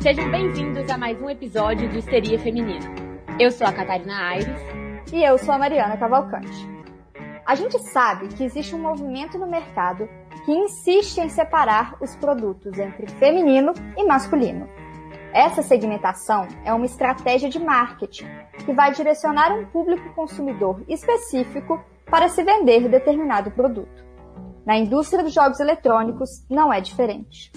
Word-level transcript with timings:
Sejam 0.00 0.30
bem-vindos 0.30 0.88
a 0.88 0.96
mais 0.96 1.20
um 1.20 1.28
episódio 1.28 1.88
do 1.90 1.98
Histeria 1.98 2.38
Feminina. 2.38 2.86
Eu 3.38 3.50
sou 3.50 3.66
a 3.66 3.72
Catarina 3.72 4.16
Aires. 4.30 4.78
E 5.12 5.24
eu 5.24 5.38
sou 5.38 5.54
a 5.54 5.58
Mariana 5.58 5.96
Cavalcante. 5.96 6.68
A 7.46 7.54
gente 7.54 7.78
sabe 7.78 8.28
que 8.28 8.44
existe 8.44 8.74
um 8.74 8.78
movimento 8.78 9.38
no 9.38 9.46
mercado 9.46 10.08
que 10.44 10.52
insiste 10.52 11.18
em 11.18 11.28
separar 11.28 11.96
os 12.00 12.14
produtos 12.16 12.78
entre 12.78 13.06
feminino 13.06 13.72
e 13.96 14.04
masculino. 14.04 14.68
Essa 15.32 15.62
segmentação 15.62 16.46
é 16.64 16.72
uma 16.72 16.86
estratégia 16.86 17.48
de 17.48 17.58
marketing 17.58 18.26
que 18.64 18.72
vai 18.72 18.92
direcionar 18.92 19.52
um 19.52 19.64
público 19.66 20.14
consumidor 20.14 20.82
específico 20.88 21.82
para 22.10 22.28
se 22.28 22.42
vender 22.42 22.88
determinado 22.88 23.50
produto. 23.50 24.04
Na 24.64 24.76
indústria 24.76 25.22
dos 25.22 25.32
jogos 25.32 25.60
eletrônicos 25.60 26.44
não 26.48 26.72
é 26.72 26.80
diferente. 26.80 27.52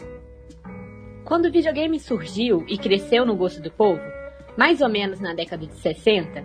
Quando 1.25 1.45
o 1.45 1.51
videogame 1.51 1.99
surgiu 1.99 2.65
e 2.67 2.77
cresceu 2.77 3.25
no 3.25 3.35
gosto 3.35 3.61
do 3.61 3.71
povo, 3.71 4.01
mais 4.57 4.81
ou 4.81 4.89
menos 4.89 5.19
na 5.19 5.33
década 5.33 5.65
de 5.65 5.75
60, 5.75 6.43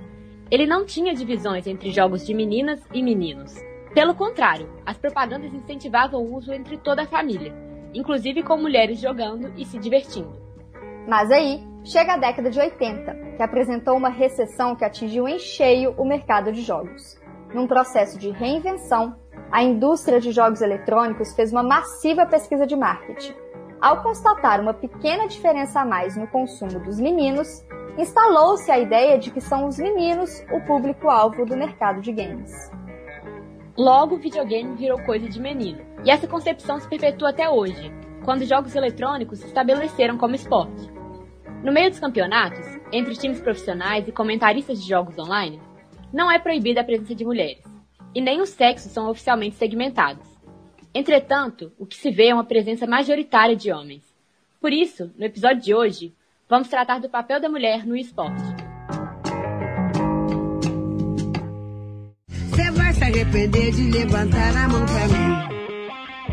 ele 0.50 0.66
não 0.66 0.84
tinha 0.84 1.14
divisões 1.14 1.66
entre 1.66 1.90
jogos 1.90 2.24
de 2.24 2.32
meninas 2.32 2.80
e 2.92 3.02
meninos. 3.02 3.54
Pelo 3.94 4.14
contrário, 4.14 4.68
as 4.84 4.96
propagandas 4.96 5.52
incentivavam 5.52 6.22
o 6.22 6.36
uso 6.36 6.52
entre 6.52 6.76
toda 6.76 7.02
a 7.02 7.06
família, 7.06 7.52
inclusive 7.92 8.42
com 8.42 8.56
mulheres 8.56 9.00
jogando 9.00 9.52
e 9.56 9.64
se 9.64 9.78
divertindo. 9.78 10.40
Mas 11.08 11.30
aí 11.30 11.60
chega 11.84 12.14
a 12.14 12.18
década 12.18 12.50
de 12.50 12.60
80, 12.60 13.14
que 13.36 13.42
apresentou 13.42 13.96
uma 13.96 14.08
recessão 14.08 14.76
que 14.76 14.84
atingiu 14.84 15.26
em 15.26 15.38
cheio 15.38 15.94
o 15.96 16.04
mercado 16.04 16.52
de 16.52 16.62
jogos. 16.62 17.16
Num 17.56 17.66
processo 17.66 18.18
de 18.18 18.28
reinvenção, 18.28 19.16
a 19.50 19.62
indústria 19.62 20.20
de 20.20 20.30
jogos 20.30 20.60
eletrônicos 20.60 21.34
fez 21.34 21.50
uma 21.52 21.62
massiva 21.62 22.26
pesquisa 22.26 22.66
de 22.66 22.76
marketing. 22.76 23.32
Ao 23.80 24.02
constatar 24.02 24.60
uma 24.60 24.74
pequena 24.74 25.26
diferença 25.26 25.80
a 25.80 25.84
mais 25.86 26.18
no 26.18 26.26
consumo 26.26 26.78
dos 26.80 27.00
meninos, 27.00 27.64
instalou-se 27.96 28.70
a 28.70 28.78
ideia 28.78 29.18
de 29.18 29.30
que 29.30 29.40
são 29.40 29.66
os 29.66 29.78
meninos 29.78 30.44
o 30.52 30.60
público-alvo 30.66 31.46
do 31.46 31.56
mercado 31.56 32.02
de 32.02 32.12
games. 32.12 32.52
Logo, 33.74 34.16
o 34.16 34.18
videogame 34.18 34.76
virou 34.76 35.02
coisa 35.04 35.26
de 35.26 35.40
menino. 35.40 35.80
E 36.04 36.10
essa 36.10 36.28
concepção 36.28 36.78
se 36.78 36.86
perpetua 36.86 37.30
até 37.30 37.48
hoje, 37.48 37.90
quando 38.22 38.44
jogos 38.44 38.76
eletrônicos 38.76 39.38
se 39.38 39.46
estabeleceram 39.46 40.18
como 40.18 40.34
esporte. 40.34 40.92
No 41.64 41.72
meio 41.72 41.88
dos 41.88 42.00
campeonatos, 42.00 42.66
entre 42.92 43.12
os 43.12 43.18
times 43.18 43.40
profissionais 43.40 44.06
e 44.06 44.12
comentaristas 44.12 44.78
de 44.78 44.86
jogos 44.86 45.18
online, 45.18 45.58
não 46.16 46.32
é 46.32 46.38
proibida 46.38 46.80
a 46.80 46.84
presença 46.84 47.14
de 47.14 47.26
mulheres, 47.26 47.62
e 48.14 48.22
nem 48.22 48.40
os 48.40 48.48
sexos 48.48 48.90
são 48.90 49.10
oficialmente 49.10 49.56
segmentados. 49.56 50.26
Entretanto, 50.94 51.70
o 51.78 51.84
que 51.84 51.94
se 51.94 52.10
vê 52.10 52.28
é 52.28 52.34
uma 52.34 52.42
presença 52.42 52.86
majoritária 52.86 53.54
de 53.54 53.70
homens. 53.70 54.02
Por 54.58 54.72
isso, 54.72 55.12
no 55.18 55.26
episódio 55.26 55.62
de 55.62 55.74
hoje, 55.74 56.14
vamos 56.48 56.68
tratar 56.68 57.00
do 57.00 57.10
papel 57.10 57.38
da 57.38 57.50
mulher 57.50 57.84
no 57.84 57.94
esporte. 57.94 58.42
Você 62.30 62.70
vai 62.70 62.94
se 62.94 63.04
arrepender 63.04 63.72
de 63.72 63.90
levantar 63.90 64.56
a 64.56 64.68
mão 64.68 64.86
pra 64.86 65.08
mim. 65.08 65.25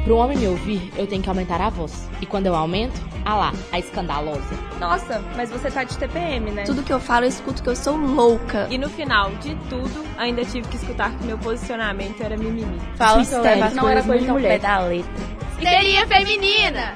Para 0.04 0.14
um 0.14 0.18
homem 0.18 0.38
me 0.38 0.48
ouvir, 0.48 0.92
eu 0.98 1.08
tenho 1.08 1.24
que 1.24 1.30
aumentar 1.30 1.62
a 1.62 1.70
voz. 1.70 2.10
E 2.20 2.26
quando 2.26 2.48
eu 2.48 2.54
aumento, 2.54 3.00
ah 3.24 3.38
lá, 3.38 3.54
a 3.72 3.80
escandalosa. 3.80 4.54
Nossa, 4.78 5.20
mas 5.34 5.50
você 5.50 5.72
tá 5.72 5.86
de 5.86 5.98
TPM, 5.98 6.52
né? 6.52 6.64
Tudo 6.66 6.84
que 6.84 6.92
eu 6.92 7.00
falo, 7.00 7.24
eu 7.24 7.30
escuto 7.30 7.64
que 7.64 7.70
eu 7.70 7.76
sou 7.76 7.96
louca. 7.96 8.68
E 8.70 8.78
no 8.78 8.90
final 8.90 9.32
de 9.36 9.56
tudo, 9.70 10.06
ainda 10.18 10.44
tive 10.44 10.68
que 10.68 10.76
escutar 10.76 11.18
que 11.18 11.24
meu 11.24 11.38
posicionamento 11.38 12.22
era 12.22 12.36
mimimi. 12.36 12.78
Fala 12.98 13.26
que 13.26 13.34
eu 13.34 13.42
levo 13.42 13.76
não 13.76 13.88
era 13.88 14.04
coisa 14.04 14.26
de 14.26 14.32
mulher. 14.32 14.60
da 14.60 14.80
letra. 14.82 15.24
Histeria 15.58 16.06
feminina! 16.06 16.96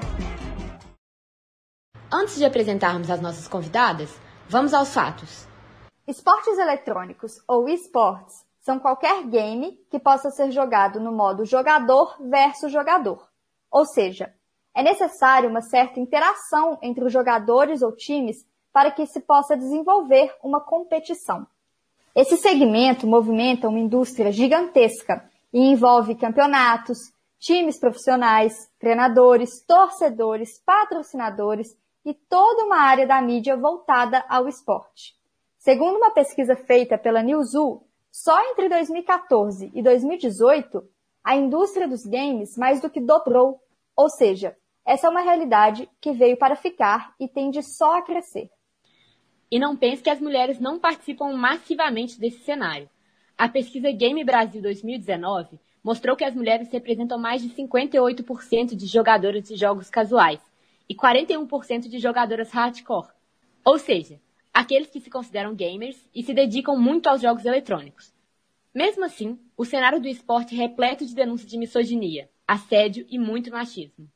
Antes 2.12 2.36
de 2.36 2.44
apresentarmos 2.44 3.10
as 3.10 3.22
nossas 3.22 3.48
convidadas, 3.48 4.14
vamos 4.50 4.74
aos 4.74 4.94
fatos. 4.94 5.48
Esportes 6.06 6.58
eletrônicos 6.58 7.42
ou 7.48 7.70
esportes 7.70 8.47
são 8.68 8.80
qualquer 8.80 9.24
game 9.24 9.80
que 9.90 9.98
possa 9.98 10.30
ser 10.30 10.52
jogado 10.52 11.00
no 11.00 11.14
modo 11.14 11.46
jogador 11.46 12.18
versus 12.20 12.70
jogador. 12.70 13.26
Ou 13.72 13.86
seja, 13.86 14.34
é 14.76 14.84
necessário 14.84 15.50
uma 15.50 15.62
certa 15.62 16.02
interação 16.02 16.78
entre 16.82 17.06
os 17.06 17.14
jogadores 17.14 17.82
ou 17.82 17.96
times 17.96 18.46
para 18.74 18.92
que 18.92 19.06
se 19.06 19.22
possa 19.22 19.56
desenvolver 19.56 20.36
uma 20.44 20.60
competição. 20.60 21.48
Esse 22.14 22.36
segmento 22.36 23.08
movimenta 23.08 23.70
uma 23.70 23.80
indústria 23.80 24.34
gigantesca 24.34 25.24
e 25.54 25.60
envolve 25.72 26.16
campeonatos, 26.16 26.98
times 27.40 27.80
profissionais, 27.80 28.70
treinadores, 28.78 29.64
torcedores, 29.66 30.62
patrocinadores 30.66 31.70
e 32.04 32.14
toda 32.14 32.66
uma 32.66 32.82
área 32.82 33.08
da 33.08 33.22
mídia 33.22 33.56
voltada 33.56 34.26
ao 34.28 34.46
esporte. 34.46 35.16
Segundo 35.58 35.96
uma 35.96 36.12
pesquisa 36.12 36.56
feita 36.56 36.98
pela 36.98 37.24
Newzoo, 37.24 37.87
só 38.20 38.36
entre 38.52 38.68
2014 38.68 39.72
e 39.76 39.84
2018, 39.84 40.84
a 41.24 41.36
indústria 41.36 41.88
dos 41.88 42.04
games 42.04 42.58
mais 42.58 42.82
do 42.82 42.90
que 42.90 43.00
dobrou. 43.00 43.62
Ou 43.96 44.10
seja, 44.10 44.58
essa 44.84 45.06
é 45.06 45.10
uma 45.10 45.22
realidade 45.22 45.88
que 46.02 46.12
veio 46.14 46.36
para 46.36 46.56
ficar 46.56 47.14
e 47.20 47.28
tende 47.28 47.62
só 47.62 47.96
a 47.96 48.02
crescer. 48.02 48.50
E 49.52 49.60
não 49.60 49.78
pense 49.78 50.02
que 50.02 50.10
as 50.10 50.20
mulheres 50.20 50.60
não 50.60 50.80
participam 50.80 51.32
massivamente 51.34 52.20
desse 52.20 52.40
cenário. 52.40 52.90
A 53.38 53.48
pesquisa 53.48 53.92
Game 53.92 54.24
Brasil 54.24 54.64
2019 54.64 55.60
mostrou 55.84 56.18
que 56.18 56.26
as 56.26 56.34
mulheres 56.34 56.72
representam 56.72 57.20
mais 57.20 57.44
de 57.44 57.50
58% 57.50 58.76
de 58.76 58.88
jogadoras 58.88 59.44
de 59.44 59.56
jogos 59.56 59.92
casuais 59.92 60.42
e 60.90 60.96
41% 60.96 61.82
de 61.82 62.00
jogadoras 62.00 62.50
hardcore. 62.50 63.10
Ou 63.64 63.78
seja, 63.78 64.20
aqueles 64.58 64.90
que 64.90 65.00
se 65.00 65.12
consideram 65.12 65.54
gamers 65.54 65.96
e 66.16 66.24
se 66.24 66.34
dedicam 66.34 66.76
muito 66.76 67.06
aos 67.08 67.22
jogos 67.22 67.46
eletrônicos. 67.46 68.12
Mesmo 68.74 69.06
assim, 69.06 69.40
o 69.56 69.64
cenário 69.64 70.02
do 70.02 70.08
esporte 70.08 70.56
é 70.56 70.58
repleto 70.58 71.06
de 71.06 71.14
denúncias 71.14 71.48
de 71.48 71.60
misoginia, 71.60 72.28
assédio 72.48 73.06
e 73.08 73.20
muito 73.20 73.52
machismo. 73.52 74.10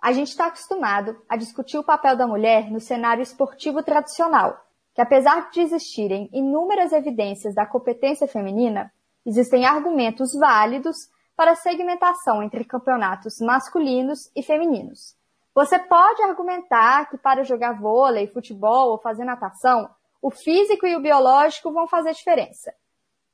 A 0.00 0.12
gente 0.12 0.28
está 0.28 0.46
acostumado 0.46 1.14
a 1.28 1.36
discutir 1.36 1.76
o 1.76 1.84
papel 1.84 2.16
da 2.16 2.26
mulher 2.26 2.70
no 2.70 2.80
cenário 2.80 3.22
esportivo 3.22 3.82
tradicional, 3.82 4.66
que 4.94 5.02
apesar 5.02 5.50
de 5.50 5.60
existirem 5.60 6.30
inúmeras 6.32 6.90
evidências 6.92 7.54
da 7.54 7.66
competência 7.66 8.26
feminina, 8.26 8.90
existem 9.26 9.66
argumentos 9.66 10.32
válidos 10.40 10.96
para 11.36 11.50
a 11.50 11.56
segmentação 11.56 12.42
entre 12.42 12.64
campeonatos 12.64 13.34
masculinos 13.42 14.30
e 14.34 14.42
femininos. 14.42 15.19
Você 15.54 15.78
pode 15.78 16.22
argumentar 16.22 17.10
que 17.10 17.18
para 17.18 17.42
jogar 17.42 17.80
vôlei, 17.80 18.28
futebol 18.28 18.90
ou 18.90 18.98
fazer 18.98 19.24
natação, 19.24 19.90
o 20.22 20.30
físico 20.30 20.86
e 20.86 20.94
o 20.94 21.00
biológico 21.00 21.72
vão 21.72 21.88
fazer 21.88 22.12
diferença. 22.12 22.72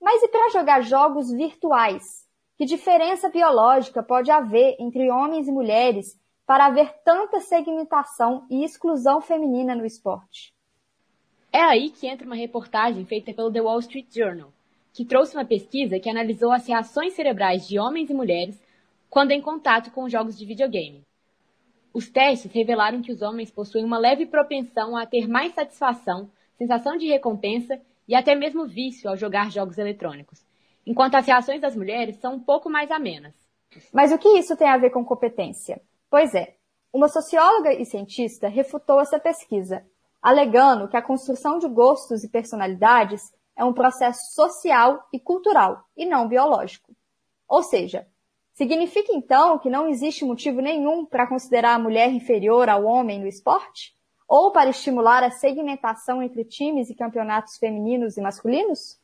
Mas 0.00 0.22
e 0.22 0.28
para 0.28 0.50
jogar 0.50 0.80
jogos 0.82 1.30
virtuais? 1.30 2.26
Que 2.56 2.64
diferença 2.64 3.28
biológica 3.28 4.02
pode 4.02 4.30
haver 4.30 4.76
entre 4.80 5.10
homens 5.10 5.46
e 5.46 5.52
mulheres 5.52 6.18
para 6.46 6.66
haver 6.66 6.94
tanta 7.04 7.40
segmentação 7.40 8.46
e 8.48 8.64
exclusão 8.64 9.20
feminina 9.20 9.74
no 9.74 9.84
esporte? 9.84 10.54
É 11.52 11.60
aí 11.60 11.90
que 11.90 12.06
entra 12.06 12.26
uma 12.26 12.36
reportagem 12.36 13.04
feita 13.04 13.32
pelo 13.34 13.52
The 13.52 13.60
Wall 13.60 13.80
Street 13.80 14.06
Journal, 14.10 14.52
que 14.92 15.04
trouxe 15.04 15.36
uma 15.36 15.44
pesquisa 15.44 16.00
que 16.00 16.08
analisou 16.08 16.50
as 16.50 16.66
reações 16.66 17.12
cerebrais 17.12 17.68
de 17.68 17.78
homens 17.78 18.08
e 18.08 18.14
mulheres 18.14 18.58
quando 19.10 19.32
em 19.32 19.40
contato 19.42 19.90
com 19.90 20.08
jogos 20.08 20.38
de 20.38 20.46
videogame. 20.46 21.05
Os 21.96 22.10
testes 22.10 22.52
revelaram 22.52 23.00
que 23.00 23.10
os 23.10 23.22
homens 23.22 23.50
possuem 23.50 23.82
uma 23.82 23.96
leve 23.96 24.26
propensão 24.26 24.94
a 24.94 25.06
ter 25.06 25.26
mais 25.26 25.54
satisfação, 25.54 26.30
sensação 26.58 26.94
de 26.98 27.06
recompensa 27.06 27.80
e 28.06 28.14
até 28.14 28.34
mesmo 28.34 28.66
vício 28.66 29.08
ao 29.08 29.16
jogar 29.16 29.50
jogos 29.50 29.78
eletrônicos, 29.78 30.44
enquanto 30.86 31.14
as 31.14 31.26
reações 31.26 31.58
das 31.58 31.74
mulheres 31.74 32.18
são 32.18 32.34
um 32.34 32.38
pouco 32.38 32.68
mais 32.68 32.90
amenas. 32.90 33.32
Mas 33.94 34.12
o 34.12 34.18
que 34.18 34.28
isso 34.28 34.54
tem 34.58 34.68
a 34.68 34.76
ver 34.76 34.90
com 34.90 35.06
competência? 35.06 35.80
Pois 36.10 36.34
é, 36.34 36.56
uma 36.92 37.08
socióloga 37.08 37.72
e 37.72 37.86
cientista 37.86 38.46
refutou 38.46 39.00
essa 39.00 39.18
pesquisa, 39.18 39.82
alegando 40.20 40.88
que 40.88 40.98
a 40.98 41.02
construção 41.02 41.58
de 41.58 41.66
gostos 41.66 42.22
e 42.22 42.28
personalidades 42.28 43.22
é 43.56 43.64
um 43.64 43.72
processo 43.72 44.34
social 44.34 45.02
e 45.14 45.18
cultural, 45.18 45.82
e 45.96 46.04
não 46.04 46.28
biológico. 46.28 46.94
Ou 47.48 47.62
seja, 47.62 48.06
Significa 48.56 49.12
então 49.12 49.58
que 49.58 49.68
não 49.68 49.86
existe 49.86 50.24
motivo 50.24 50.62
nenhum 50.62 51.04
para 51.04 51.26
considerar 51.26 51.74
a 51.74 51.78
mulher 51.78 52.10
inferior 52.10 52.70
ao 52.70 52.86
homem 52.86 53.20
no 53.20 53.26
esporte? 53.26 53.94
Ou 54.26 54.50
para 54.50 54.70
estimular 54.70 55.22
a 55.22 55.30
segmentação 55.30 56.22
entre 56.22 56.42
times 56.42 56.88
e 56.88 56.94
campeonatos 56.94 57.58
femininos 57.58 58.16
e 58.16 58.22
masculinos? 58.22 58.98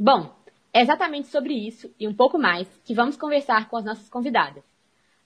Bom, 0.00 0.34
é 0.72 0.80
exatamente 0.80 1.28
sobre 1.28 1.52
isso 1.52 1.94
e 2.00 2.08
um 2.08 2.14
pouco 2.14 2.38
mais 2.38 2.66
que 2.82 2.94
vamos 2.94 3.14
conversar 3.14 3.68
com 3.68 3.76
as 3.76 3.84
nossas 3.84 4.08
convidadas. 4.08 4.64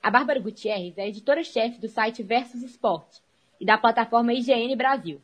A 0.03 0.11
Bárbara 0.11 0.41
Gutierrez 0.41 0.99
é 0.99 1.07
editora-chefe 1.07 1.79
do 1.79 1.87
site 1.87 2.21
Versus 2.21 2.65
Esporte 2.65 3.23
e 3.61 3.65
da 3.65 3.79
plataforma 3.79 4.35
IGN 4.35 4.75
Brasil. 4.75 5.21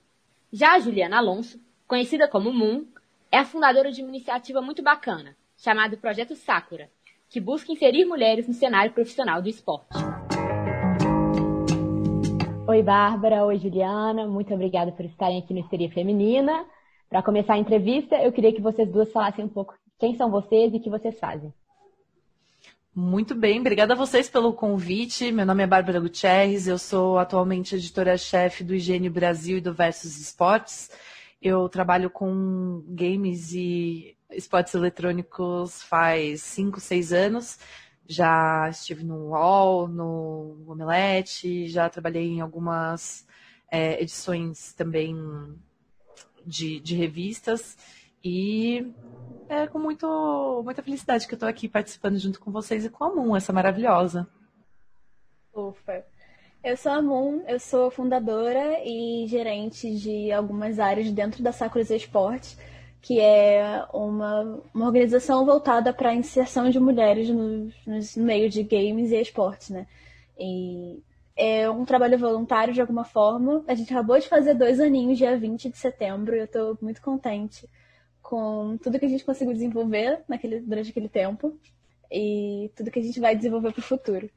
Já 0.53 0.75
a 0.75 0.79
Juliana 0.79 1.19
Alonso, 1.19 1.61
conhecida 1.89 2.29
como 2.29 2.53
Moon, 2.53 2.87
é 3.33 3.39
a 3.39 3.45
fundadora 3.45 3.91
de 3.91 4.01
uma 4.01 4.11
iniciativa 4.11 4.63
muito 4.63 4.81
bacana, 4.81 5.37
chamado 5.57 5.99
Projeto 5.99 6.37
Sakura, 6.37 6.89
que 7.31 7.41
busca 7.41 7.73
inserir 7.73 8.05
mulheres 8.05 8.49
no 8.49 8.55
cenário 8.55 8.93
profissional 8.93 9.43
do 9.43 9.49
esporte. 9.49 9.89
Oi, 12.67 12.83
Bárbara. 12.83 13.45
Oi, 13.45 13.59
Juliana. 13.59 14.27
Muito 14.27 14.53
obrigada 14.53 14.93
por 14.93 15.05
estarem 15.05 15.39
aqui 15.39 15.53
no 15.53 15.61
Histeria 15.61 15.91
Feminina. 15.91 16.65
Para 17.09 17.23
começar 17.23 17.55
a 17.55 17.59
entrevista, 17.59 18.17
eu 18.17 18.33
queria 18.33 18.53
que 18.53 18.61
vocês 18.61 18.91
duas 18.91 19.11
falassem 19.11 19.45
um 19.45 19.49
pouco 19.49 19.75
quem 19.99 20.17
são 20.17 20.31
vocês 20.31 20.73
e 20.73 20.77
o 20.77 20.81
que 20.81 20.91
vocês 20.91 21.19
fazem. 21.19 21.53
Muito 22.95 23.35
bem, 23.35 23.61
obrigada 23.61 23.95
a 23.95 23.97
vocês 23.97 24.29
pelo 24.29 24.53
convite. 24.53 25.31
Meu 25.31 25.47
nome 25.47 25.63
é 25.63 25.67
Bárbara 25.67 26.01
Gutierrez, 26.01 26.67
eu 26.67 26.79
sou 26.79 27.19
atualmente 27.19 27.77
editora-chefe 27.77 28.65
do 28.65 28.75
Higiene 28.75 29.09
Brasil 29.09 29.59
e 29.59 29.61
do 29.61 29.73
Versus 29.73 30.19
Esportes. 30.19 30.91
Eu 31.41 31.69
trabalho 31.69 32.11
com 32.11 32.83
games 32.89 33.53
e 33.53 34.17
esportes 34.31 34.75
eletrônicos 34.75 35.83
faz 35.83 36.43
5, 36.43 36.81
6 36.81 37.13
anos. 37.13 37.59
Já 38.07 38.69
estive 38.71 39.05
no 39.05 39.29
UOL, 39.29 39.87
no 39.87 40.65
Omelete, 40.67 41.69
já 41.69 41.89
trabalhei 41.89 42.27
em 42.27 42.41
algumas 42.41 43.27
é, 43.71 44.03
edições 44.03 44.73
também 44.73 45.15
de, 46.45 46.81
de 46.81 46.97
revistas. 46.97 47.77
E 48.25 48.93
é 49.49 49.67
com 49.67 49.79
muito, 49.79 50.63
muita 50.65 50.83
felicidade 50.83 51.27
que 51.27 51.35
eu 51.35 51.37
estou 51.37 51.49
aqui 51.49 51.69
participando 51.69 52.19
junto 52.19 52.41
com 52.41 52.51
vocês 52.51 52.85
e 52.85 52.91
com 52.91 53.05
a 53.05 53.15
Moon, 53.15 53.37
essa 53.37 53.53
maravilhosa. 53.53 54.29
Ufa. 55.55 56.05
Eu 56.63 56.77
sou 56.77 56.91
a 56.91 57.01
Moon, 57.01 57.43
eu 57.47 57.61
sou 57.61 57.91
fundadora 57.91 58.81
e 58.85 59.27
gerente 59.29 59.95
de 59.95 60.33
algumas 60.33 60.79
áreas 60.81 61.11
dentro 61.13 61.43
da 61.43 61.53
Sakura 61.53 61.85
Esportes, 61.95 62.59
que 63.01 63.21
é 63.21 63.87
uma, 63.93 64.61
uma 64.75 64.87
organização 64.87 65.47
voltada 65.47 65.93
para 65.93 66.11
a 66.11 66.15
inserção 66.15 66.69
de 66.69 66.81
mulheres 66.81 67.29
no, 67.31 67.67
no 67.87 68.01
meio 68.17 68.51
de 68.51 68.65
games 68.65 69.13
e 69.13 69.21
esportes, 69.21 69.71
né? 69.71 69.87
E 70.37 71.01
é 71.37 71.71
um 71.71 71.85
trabalho 71.85 72.19
voluntário 72.19 72.75
de 72.75 72.81
alguma 72.81 73.05
forma. 73.05 73.65
A 73.69 73.75
gente 73.75 73.93
acabou 73.93 74.19
de 74.19 74.29
fazer 74.29 74.55
dois 74.55 74.81
aninhos, 74.81 75.17
dia 75.17 75.39
20 75.39 75.71
de 75.71 75.79
setembro, 75.79 76.35
e 76.35 76.41
eu 76.41 76.45
estou 76.45 76.77
muito 76.83 77.01
contente 77.01 77.69
com 78.21 78.77
tudo 78.83 78.99
que 78.99 79.07
a 79.07 79.09
gente 79.09 79.25
conseguiu 79.25 79.55
desenvolver 79.55 80.23
naquele, 80.29 80.61
durante 80.61 80.91
aquele 80.91 81.09
tempo 81.09 81.57
e 82.11 82.71
tudo 82.75 82.91
que 82.91 82.99
a 82.99 83.03
gente 83.03 83.21
vai 83.21 83.37
desenvolver 83.37 83.73
para 83.73 83.81
o 83.81 83.83
futuro. 83.83 84.29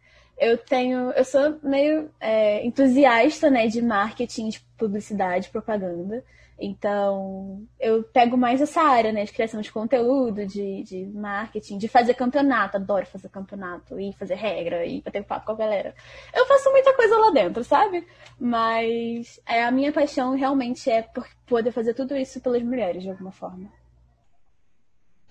Eu 0.42 0.58
tenho, 0.58 1.12
eu 1.12 1.24
sou 1.24 1.60
meio 1.62 2.10
é, 2.20 2.66
entusiasta, 2.66 3.48
né, 3.48 3.68
de 3.68 3.80
marketing, 3.80 4.50
de 4.50 4.60
publicidade, 4.76 5.50
propaganda. 5.50 6.24
Então, 6.60 7.64
eu 7.80 8.04
pego 8.04 8.36
mais 8.36 8.60
essa 8.60 8.82
área, 8.82 9.12
né, 9.12 9.24
de 9.24 9.32
criação 9.32 9.62
de 9.62 9.72
conteúdo, 9.72 10.46
de, 10.48 10.84
de 10.84 11.06
marketing, 11.08 11.78
de 11.78 11.88
fazer 11.88 12.16
campeonato. 12.16 12.78
Adoro 12.78 13.06
fazer 13.06 13.30
campeonato 13.30 14.00
e 14.00 14.14
fazer 14.14 14.34
regra 14.36 14.84
e 14.84 15.02
bater 15.02 15.24
papo 15.24 15.46
com 15.46 15.52
a 15.52 15.56
galera. 15.56 15.94
Eu 16.34 16.48
faço 16.48 16.72
muita 16.72 16.96
coisa 16.96 17.18
lá 17.18 17.30
dentro, 17.32 17.64
sabe? 17.64 18.08
Mas 18.40 19.40
é, 19.48 19.64
a 19.64 19.72
minha 19.72 19.94
paixão 19.94 20.36
realmente 20.36 20.90
é 20.90 21.04
por 21.04 21.28
poder 21.46 21.72
fazer 21.72 21.94
tudo 21.94 22.16
isso 22.18 22.42
pelas 22.42 22.64
mulheres, 22.64 23.04
de 23.04 23.12
alguma 23.12 23.32
forma. 23.32 23.70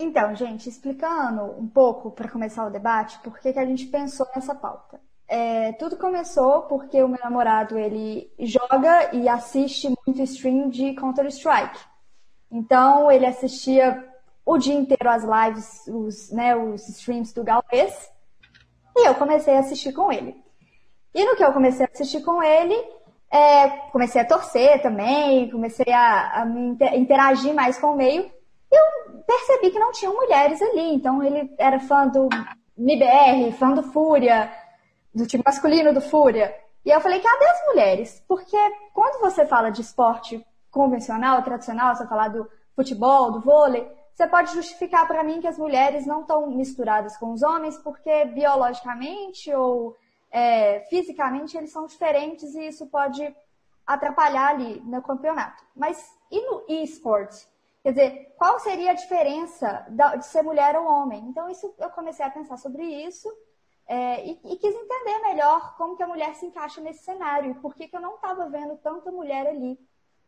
Então, 0.02 0.34
gente, 0.34 0.66
explicando 0.66 1.42
um 1.60 1.68
pouco 1.68 2.10
para 2.10 2.26
começar 2.26 2.64
o 2.64 2.70
debate, 2.70 3.18
por 3.18 3.38
que, 3.38 3.52
que 3.52 3.58
a 3.58 3.66
gente 3.66 3.84
pensou 3.84 4.26
nessa 4.34 4.54
pauta. 4.54 4.98
É, 5.28 5.72
tudo 5.72 5.98
começou 5.98 6.62
porque 6.62 7.02
o 7.02 7.06
meu 7.06 7.20
namorado 7.22 7.78
ele 7.78 8.32
joga 8.38 9.14
e 9.14 9.28
assiste 9.28 9.94
muito 10.06 10.22
stream 10.22 10.70
de 10.70 10.94
Counter 10.94 11.26
Strike. 11.26 11.78
Então 12.50 13.12
ele 13.12 13.26
assistia 13.26 14.02
o 14.44 14.56
dia 14.56 14.74
inteiro 14.74 15.10
as 15.10 15.22
lives, 15.22 15.86
os, 15.86 16.30
né, 16.30 16.56
os 16.56 16.88
streams 16.88 17.34
do 17.34 17.44
Gaules, 17.44 18.10
e 18.96 19.06
eu 19.06 19.14
comecei 19.16 19.54
a 19.54 19.60
assistir 19.60 19.92
com 19.92 20.10
ele. 20.10 20.34
E 21.14 21.26
no 21.26 21.36
que 21.36 21.44
eu 21.44 21.52
comecei 21.52 21.84
a 21.84 21.90
assistir 21.92 22.22
com 22.22 22.42
ele, 22.42 22.74
é, 23.30 23.68
comecei 23.92 24.22
a 24.22 24.26
torcer 24.26 24.80
também, 24.80 25.50
comecei 25.50 25.92
a, 25.92 26.42
a 26.42 26.96
interagir 26.96 27.52
mais 27.52 27.78
com 27.78 27.88
o 27.88 27.96
meio 27.96 28.40
eu 28.70 28.99
percebi 29.26 29.70
que 29.70 29.78
não 29.78 29.92
tinham 29.92 30.14
mulheres 30.14 30.60
ali. 30.60 30.94
Então 30.94 31.22
ele 31.22 31.52
era 31.58 31.78
fã 31.80 32.06
do 32.06 32.28
MBR, 32.76 33.52
fã 33.52 33.72
do 33.72 33.82
Fúria, 33.82 34.52
do 35.14 35.26
time 35.26 35.42
masculino 35.44 35.92
do 35.92 36.00
Fúria. 36.00 36.54
E 36.84 36.90
eu 36.90 37.00
falei, 37.00 37.20
cadê 37.20 37.44
as 37.44 37.66
mulheres? 37.66 38.24
Porque 38.26 38.56
quando 38.94 39.20
você 39.20 39.46
fala 39.46 39.70
de 39.70 39.82
esporte 39.82 40.44
convencional, 40.70 41.42
tradicional, 41.42 41.94
você 41.94 42.06
falar 42.06 42.28
do 42.28 42.48
futebol, 42.74 43.30
do 43.32 43.40
vôlei, 43.40 43.86
você 44.14 44.26
pode 44.26 44.52
justificar 44.52 45.06
para 45.06 45.24
mim 45.24 45.40
que 45.40 45.46
as 45.46 45.58
mulheres 45.58 46.06
não 46.06 46.22
estão 46.22 46.46
misturadas 46.48 47.16
com 47.16 47.32
os 47.32 47.42
homens 47.42 47.76
porque 47.78 48.24
biologicamente 48.26 49.52
ou 49.54 49.96
é, 50.30 50.80
fisicamente 50.88 51.56
eles 51.56 51.72
são 51.72 51.86
diferentes 51.86 52.54
e 52.54 52.68
isso 52.68 52.86
pode 52.86 53.34
atrapalhar 53.86 54.50
ali 54.50 54.80
no 54.84 55.02
campeonato. 55.02 55.64
Mas 55.74 56.06
e 56.30 56.40
no 56.42 56.64
esporte? 56.68 57.48
Quer 57.82 57.90
dizer, 57.92 58.34
qual 58.36 58.58
seria 58.60 58.90
a 58.90 58.94
diferença 58.94 59.86
de 59.88 60.26
ser 60.26 60.42
mulher 60.42 60.76
ou 60.76 60.86
homem? 60.86 61.24
Então, 61.24 61.48
isso 61.48 61.74
eu 61.78 61.90
comecei 61.90 62.24
a 62.24 62.30
pensar 62.30 62.58
sobre 62.58 62.84
isso 62.84 63.28
é, 63.86 64.24
e, 64.24 64.40
e, 64.44 64.56
quis 64.56 64.74
entender 64.74 65.18
melhor 65.22 65.76
como 65.76 65.96
que 65.96 66.02
a 66.02 66.06
mulher 66.06 66.34
se 66.36 66.46
encaixa 66.46 66.80
nesse 66.80 67.02
cenário 67.02 67.50
e 67.50 67.54
por 67.54 67.74
que, 67.74 67.88
que 67.88 67.96
eu 67.96 68.00
não 68.00 68.16
estava 68.16 68.48
vendo 68.48 68.76
tanta 68.76 69.10
mulher 69.10 69.46
ali 69.46 69.78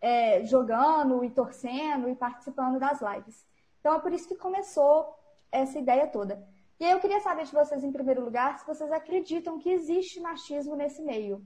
é, 0.01 0.45
jogando 0.45 1.23
e 1.23 1.31
torcendo 1.31 2.09
e 2.09 2.17
participando 2.17 2.81
das 2.81 3.01
lives. 3.01 3.47
Então, 3.79 3.95
é 3.95 3.99
por 4.01 4.13
isso 4.13 4.27
que 4.27 4.35
começou 4.35 5.15
essa 5.51 5.79
ideia 5.79 6.07
toda. 6.07 6.45
E 6.81 6.85
aí 6.85 6.91
eu 6.91 7.01
queria 7.01 7.21
saber 7.21 7.45
de 7.45 7.53
vocês, 7.53 7.85
em 7.85 7.93
primeiro 7.93 8.25
lugar, 8.25 8.59
se 8.59 8.67
vocês 8.67 8.91
acreditam 8.91 9.59
que 9.59 9.71
existe 9.71 10.19
machismo 10.21 10.75
nesse 10.75 11.03
meio. 11.03 11.45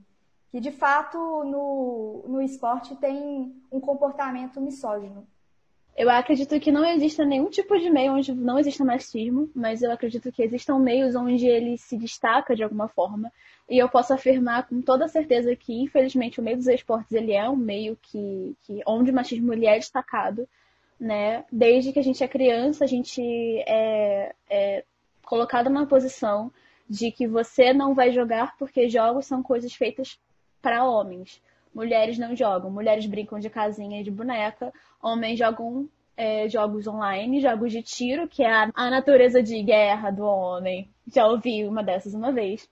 Que, 0.49 0.59
de 0.59 0.71
fato, 0.71 1.17
no, 1.43 2.23
no 2.27 2.41
esporte 2.41 2.95
tem 2.95 3.61
um 3.71 3.79
comportamento 3.79 4.59
misógino. 4.61 5.27
Eu 5.97 6.11
acredito 6.11 6.59
que 6.59 6.71
não 6.71 6.85
exista 6.85 7.25
nenhum 7.25 7.49
tipo 7.49 7.75
de 7.79 7.89
meio 7.89 8.13
onde 8.13 8.31
não 8.31 8.59
exista 8.59 8.85
machismo, 8.85 9.49
mas 9.55 9.81
eu 9.81 9.91
acredito 9.91 10.31
que 10.31 10.43
existam 10.43 10.77
meios 10.77 11.15
onde 11.15 11.47
ele 11.47 11.75
se 11.75 11.97
destaca 11.97 12.55
de 12.55 12.63
alguma 12.63 12.87
forma. 12.87 13.33
E 13.67 13.79
eu 13.79 13.89
posso 13.89 14.13
afirmar 14.13 14.67
com 14.67 14.79
toda 14.79 15.07
certeza 15.07 15.55
que, 15.55 15.73
infelizmente, 15.73 16.39
o 16.39 16.43
meio 16.43 16.57
dos 16.57 16.67
esportes 16.67 17.11
ele 17.13 17.33
é 17.33 17.49
um 17.49 17.55
meio 17.55 17.97
que, 17.99 18.55
que 18.61 18.79
onde 18.85 19.09
o 19.09 19.13
machismo 19.13 19.51
ele 19.51 19.65
é 19.65 19.73
destacado, 19.73 20.47
né? 20.99 21.43
Desde 21.51 21.91
que 21.91 21.97
a 21.97 22.03
gente 22.03 22.23
é 22.23 22.27
criança, 22.27 22.83
a 22.83 22.87
gente 22.87 23.19
é, 23.67 24.35
é 24.47 24.83
colocado 25.25 25.67
numa 25.67 25.87
posição 25.87 26.51
de 26.87 27.11
que 27.11 27.27
você 27.27 27.73
não 27.73 27.95
vai 27.95 28.11
jogar 28.11 28.55
porque 28.57 28.87
jogos 28.87 29.25
são 29.25 29.41
coisas 29.41 29.73
feitas 29.73 30.19
para 30.61 30.85
homens. 30.85 31.41
Mulheres 31.77 32.17
não 32.17 32.35
jogam, 32.35 32.71
mulheres 32.71 33.05
brincam 33.05 33.37
de 33.37 33.51
casinha 33.51 34.01
e 34.01 34.03
de 34.03 34.09
boneca, 34.09 34.73
homens 34.99 35.37
jogam 35.37 35.87
é, 36.17 36.49
jogos 36.49 36.87
online, 36.87 37.39
jogos 37.39 37.71
de 37.71 37.83
tiro, 37.83 38.27
que 38.27 38.41
é 38.41 38.51
a, 38.51 38.71
a 38.73 38.89
natureza 38.89 39.43
de 39.43 39.61
guerra 39.61 40.09
do 40.09 40.23
homem. 40.23 40.89
Já 41.05 41.27
ouvi 41.27 41.67
uma 41.67 41.83
dessas 41.83 42.15
uma 42.15 42.31
vez. 42.31 42.67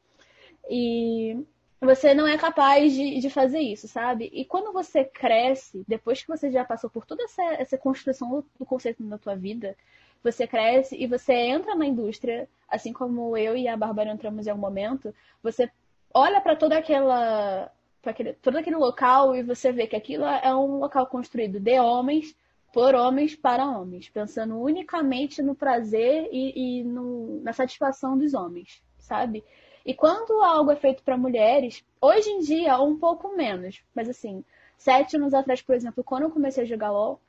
E 0.67 1.37
você 1.79 2.15
não 2.15 2.25
é 2.25 2.35
capaz 2.35 2.93
de, 2.93 3.19
de 3.19 3.29
fazer 3.29 3.59
isso, 3.59 3.87
sabe? 3.87 4.27
E 4.33 4.43
quando 4.43 4.73
você 4.73 5.05
cresce, 5.05 5.85
depois 5.87 6.23
que 6.23 6.27
você 6.27 6.49
já 6.51 6.65
passou 6.65 6.89
por 6.89 7.05
toda 7.05 7.23
essa, 7.25 7.43
essa 7.59 7.77
construção 7.77 8.43
do 8.57 8.65
conceito 8.65 9.03
na 9.03 9.19
tua 9.19 9.35
vida, 9.35 9.77
você 10.23 10.47
cresce 10.47 10.97
e 10.99 11.05
você 11.05 11.31
entra 11.31 11.75
na 11.75 11.85
indústria, 11.85 12.49
assim 12.67 12.91
como 12.91 13.37
eu 13.37 13.55
e 13.55 13.67
a 13.67 13.77
Bárbara 13.77 14.11
entramos 14.11 14.47
em 14.47 14.49
algum 14.49 14.63
momento, 14.63 15.13
você 15.43 15.69
olha 16.11 16.41
para 16.41 16.55
toda 16.55 16.75
aquela 16.75 17.71
aquele, 18.09 18.33
todo 18.33 18.57
aquele 18.57 18.75
local 18.75 19.35
e 19.35 19.43
você 19.43 19.71
vê 19.71 19.87
que 19.87 19.95
aquilo 19.95 20.25
é 20.25 20.53
um 20.55 20.79
local 20.79 21.07
construído 21.07 21.59
de 21.59 21.79
homens, 21.79 22.35
por 22.73 22.93
homens 22.93 23.35
para 23.35 23.65
homens, 23.65 24.09
pensando 24.09 24.59
unicamente 24.59 25.41
no 25.41 25.55
prazer 25.55 26.27
e, 26.31 26.79
e 26.79 26.83
no, 26.83 27.41
na 27.41 27.53
satisfação 27.53 28.17
dos 28.17 28.33
homens, 28.33 28.83
sabe? 28.97 29.43
E 29.85 29.93
quando 29.93 30.41
algo 30.41 30.71
é 30.71 30.75
feito 30.75 31.03
para 31.03 31.15
mulheres, 31.15 31.85
hoje 32.01 32.29
em 32.29 32.39
dia 32.39 32.81
um 32.81 32.97
pouco 32.97 33.35
menos, 33.35 33.81
mas 33.93 34.09
assim, 34.09 34.43
sete 34.77 35.15
anos 35.15 35.33
atrás, 35.33 35.61
por 35.61 35.75
exemplo, 35.75 36.03
quando 36.03 36.23
eu 36.23 36.31
comecei 36.31 36.63
a 36.63 36.67
jogar 36.67 36.91
LOL, 36.91 37.21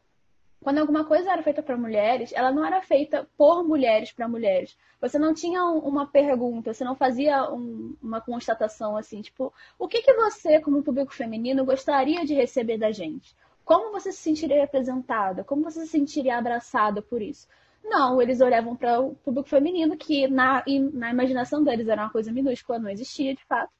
quando 0.67 0.79
alguma 0.79 1.05
coisa 1.05 1.31
era 1.31 1.45
feita 1.45 1.63
para 1.63 1.77
mulheres, 1.77 2.33
ela 2.35 2.51
não 2.51 2.67
era 2.67 2.83
feita 2.83 3.25
por 3.39 3.63
mulheres 3.63 4.11
para 4.11 4.27
mulheres. 4.27 4.77
Você 5.01 5.17
não 5.17 5.33
tinha 5.33 5.65
uma 5.65 6.09
pergunta, 6.09 6.75
você 6.75 6.83
não 6.83 6.97
fazia 6.97 7.49
um, 7.53 7.95
uma 8.03 8.21
constatação 8.21 8.97
assim, 8.97 9.23
tipo, 9.23 9.55
o 9.79 9.87
que, 9.87 10.03
que 10.03 10.13
você, 10.15 10.61
como 10.61 10.83
público 10.83 11.15
feminino, 11.15 11.65
gostaria 11.65 12.25
de 12.25 12.35
receber 12.35 12.79
da 12.79 12.91
gente? 12.91 13.33
Como 13.65 13.93
você 13.93 14.11
se 14.11 14.19
sentiria 14.19 14.61
representada? 14.61 15.45
Como 15.45 15.63
você 15.63 15.83
se 15.83 15.87
sentiria 15.87 16.37
abraçada 16.37 17.01
por 17.01 17.23
isso? 17.23 17.47
Não, 17.85 18.21
eles 18.21 18.41
olhavam 18.41 18.75
para 18.75 19.01
o 19.01 19.15
público 19.15 19.49
feminino, 19.49 19.97
que 19.97 20.27
na, 20.27 20.65
na 20.93 21.13
imaginação 21.13 21.63
deles 21.63 21.87
era 21.87 22.03
uma 22.03 22.11
coisa 22.11 22.33
minúscula, 22.33 22.81
não 22.81 22.91
existia 22.91 23.37
de 23.37 23.45
fato. 23.45 23.71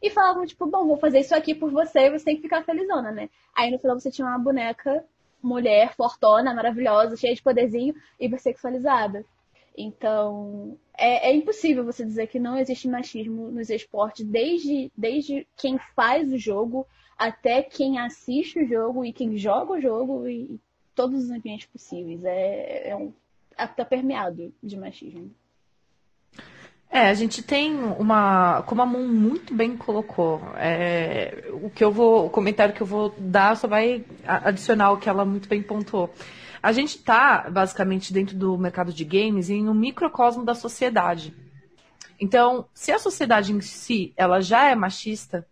E 0.00 0.10
falavam, 0.10 0.46
tipo, 0.46 0.64
bom, 0.64 0.86
vou 0.86 0.96
fazer 0.96 1.18
isso 1.18 1.34
aqui 1.34 1.56
por 1.56 1.72
você 1.72 2.02
e 2.02 2.10
você 2.10 2.24
tem 2.24 2.36
que 2.36 2.42
ficar 2.42 2.62
felizona, 2.62 3.10
né? 3.10 3.28
Aí 3.52 3.68
no 3.68 3.80
final 3.80 3.98
você 3.98 4.12
tinha 4.12 4.28
uma 4.28 4.38
boneca 4.38 5.04
mulher 5.42 5.94
fortona, 5.94 6.54
maravilhosa, 6.54 7.16
cheia 7.16 7.34
de 7.34 7.42
poderzinho, 7.42 7.94
hipersexualizada. 8.18 9.24
Então, 9.76 10.76
é, 10.96 11.30
é, 11.30 11.34
impossível 11.34 11.84
você 11.84 12.04
dizer 12.04 12.26
que 12.26 12.38
não 12.38 12.58
existe 12.58 12.88
machismo 12.88 13.50
nos 13.50 13.70
esportes, 13.70 14.26
desde, 14.26 14.90
desde 14.96 15.46
quem 15.56 15.78
faz 15.94 16.30
o 16.32 16.38
jogo 16.38 16.86
até 17.16 17.62
quem 17.62 17.98
assiste 17.98 18.58
o 18.58 18.66
jogo 18.66 19.04
e 19.04 19.12
quem 19.12 19.36
joga 19.36 19.74
o 19.74 19.80
jogo 19.80 20.26
e, 20.26 20.58
todos 20.94 21.24
os 21.24 21.30
ambientes 21.30 21.66
possíveis. 21.66 22.22
É, 22.24 22.90
é 22.90 22.96
um, 22.96 23.12
tá 23.76 23.84
permeado 23.84 24.52
de 24.62 24.76
machismo. 24.76 25.30
É, 26.92 27.08
a 27.08 27.14
gente 27.14 27.40
tem 27.40 27.72
uma, 27.76 28.62
como 28.62 28.82
a 28.82 28.86
Moon 28.86 29.06
muito 29.06 29.54
bem 29.54 29.76
colocou, 29.76 30.42
é, 30.56 31.48
o 31.52 31.70
que 31.70 31.84
eu 31.84 31.92
vou, 31.92 32.26
o 32.26 32.30
comentário 32.30 32.74
que 32.74 32.80
eu 32.80 32.86
vou 32.86 33.14
dar 33.16 33.56
só 33.56 33.68
vai 33.68 34.04
adicionar 34.26 34.90
o 34.90 34.96
que 34.96 35.08
ela 35.08 35.24
muito 35.24 35.48
bem 35.48 35.62
pontuou. 35.62 36.12
A 36.60 36.72
gente 36.72 36.96
está 36.96 37.48
basicamente 37.48 38.12
dentro 38.12 38.36
do 38.36 38.58
mercado 38.58 38.92
de 38.92 39.04
games 39.04 39.48
em 39.48 39.68
um 39.68 39.74
microcosmo 39.74 40.44
da 40.44 40.54
sociedade. 40.54 41.32
Então, 42.20 42.66
se 42.74 42.90
a 42.90 42.98
sociedade 42.98 43.52
em 43.52 43.60
si 43.60 44.12
ela 44.16 44.40
já 44.40 44.68
é 44.68 44.74
machista, 44.74 45.46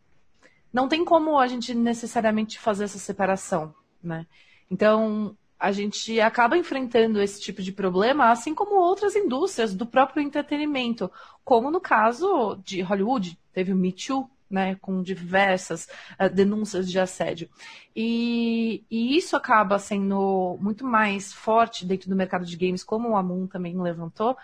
não 0.73 0.89
tem 0.89 1.05
como 1.05 1.39
a 1.39 1.47
gente 1.47 1.73
necessariamente 1.73 2.59
fazer 2.59 2.85
essa 2.85 2.99
separação, 2.99 3.73
né? 4.03 4.27
Então, 4.69 5.37
a 5.59 5.73
gente 5.73 6.21
acaba 6.21 6.57
enfrentando 6.57 7.21
esse 7.21 7.41
tipo 7.41 7.61
de 7.63 7.73
problema, 7.73 8.31
assim 8.31 8.55
como 8.55 8.77
outras 8.77 9.17
indústrias 9.17 9.75
do 9.75 9.85
próprio 9.85 10.23
entretenimento, 10.23 11.11
como 11.45 11.71
no 11.71 11.81
caso 11.81 12.57
de 12.65 12.81
Hollywood, 12.81 13.39
teve 13.53 13.73
o 13.73 13.77
Me 13.77 13.93
Too, 13.93 14.31
né, 14.49 14.77
com 14.77 15.03
diversas 15.03 15.89
uh, 16.19 16.31
denúncias 16.33 16.91
de 16.91 16.99
assédio. 16.99 17.51
E, 17.95 18.85
e, 18.91 19.17
isso 19.17 19.37
acaba 19.37 19.79
sendo 19.79 20.57
muito 20.61 20.87
mais 20.87 21.33
forte 21.33 21.85
dentro 21.85 22.09
do 22.09 22.17
mercado 22.17 22.47
de 22.47 22.57
games, 22.57 22.85
como 22.85 23.11
o 23.11 23.17
Amun 23.17 23.47
também 23.47 23.79
levantou, 23.81 24.37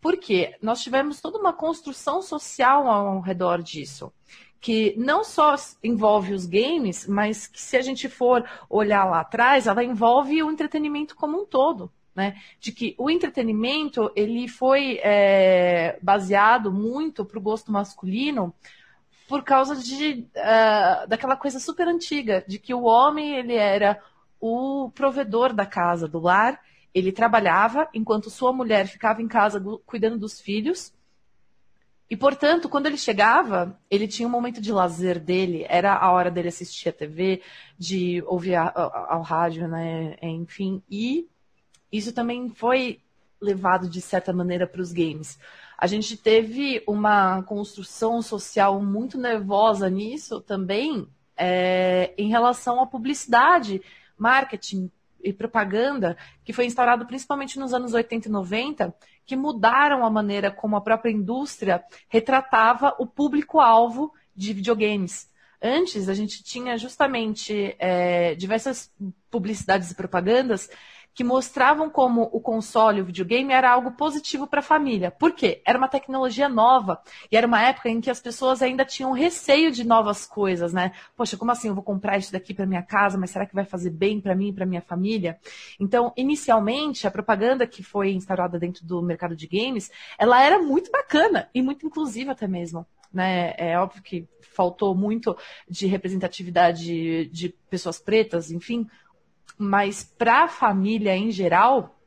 porque 0.00 0.56
nós 0.60 0.82
tivemos 0.82 1.20
toda 1.20 1.38
uma 1.38 1.52
construção 1.52 2.22
social 2.22 2.88
ao 2.88 3.20
redor 3.20 3.62
disso 3.62 4.12
que 4.62 4.94
não 4.96 5.24
só 5.24 5.56
envolve 5.82 6.32
os 6.32 6.46
games, 6.46 7.04
mas 7.08 7.48
que 7.48 7.60
se 7.60 7.76
a 7.76 7.82
gente 7.82 8.08
for 8.08 8.48
olhar 8.70 9.04
lá 9.04 9.20
atrás, 9.20 9.66
ela 9.66 9.82
envolve 9.82 10.40
o 10.40 10.50
entretenimento 10.52 11.16
como 11.16 11.42
um 11.42 11.44
todo. 11.44 11.92
Né? 12.14 12.36
De 12.60 12.70
que 12.70 12.94
o 12.96 13.10
entretenimento 13.10 14.12
ele 14.14 14.46
foi 14.46 15.00
é, 15.02 15.98
baseado 16.00 16.70
muito 16.70 17.24
para 17.24 17.38
o 17.38 17.42
gosto 17.42 17.72
masculino 17.72 18.54
por 19.28 19.42
causa 19.42 19.74
de 19.74 20.28
uh, 20.36 21.08
daquela 21.08 21.36
coisa 21.36 21.58
super 21.58 21.88
antiga 21.88 22.44
de 22.46 22.58
que 22.58 22.74
o 22.74 22.82
homem 22.82 23.34
ele 23.34 23.54
era 23.54 23.98
o 24.38 24.90
provedor 24.94 25.54
da 25.54 25.64
casa, 25.64 26.06
do 26.06 26.20
lar, 26.20 26.60
ele 26.94 27.10
trabalhava 27.10 27.88
enquanto 27.94 28.28
sua 28.28 28.52
mulher 28.52 28.86
ficava 28.86 29.22
em 29.22 29.28
casa 29.28 29.60
cuidando 29.86 30.18
dos 30.18 30.38
filhos 30.38 30.92
e, 32.12 32.16
portanto, 32.16 32.68
quando 32.68 32.88
ele 32.88 32.98
chegava, 32.98 33.74
ele 33.90 34.06
tinha 34.06 34.28
um 34.28 34.30
momento 34.30 34.60
de 34.60 34.70
lazer 34.70 35.18
dele, 35.18 35.64
era 35.66 35.96
a 35.96 36.12
hora 36.12 36.30
dele 36.30 36.48
assistir 36.48 36.90
a 36.90 36.92
TV, 36.92 37.40
de 37.78 38.22
ouvir 38.26 38.54
a, 38.54 38.64
a, 38.64 39.14
ao 39.14 39.22
rádio, 39.22 39.66
né? 39.66 40.14
Enfim, 40.20 40.82
e 40.90 41.26
isso 41.90 42.12
também 42.12 42.50
foi 42.50 43.00
levado 43.40 43.88
de 43.88 44.02
certa 44.02 44.30
maneira 44.30 44.66
para 44.66 44.82
os 44.82 44.92
games. 44.92 45.38
A 45.78 45.86
gente 45.86 46.14
teve 46.14 46.82
uma 46.86 47.42
construção 47.44 48.20
social 48.20 48.78
muito 48.82 49.16
nervosa 49.16 49.88
nisso 49.88 50.38
também, 50.38 51.08
é, 51.34 52.12
em 52.18 52.28
relação 52.28 52.78
à 52.78 52.86
publicidade, 52.86 53.80
marketing, 54.18 54.90
e 55.22 55.32
propaganda 55.32 56.16
que 56.44 56.52
foi 56.52 56.66
instaurado 56.66 57.06
principalmente 57.06 57.58
nos 57.58 57.72
anos 57.72 57.94
80 57.94 58.28
e 58.28 58.30
90, 58.30 58.94
que 59.24 59.36
mudaram 59.36 60.04
a 60.04 60.10
maneira 60.10 60.50
como 60.50 60.76
a 60.76 60.80
própria 60.80 61.10
indústria 61.10 61.84
retratava 62.08 62.94
o 62.98 63.06
público-alvo 63.06 64.12
de 64.34 64.52
videogames. 64.52 65.30
Antes, 65.62 66.08
a 66.08 66.14
gente 66.14 66.42
tinha 66.42 66.76
justamente 66.76 67.76
é, 67.78 68.34
diversas 68.34 68.92
publicidades 69.30 69.92
e 69.92 69.94
propagandas 69.94 70.68
que 71.14 71.22
mostravam 71.22 71.90
como 71.90 72.22
o 72.32 72.40
console, 72.40 73.00
o 73.00 73.04
videogame, 73.04 73.52
era 73.52 73.70
algo 73.70 73.92
positivo 73.92 74.46
para 74.46 74.60
a 74.60 74.62
família. 74.62 75.10
Por 75.10 75.32
quê? 75.32 75.60
Era 75.64 75.78
uma 75.78 75.88
tecnologia 75.88 76.48
nova 76.48 77.00
e 77.30 77.36
era 77.36 77.46
uma 77.46 77.62
época 77.62 77.88
em 77.88 78.00
que 78.00 78.10
as 78.10 78.20
pessoas 78.20 78.62
ainda 78.62 78.84
tinham 78.84 79.12
receio 79.12 79.70
de 79.70 79.84
novas 79.84 80.26
coisas, 80.26 80.72
né? 80.72 80.92
Poxa, 81.16 81.36
como 81.36 81.50
assim 81.50 81.68
eu 81.68 81.74
vou 81.74 81.82
comprar 81.82 82.18
isso 82.18 82.32
daqui 82.32 82.54
para 82.54 82.66
minha 82.66 82.82
casa, 82.82 83.18
mas 83.18 83.30
será 83.30 83.46
que 83.46 83.54
vai 83.54 83.64
fazer 83.64 83.90
bem 83.90 84.20
para 84.20 84.34
mim 84.34 84.48
e 84.48 84.52
para 84.52 84.66
minha 84.66 84.82
família? 84.82 85.38
Então, 85.78 86.12
inicialmente, 86.16 87.06
a 87.06 87.10
propaganda 87.10 87.66
que 87.66 87.82
foi 87.82 88.12
instaurada 88.12 88.58
dentro 88.58 88.84
do 88.86 89.02
mercado 89.02 89.36
de 89.36 89.46
games, 89.46 89.90
ela 90.18 90.42
era 90.42 90.58
muito 90.58 90.90
bacana 90.90 91.48
e 91.54 91.60
muito 91.60 91.86
inclusiva 91.86 92.32
até 92.32 92.46
mesmo. 92.46 92.86
Né? 93.12 93.52
É 93.58 93.78
óbvio 93.78 94.02
que 94.02 94.26
faltou 94.40 94.94
muito 94.94 95.36
de 95.68 95.86
representatividade 95.86 97.26
de 97.26 97.48
pessoas 97.68 97.98
pretas, 97.98 98.50
enfim, 98.50 98.86
mas 99.62 100.04
para 100.04 100.44
a 100.44 100.48
família 100.48 101.16
em 101.16 101.30
geral, 101.30 101.98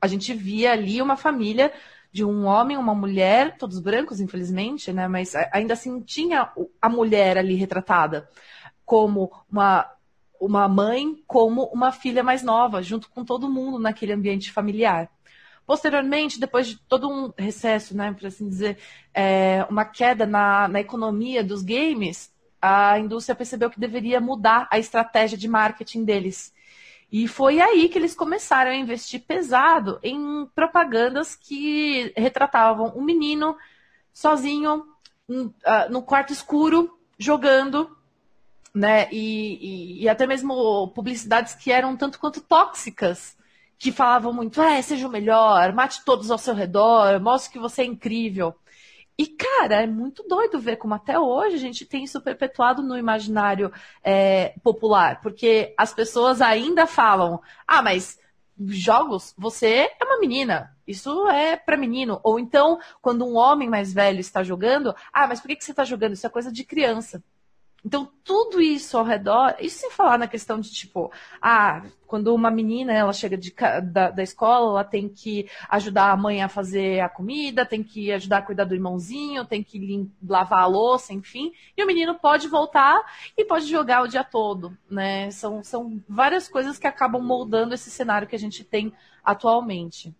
a 0.00 0.06
gente 0.06 0.32
via 0.32 0.72
ali 0.72 1.02
uma 1.02 1.16
família 1.16 1.72
de 2.12 2.24
um 2.24 2.46
homem, 2.46 2.76
uma 2.76 2.94
mulher, 2.94 3.58
todos 3.58 3.78
brancos, 3.78 4.20
infelizmente, 4.20 4.92
né? 4.92 5.06
Mas 5.06 5.34
ainda 5.52 5.74
assim 5.74 6.00
tinha 6.00 6.50
a 6.80 6.88
mulher 6.88 7.36
ali 7.36 7.54
retratada 7.54 8.28
como 8.84 9.30
uma, 9.50 9.86
uma 10.40 10.68
mãe, 10.68 11.22
como 11.26 11.64
uma 11.64 11.92
filha 11.92 12.22
mais 12.22 12.42
nova, 12.42 12.82
junto 12.82 13.10
com 13.10 13.24
todo 13.24 13.50
mundo 13.50 13.78
naquele 13.78 14.12
ambiente 14.12 14.52
familiar. 14.52 15.10
Posteriormente, 15.66 16.38
depois 16.38 16.68
de 16.68 16.78
todo 16.88 17.08
um 17.08 17.32
recesso, 17.36 17.96
né, 17.96 18.12
por 18.12 18.28
assim 18.28 18.48
dizer, 18.48 18.78
é, 19.12 19.66
uma 19.68 19.84
queda 19.84 20.24
na, 20.24 20.68
na 20.68 20.80
economia 20.80 21.42
dos 21.42 21.62
games, 21.62 22.32
a 22.62 22.98
indústria 22.98 23.34
percebeu 23.34 23.68
que 23.68 23.80
deveria 23.80 24.20
mudar 24.20 24.68
a 24.70 24.78
estratégia 24.78 25.36
de 25.36 25.48
marketing 25.48 26.04
deles. 26.04 26.54
E 27.10 27.28
foi 27.28 27.60
aí 27.60 27.88
que 27.88 27.98
eles 27.98 28.14
começaram 28.14 28.70
a 28.70 28.76
investir 28.76 29.22
pesado 29.24 29.98
em 30.02 30.46
propagandas 30.54 31.36
que 31.36 32.12
retratavam 32.16 32.92
um 32.96 33.02
menino 33.02 33.56
sozinho 34.12 34.84
uh, 35.28 35.90
no 35.90 36.02
quarto 36.02 36.32
escuro 36.32 36.98
jogando, 37.18 37.96
né? 38.74 39.08
E, 39.10 39.98
e, 40.00 40.02
e, 40.02 40.08
até 40.08 40.26
mesmo 40.26 40.88
publicidades 40.88 41.54
que 41.54 41.70
eram 41.70 41.96
tanto 41.96 42.18
quanto 42.18 42.40
tóxicas, 42.40 43.36
que 43.78 43.92
falavam 43.92 44.32
muito, 44.32 44.60
é, 44.60 44.80
seja 44.82 45.06
o 45.06 45.10
melhor, 45.10 45.72
mate 45.72 46.04
todos 46.04 46.30
ao 46.30 46.38
seu 46.38 46.54
redor, 46.54 47.20
mostre 47.20 47.52
que 47.52 47.58
você 47.58 47.82
é 47.82 47.86
incrível. 47.86 48.54
E, 49.18 49.26
cara, 49.26 49.82
é 49.82 49.86
muito 49.86 50.22
doido 50.24 50.58
ver 50.58 50.76
como 50.76 50.94
até 50.94 51.18
hoje 51.18 51.56
a 51.56 51.58
gente 51.58 51.86
tem 51.86 52.04
isso 52.04 52.20
perpetuado 52.20 52.82
no 52.82 52.98
imaginário 52.98 53.72
é, 54.02 54.54
popular, 54.62 55.22
porque 55.22 55.74
as 55.78 55.94
pessoas 55.94 56.42
ainda 56.42 56.86
falam, 56.86 57.40
ah, 57.66 57.80
mas 57.80 58.18
jogos, 58.68 59.34
você 59.36 59.90
é 59.98 60.04
uma 60.04 60.18
menina, 60.18 60.76
isso 60.86 61.28
é 61.28 61.56
para 61.56 61.76
menino. 61.76 62.20
Ou 62.22 62.38
então, 62.38 62.78
quando 63.00 63.24
um 63.26 63.36
homem 63.36 63.68
mais 63.68 63.92
velho 63.92 64.20
está 64.20 64.42
jogando, 64.42 64.94
ah, 65.12 65.26
mas 65.26 65.40
por 65.40 65.48
que, 65.48 65.56
que 65.56 65.64
você 65.64 65.70
está 65.70 65.84
jogando? 65.84 66.12
Isso 66.12 66.26
é 66.26 66.30
coisa 66.30 66.52
de 66.52 66.64
criança. 66.64 67.22
Então, 67.86 68.10
tudo 68.24 68.60
isso 68.60 68.98
ao 68.98 69.04
redor, 69.04 69.54
isso 69.60 69.78
sem 69.78 69.92
falar 69.92 70.18
na 70.18 70.26
questão 70.26 70.58
de 70.58 70.72
tipo, 70.72 71.08
ah, 71.40 71.84
quando 72.04 72.34
uma 72.34 72.50
menina 72.50 72.92
ela 72.92 73.12
chega 73.12 73.36
de, 73.36 73.54
da, 73.84 74.10
da 74.10 74.24
escola, 74.24 74.70
ela 74.70 74.82
tem 74.82 75.08
que 75.08 75.48
ajudar 75.68 76.10
a 76.10 76.16
mãe 76.16 76.42
a 76.42 76.48
fazer 76.48 76.98
a 76.98 77.08
comida, 77.08 77.64
tem 77.64 77.84
que 77.84 78.10
ajudar 78.10 78.38
a 78.38 78.42
cuidar 78.42 78.64
do 78.64 78.74
irmãozinho, 78.74 79.44
tem 79.44 79.62
que 79.62 80.10
lavar 80.28 80.64
a 80.64 80.66
louça, 80.66 81.14
enfim. 81.14 81.52
E 81.76 81.84
o 81.84 81.86
menino 81.86 82.16
pode 82.16 82.48
voltar 82.48 83.00
e 83.38 83.44
pode 83.44 83.66
jogar 83.66 84.02
o 84.02 84.08
dia 84.08 84.24
todo, 84.24 84.76
né? 84.90 85.30
São, 85.30 85.62
são 85.62 86.02
várias 86.08 86.48
coisas 86.48 86.80
que 86.80 86.88
acabam 86.88 87.22
moldando 87.22 87.72
esse 87.72 87.88
cenário 87.88 88.26
que 88.26 88.34
a 88.34 88.38
gente 88.38 88.64
tem 88.64 88.92
atualmente. 89.24 90.12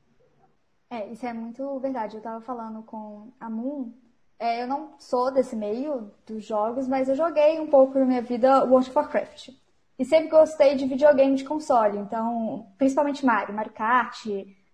É, 0.88 1.10
isso 1.10 1.26
é 1.26 1.32
muito 1.32 1.80
verdade. 1.80 2.14
Eu 2.14 2.18
estava 2.18 2.40
falando 2.40 2.84
com 2.84 3.32
a 3.40 3.50
Moon 3.50 3.92
é, 4.38 4.62
eu 4.62 4.66
não 4.66 4.94
sou 4.98 5.30
desse 5.30 5.56
meio 5.56 6.10
dos 6.26 6.44
jogos, 6.44 6.86
mas 6.86 7.08
eu 7.08 7.14
joguei 7.14 7.58
um 7.58 7.66
pouco 7.66 7.98
na 7.98 8.04
minha 8.04 8.22
vida 8.22 8.64
World 8.64 8.88
of 8.88 8.98
Warcraft. 8.98 9.50
E 9.98 10.04
sempre 10.04 10.28
gostei 10.28 10.74
de 10.74 10.86
videogame 10.86 11.36
de 11.36 11.44
console, 11.44 11.98
então, 11.98 12.66
principalmente 12.76 13.24
Mario, 13.24 13.54
Mario 13.54 13.72
Kart, 13.72 14.26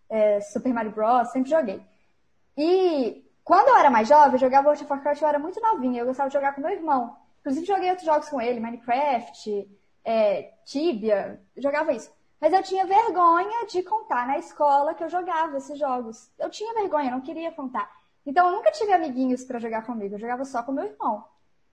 é, 0.09 0.41
Super 0.41 0.75
Mario 0.75 0.91
Bros., 0.91 1.29
sempre 1.29 1.51
joguei. 1.51 1.81
E 2.57 3.25
quando 3.45 3.69
eu 3.69 3.77
era 3.77 3.91
mais 3.91 4.09
jovem, 4.09 4.33
eu 4.33 4.39
jogava 4.39 4.69
World 4.69 4.83
of 4.83 4.93
Warcraft, 4.93 5.23
eu 5.23 5.29
era 5.29 5.39
muito 5.39 5.61
novinha, 5.61 6.01
eu 6.01 6.07
gostava 6.07 6.29
de 6.29 6.35
jogar 6.35 6.55
com 6.55 6.61
meu 6.61 6.71
irmão. 6.71 7.17
Inclusive, 7.41 7.67
joguei 7.67 7.91
outros 7.91 8.07
jogos 8.07 8.29
com 8.29 8.41
ele, 8.41 8.61
Minecraft, 8.61 9.69
é, 10.05 10.53
Tibia, 10.65 11.41
jogava 11.57 11.93
isso. 11.93 12.11
Mas 12.41 12.53
eu 12.53 12.63
tinha 12.63 12.85
vergonha 12.85 13.67
de 13.67 13.83
contar 13.85 14.27
na 14.27 14.39
escola 14.39 14.95
que 14.95 15.05
eu 15.05 15.09
jogava 15.09 15.57
esses 15.57 15.79
jogos. 15.79 16.29
Eu 16.37 16.51
tinha 16.51 16.75
vergonha, 16.75 17.07
eu 17.07 17.13
não 17.13 17.21
queria 17.21 17.53
contar. 17.53 17.89
Então 18.27 18.49
eu 18.49 18.57
nunca 18.57 18.71
tive 18.71 18.93
amiguinhos 18.93 19.45
para 19.45 19.59
jogar 19.59 19.85
comigo, 19.85 20.15
eu 20.15 20.19
jogava 20.19 20.45
só 20.45 20.63
com 20.63 20.73
meu 20.73 20.85
irmão. 20.85 21.25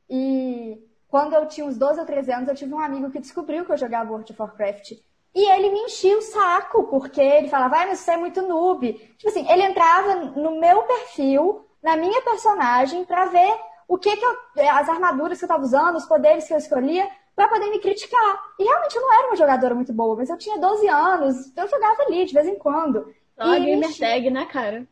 E 0.10 0.82
quando 1.08 1.34
eu 1.34 1.48
tinha 1.48 1.66
uns 1.66 1.78
12 1.78 2.00
ou 2.00 2.06
13 2.06 2.32
anos, 2.32 2.50
eu 2.50 2.56
tive 2.56 2.74
um 2.74 2.80
amigo 2.80 3.12
que 3.12 3.20
descobriu 3.20 3.66
que 3.66 3.72
eu 3.72 3.78
jogava 3.78 4.12
World 4.12 4.32
of 4.32 4.42
Warcraft. 4.42 4.94
E 5.34 5.52
ele 5.52 5.70
me 5.70 5.80
enchia 5.82 6.18
o 6.18 6.22
saco, 6.22 6.84
porque 6.86 7.22
ele 7.22 7.50
falava, 7.50 7.76
vai, 7.76 7.88
mas 7.88 8.00
você 8.00 8.12
é 8.12 8.18
muito 8.18 8.42
noob. 8.42 8.94
Tipo 8.94 9.30
assim, 9.30 9.50
ele 9.50 9.64
entrava 9.64 10.16
no 10.16 10.60
meu 10.60 10.84
perfil, 10.84 11.66
na 11.84 11.96
minha 11.96 12.22
personagem, 12.24 13.06
para 13.06 13.26
ver 13.26 13.60
o 13.88 13.98
que, 13.98 14.16
que 14.16 14.26
eu, 14.26 14.38
as 14.72 14.90
armaduras 14.90 15.38
que 15.38 15.46
eu 15.46 15.50
tava 15.50 15.64
usando, 15.64 15.98
os 15.98 16.06
poderes 16.06 16.48
que 16.48 16.54
eu 16.54 16.58
escolhia, 16.58 17.08
para 17.36 17.48
poder 17.48 17.70
me 17.70 17.80
criticar. 17.80 18.44
E 18.60 18.64
realmente 18.64 18.96
eu 18.96 19.02
não 19.02 19.14
era 19.14 19.28
uma 19.28 19.36
jogadora 19.36 19.76
muito 19.76 19.94
boa, 19.94 20.16
mas 20.16 20.30
eu 20.30 20.38
tinha 20.38 20.58
12 20.58 20.88
anos, 20.88 21.58
eu 21.58 21.68
jogava 21.68 22.04
ali 22.04 22.26
de 22.26 22.34
vez 22.34 22.48
em 22.48 22.58
quando. 22.58 23.14
Só 23.36 23.44
a 23.44 23.60
gamer 23.60 23.98
tag 23.98 24.30
na 24.30 24.46
cara. 24.46 24.86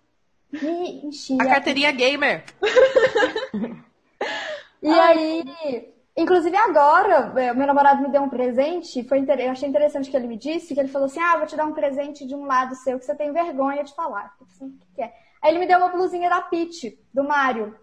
A 1.39 1.45
carteirinha 1.45 1.91
gamer. 1.91 2.43
e 4.81 4.89
aí, 4.89 5.93
inclusive 6.15 6.55
agora, 6.55 7.33
é, 7.39 7.53
meu 7.53 7.67
namorado 7.67 8.01
me 8.01 8.09
deu 8.09 8.21
um 8.21 8.29
presente, 8.29 9.03
foi 9.03 9.19
inter... 9.19 9.39
eu 9.39 9.51
achei 9.51 9.67
interessante 9.67 10.09
que 10.09 10.15
ele 10.15 10.27
me 10.27 10.37
disse, 10.37 10.73
que 10.73 10.79
ele 10.79 10.89
falou 10.89 11.07
assim, 11.07 11.19
ah, 11.19 11.37
vou 11.37 11.47
te 11.47 11.55
dar 11.55 11.65
um 11.65 11.73
presente 11.73 12.25
de 12.25 12.33
um 12.33 12.45
lado 12.45 12.75
seu 12.75 12.97
que 12.97 13.05
você 13.05 13.15
tem 13.15 13.33
vergonha 13.33 13.83
de 13.83 13.93
falar. 13.93 14.33
Eu 14.39 14.47
falei 14.47 14.53
assim, 14.53 14.65
o 14.67 14.95
que 14.95 15.01
é? 15.01 15.13
Aí 15.41 15.51
ele 15.51 15.59
me 15.59 15.67
deu 15.67 15.77
uma 15.77 15.89
blusinha 15.89 16.29
da 16.29 16.41
Peach, 16.41 16.97
do 17.13 17.23
Mario. 17.23 17.75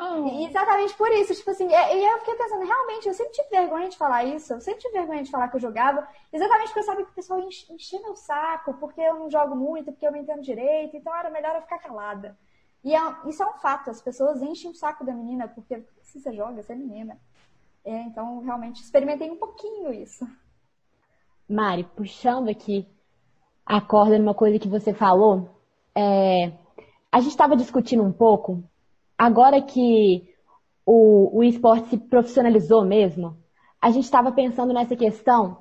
Oh. 0.00 0.28
E 0.28 0.46
exatamente 0.46 0.94
por 0.94 1.10
isso, 1.10 1.34
tipo 1.34 1.50
assim, 1.50 1.68
e 1.68 1.74
aí 1.74 2.04
eu 2.04 2.18
fiquei 2.18 2.36
pensando, 2.36 2.64
realmente, 2.64 3.08
eu 3.08 3.14
sempre 3.14 3.32
tive 3.32 3.48
vergonha 3.48 3.88
de 3.88 3.96
falar 3.96 4.24
isso, 4.24 4.52
eu 4.52 4.60
sempre 4.60 4.80
tive 4.80 4.94
vergonha 4.94 5.24
de 5.24 5.30
falar 5.30 5.48
que 5.48 5.56
eu 5.56 5.60
jogava, 5.60 6.06
exatamente 6.32 6.68
porque 6.68 6.80
eu 6.80 6.84
sabia 6.84 7.04
que 7.04 7.10
o 7.10 7.14
pessoal 7.14 7.40
enchia 7.40 8.00
meu 8.00 8.14
saco, 8.14 8.74
porque 8.74 9.00
eu 9.00 9.14
não 9.14 9.30
jogo 9.30 9.56
muito, 9.56 9.90
porque 9.90 10.06
eu 10.06 10.12
não 10.12 10.18
entendo 10.18 10.40
direito, 10.40 10.96
então 10.96 11.14
era 11.16 11.30
melhor 11.30 11.56
eu 11.56 11.62
ficar 11.62 11.78
calada. 11.78 12.38
E 12.84 12.94
é, 12.94 13.00
isso 13.26 13.42
é 13.42 13.46
um 13.46 13.54
fato, 13.54 13.90
as 13.90 14.00
pessoas 14.00 14.40
enchem 14.40 14.70
o 14.70 14.74
saco 14.74 15.04
da 15.04 15.12
menina, 15.12 15.48
porque 15.48 15.84
se 16.02 16.20
você 16.20 16.32
joga, 16.32 16.62
você 16.62 16.72
é 16.72 16.76
menina. 16.76 17.18
É, 17.84 18.02
então, 18.02 18.40
realmente, 18.40 18.82
experimentei 18.82 19.30
um 19.30 19.36
pouquinho 19.36 19.92
isso. 19.92 20.26
Mari, 21.48 21.84
puxando 21.96 22.48
aqui 22.48 22.86
a 23.64 23.80
corda 23.80 24.18
numa 24.18 24.34
coisa 24.34 24.58
que 24.58 24.68
você 24.68 24.92
falou, 24.92 25.48
é, 25.94 26.52
a 27.10 27.20
gente 27.20 27.30
estava 27.30 27.56
discutindo 27.56 28.02
um 28.02 28.12
pouco 28.12 28.62
agora 29.18 29.60
que 29.60 30.24
o, 30.86 31.38
o 31.38 31.44
esporte 31.44 31.88
se 31.90 31.98
profissionalizou 31.98 32.84
mesmo, 32.84 33.36
a 33.82 33.90
gente 33.90 34.04
estava 34.04 34.32
pensando 34.32 34.72
nessa 34.72 34.96
questão 34.96 35.58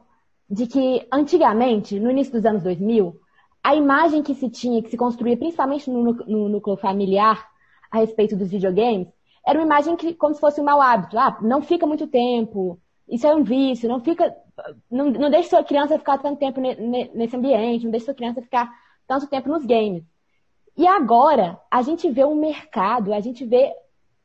de 0.49 0.67
que 0.67 1.05
antigamente, 1.11 1.99
no 1.99 2.09
início 2.11 2.31
dos 2.33 2.45
anos 2.45 2.63
2000, 2.63 3.19
a 3.63 3.75
imagem 3.75 4.23
que 4.23 4.33
se 4.33 4.49
tinha, 4.49 4.81
que 4.81 4.89
se 4.89 4.95
construía 4.95 5.35
principalmente 5.35 5.89
no, 5.89 6.13
no 6.13 6.47
núcleo 6.47 6.77
familiar 6.77 7.45
a 7.91 7.97
respeito 7.97 8.35
dos 8.35 8.49
videogames, 8.49 9.07
era 9.45 9.59
uma 9.59 9.65
imagem 9.65 9.95
que, 9.97 10.13
como 10.13 10.33
se 10.33 10.39
fosse 10.39 10.61
um 10.61 10.63
mau 10.63 10.81
hábito. 10.81 11.17
Ah, 11.17 11.37
não 11.41 11.61
fica 11.61 11.85
muito 11.85 12.07
tempo, 12.07 12.79
isso 13.07 13.25
é 13.25 13.33
um 13.33 13.43
vício, 13.43 13.89
não 13.89 13.99
fica. 13.99 14.35
Não, 14.89 15.09
não 15.11 15.29
deixe 15.29 15.49
sua 15.49 15.63
criança 15.63 15.97
ficar 15.97 16.17
tanto 16.17 16.39
tempo 16.39 16.59
nesse 16.59 17.35
ambiente, 17.35 17.83
não 17.83 17.91
deixe 17.91 18.05
sua 18.05 18.13
criança 18.13 18.41
ficar 18.41 18.69
tanto 19.07 19.27
tempo 19.27 19.49
nos 19.49 19.65
games. 19.65 20.03
E 20.77 20.85
agora 20.85 21.59
a 21.71 21.81
gente 21.81 22.09
vê 22.09 22.23
um 22.23 22.35
mercado, 22.35 23.13
a 23.13 23.19
gente 23.19 23.43
vê 23.43 23.73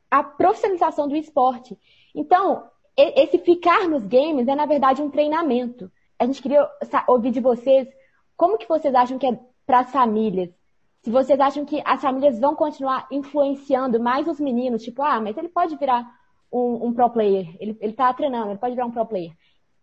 a 0.09 0.23
profissionalização 0.23 1.07
do 1.07 1.15
esporte. 1.15 1.77
Então, 2.13 2.69
esse 2.95 3.39
ficar 3.39 3.89
nos 3.89 4.05
games 4.05 4.47
é, 4.47 4.53
na 4.53 4.67
verdade, 4.67 5.01
um 5.01 5.09
treinamento. 5.09 5.91
A 6.19 6.25
gente 6.25 6.41
queria 6.41 6.69
ouvir 7.07 7.31
de 7.31 7.39
vocês 7.39 7.87
como 8.37 8.57
que 8.57 8.67
vocês 8.67 8.93
acham 8.93 9.17
que 9.17 9.25
é 9.25 9.39
para 9.65 9.79
as 9.79 9.91
famílias. 9.91 10.49
Se 11.01 11.09
vocês 11.09 11.39
acham 11.39 11.65
que 11.65 11.81
as 11.83 11.99
famílias 11.99 12.39
vão 12.39 12.55
continuar 12.55 13.07
influenciando 13.11 13.99
mais 13.99 14.27
os 14.27 14.39
meninos, 14.39 14.83
tipo, 14.83 15.01
ah, 15.01 15.19
mas 15.19 15.35
ele 15.35 15.49
pode 15.49 15.75
virar 15.75 16.07
um, 16.51 16.87
um 16.87 16.93
pro 16.93 17.09
player, 17.09 17.55
ele, 17.59 17.75
ele 17.81 17.93
tá 17.93 18.13
treinando, 18.13 18.51
ele 18.51 18.59
pode 18.59 18.75
virar 18.75 18.85
um 18.85 18.91
pro 18.91 19.05
player. 19.05 19.33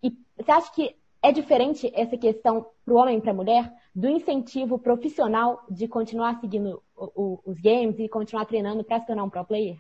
E 0.03 0.17
você 0.37 0.53
acha 0.53 0.73
que 0.73 0.95
é 1.23 1.33
diferente 1.33 1.91
essa 1.95 2.17
questão 2.17 2.67
para 2.85 2.95
o 2.95 2.97
homem 2.97 3.19
e 3.19 3.21
para 3.21 3.31
a 3.31 3.35
mulher? 3.35 3.81
do 3.95 4.09
incentivo 4.09 4.79
profissional 4.79 5.65
de 5.69 5.89
continuar 5.89 6.41
seguindo 6.41 6.83
o, 6.95 7.23
o, 7.23 7.43
os 7.45 7.61
games 7.61 7.99
e 7.99 8.09
continuar 8.09 8.45
treinando 8.45 8.85
para 8.85 9.01
se 9.01 9.07
tornar 9.07 9.25
um 9.25 9.31
pro 9.31 9.45
player? 9.45 9.79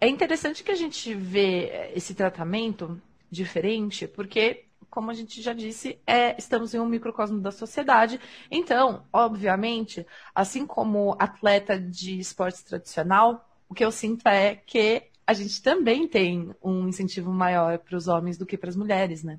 É 0.00 0.08
interessante 0.08 0.62
que 0.62 0.70
a 0.70 0.76
gente 0.76 1.14
vê 1.14 1.90
esse 1.94 2.14
tratamento 2.14 3.00
diferente, 3.30 4.06
porque, 4.06 4.66
como 4.90 5.10
a 5.10 5.14
gente 5.14 5.40
já 5.40 5.52
disse, 5.52 5.98
é, 6.06 6.36
estamos 6.36 6.74
em 6.74 6.80
um 6.80 6.86
microcosmo 6.86 7.40
da 7.40 7.50
sociedade. 7.50 8.20
Então, 8.50 9.04
obviamente, 9.12 10.06
assim 10.34 10.66
como 10.66 11.16
atleta 11.18 11.78
de 11.78 12.18
esportes 12.18 12.62
tradicional, 12.62 13.48
o 13.68 13.74
que 13.74 13.84
eu 13.84 13.92
sinto 13.92 14.26
é 14.28 14.56
que 14.56 15.09
a 15.26 15.32
gente 15.32 15.62
também 15.62 16.08
tem 16.08 16.54
um 16.62 16.88
incentivo 16.88 17.32
maior 17.32 17.78
para 17.78 17.96
os 17.96 18.08
homens 18.08 18.36
do 18.36 18.46
que 18.46 18.58
para 18.58 18.70
as 18.70 18.76
mulheres, 18.76 19.22
né? 19.22 19.38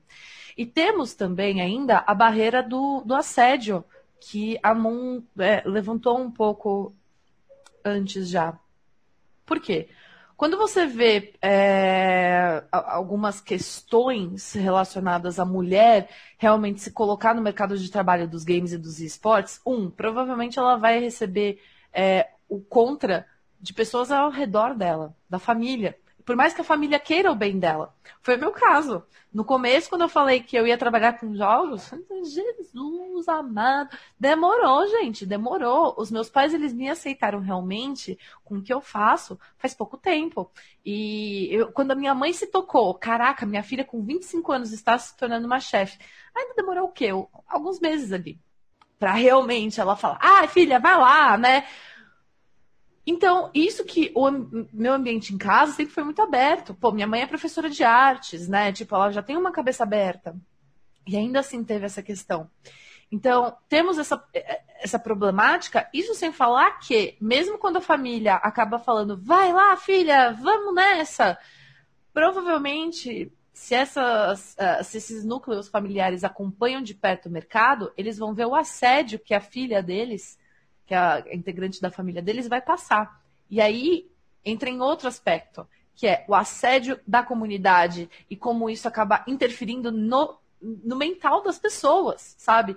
E 0.57 0.65
temos 0.65 1.13
também 1.13 1.61
ainda 1.61 2.03
a 2.05 2.13
barreira 2.13 2.61
do, 2.61 3.01
do 3.01 3.13
assédio, 3.13 3.83
que 4.19 4.57
a 4.61 4.73
Moon 4.73 5.23
é, 5.39 5.63
levantou 5.65 6.19
um 6.19 6.29
pouco 6.29 6.93
antes 7.83 8.29
já. 8.29 8.57
Por 9.45 9.59
quê? 9.59 9.89
Quando 10.41 10.57
você 10.57 10.87
vê 10.87 11.33
é, 11.39 12.63
algumas 12.71 13.39
questões 13.39 14.53
relacionadas 14.53 15.39
à 15.39 15.45
mulher 15.45 16.09
realmente 16.37 16.81
se 16.81 16.89
colocar 16.89 17.35
no 17.35 17.43
mercado 17.43 17.77
de 17.77 17.91
trabalho 17.91 18.27
dos 18.27 18.43
games 18.43 18.73
e 18.73 18.77
dos 18.77 18.99
esportes, 18.99 19.61
um, 19.63 19.87
provavelmente 19.87 20.57
ela 20.57 20.77
vai 20.77 20.99
receber 20.99 21.61
é, 21.93 22.27
o 22.49 22.59
contra 22.59 23.27
de 23.61 23.73
pessoas 23.73 24.11
ao 24.11 24.29
redor 24.29 24.73
dela, 24.75 25.15
da 25.29 25.39
família 25.39 25.97
por 26.21 26.35
mais 26.35 26.53
que 26.53 26.61
a 26.61 26.63
família 26.63 26.99
queira 26.99 27.31
o 27.31 27.35
bem 27.35 27.59
dela. 27.59 27.93
Foi 28.21 28.35
o 28.35 28.39
meu 28.39 28.51
caso. 28.51 29.03
No 29.33 29.43
começo, 29.43 29.89
quando 29.89 30.01
eu 30.01 30.09
falei 30.09 30.41
que 30.41 30.55
eu 30.55 30.67
ia 30.67 30.77
trabalhar 30.77 31.19
com 31.19 31.35
jogos, 31.35 31.91
Jesus 32.23 33.27
amado, 33.27 33.89
demorou, 34.19 34.87
gente, 34.87 35.25
demorou. 35.25 35.95
Os 35.97 36.11
meus 36.11 36.29
pais, 36.29 36.53
eles 36.53 36.73
me 36.73 36.89
aceitaram 36.89 37.39
realmente 37.39 38.17
com 38.43 38.57
o 38.57 38.61
que 38.61 38.73
eu 38.73 38.81
faço 38.81 39.39
faz 39.57 39.73
pouco 39.73 39.97
tempo. 39.97 40.51
E 40.85 41.47
eu, 41.51 41.71
quando 41.71 41.91
a 41.91 41.95
minha 41.95 42.13
mãe 42.13 42.33
se 42.33 42.47
tocou, 42.47 42.93
caraca, 42.93 43.45
minha 43.45 43.63
filha 43.63 43.85
com 43.85 44.03
25 44.03 44.51
anos 44.51 44.71
está 44.71 44.97
se 44.97 45.15
tornando 45.15 45.45
uma 45.45 45.59
chefe, 45.59 45.97
ainda 46.35 46.53
demorou 46.55 46.85
o 46.85 46.91
quê? 46.91 47.09
Alguns 47.47 47.79
meses 47.79 48.11
ali. 48.11 48.39
Pra 48.99 49.13
realmente 49.13 49.81
ela 49.81 49.95
falar, 49.95 50.19
ah, 50.21 50.47
filha, 50.47 50.79
vai 50.79 50.97
lá, 50.97 51.37
né? 51.37 51.65
Então, 53.05 53.49
isso 53.53 53.83
que 53.83 54.11
o 54.15 54.29
meu 54.71 54.93
ambiente 54.93 55.33
em 55.33 55.37
casa 55.37 55.71
sempre 55.73 55.93
foi 55.93 56.03
muito 56.03 56.21
aberto. 56.21 56.73
Pô, 56.73 56.91
minha 56.91 57.07
mãe 57.07 57.21
é 57.21 57.27
professora 57.27 57.69
de 57.69 57.83
artes, 57.83 58.47
né? 58.47 58.71
Tipo, 58.71 58.95
ela 58.95 59.11
já 59.11 59.23
tem 59.23 59.35
uma 59.35 59.51
cabeça 59.51 59.83
aberta. 59.83 60.35
E 61.07 61.17
ainda 61.17 61.39
assim 61.39 61.63
teve 61.63 61.85
essa 61.85 62.03
questão. 62.03 62.49
Então, 63.11 63.57
temos 63.67 63.97
essa, 63.97 64.23
essa 64.79 64.97
problemática, 64.97 65.89
isso 65.93 66.13
sem 66.15 66.31
falar 66.31 66.79
que, 66.79 67.17
mesmo 67.19 67.57
quando 67.57 67.77
a 67.77 67.81
família 67.81 68.35
acaba 68.35 68.79
falando, 68.79 69.19
vai 69.21 69.51
lá, 69.51 69.75
filha, 69.75 70.31
vamos 70.31 70.73
nessa, 70.73 71.37
provavelmente, 72.13 73.29
se, 73.51 73.75
essas, 73.75 74.55
eh, 74.57 74.83
se 74.83 74.97
esses 74.97 75.25
núcleos 75.25 75.67
familiares 75.67 76.23
acompanham 76.23 76.81
de 76.81 76.93
perto 76.93 77.27
o 77.27 77.31
mercado, 77.31 77.91
eles 77.97 78.17
vão 78.17 78.33
ver 78.33 78.45
o 78.45 78.55
assédio 78.55 79.19
que 79.19 79.33
a 79.33 79.41
filha 79.41 79.83
deles 79.83 80.39
que 80.91 81.29
é 81.29 81.33
integrante 81.33 81.81
da 81.81 81.89
família 81.89 82.21
deles, 82.21 82.49
vai 82.49 82.61
passar. 82.61 83.23
E 83.49 83.61
aí 83.61 84.11
entra 84.43 84.69
em 84.69 84.81
outro 84.81 85.07
aspecto, 85.07 85.65
que 85.95 86.05
é 86.05 86.25
o 86.27 86.35
assédio 86.35 86.99
da 87.07 87.23
comunidade 87.23 88.09
e 88.29 88.35
como 88.35 88.69
isso 88.69 88.89
acaba 88.89 89.23
interferindo 89.25 89.89
no, 89.89 90.37
no 90.61 90.97
mental 90.97 91.41
das 91.43 91.57
pessoas, 91.57 92.35
sabe? 92.37 92.75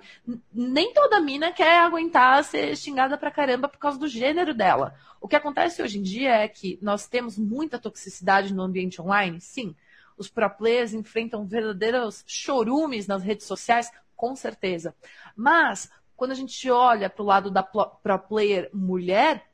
Nem 0.53 0.93
toda 0.93 1.19
mina 1.19 1.51
quer 1.51 1.79
aguentar 1.79 2.41
ser 2.45 2.77
xingada 2.77 3.17
pra 3.17 3.31
caramba 3.31 3.67
por 3.67 3.79
causa 3.79 3.99
do 3.99 4.07
gênero 4.07 4.53
dela. 4.53 4.95
O 5.19 5.27
que 5.27 5.35
acontece 5.35 5.81
hoje 5.81 5.99
em 5.99 6.01
dia 6.01 6.37
é 6.37 6.47
que 6.47 6.79
nós 6.81 7.07
temos 7.09 7.37
muita 7.37 7.77
toxicidade 7.77 8.53
no 8.53 8.63
ambiente 8.63 9.01
online, 9.01 9.41
sim. 9.41 9.75
Os 10.17 10.29
pro 10.29 10.49
players 10.49 10.93
enfrentam 10.93 11.45
verdadeiros 11.45 12.23
chorumes 12.25 13.07
nas 13.07 13.21
redes 13.21 13.45
sociais, 13.45 13.91
com 14.15 14.37
certeza. 14.37 14.95
Mas 15.35 15.91
quando 16.15 16.31
a 16.31 16.35
gente 16.35 16.69
olha 16.69 17.09
para 17.09 17.23
o 17.23 17.25
lado 17.25 17.51
da 17.51 17.63
pro 17.63 18.19
player 18.19 18.69
mulher, 18.73 19.45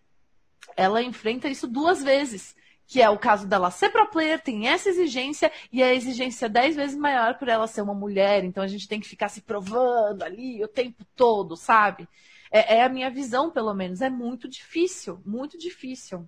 ela 0.75 1.01
enfrenta 1.01 1.47
isso 1.47 1.67
duas 1.67 2.03
vezes. 2.03 2.55
Que 2.87 3.01
é 3.01 3.09
o 3.09 3.17
caso 3.17 3.47
dela 3.47 3.71
ser 3.71 3.89
pro 3.89 4.09
player, 4.09 4.41
tem 4.41 4.67
essa 4.67 4.89
exigência, 4.89 5.49
e 5.71 5.81
a 5.81 5.93
exigência 5.93 6.49
dez 6.49 6.75
vezes 6.75 6.97
maior 6.97 7.37
por 7.37 7.47
ela 7.47 7.65
ser 7.65 7.81
uma 7.81 7.93
mulher. 7.93 8.43
Então 8.43 8.61
a 8.61 8.67
gente 8.67 8.87
tem 8.87 8.99
que 8.99 9.07
ficar 9.07 9.29
se 9.29 9.41
provando 9.41 10.23
ali 10.23 10.61
o 10.63 10.67
tempo 10.67 11.05
todo, 11.15 11.55
sabe? 11.55 12.07
É, 12.51 12.77
é 12.77 12.83
a 12.83 12.89
minha 12.89 13.09
visão, 13.09 13.49
pelo 13.49 13.73
menos. 13.73 14.01
É 14.01 14.09
muito 14.09 14.47
difícil, 14.47 15.21
muito 15.25 15.57
difícil. 15.57 16.27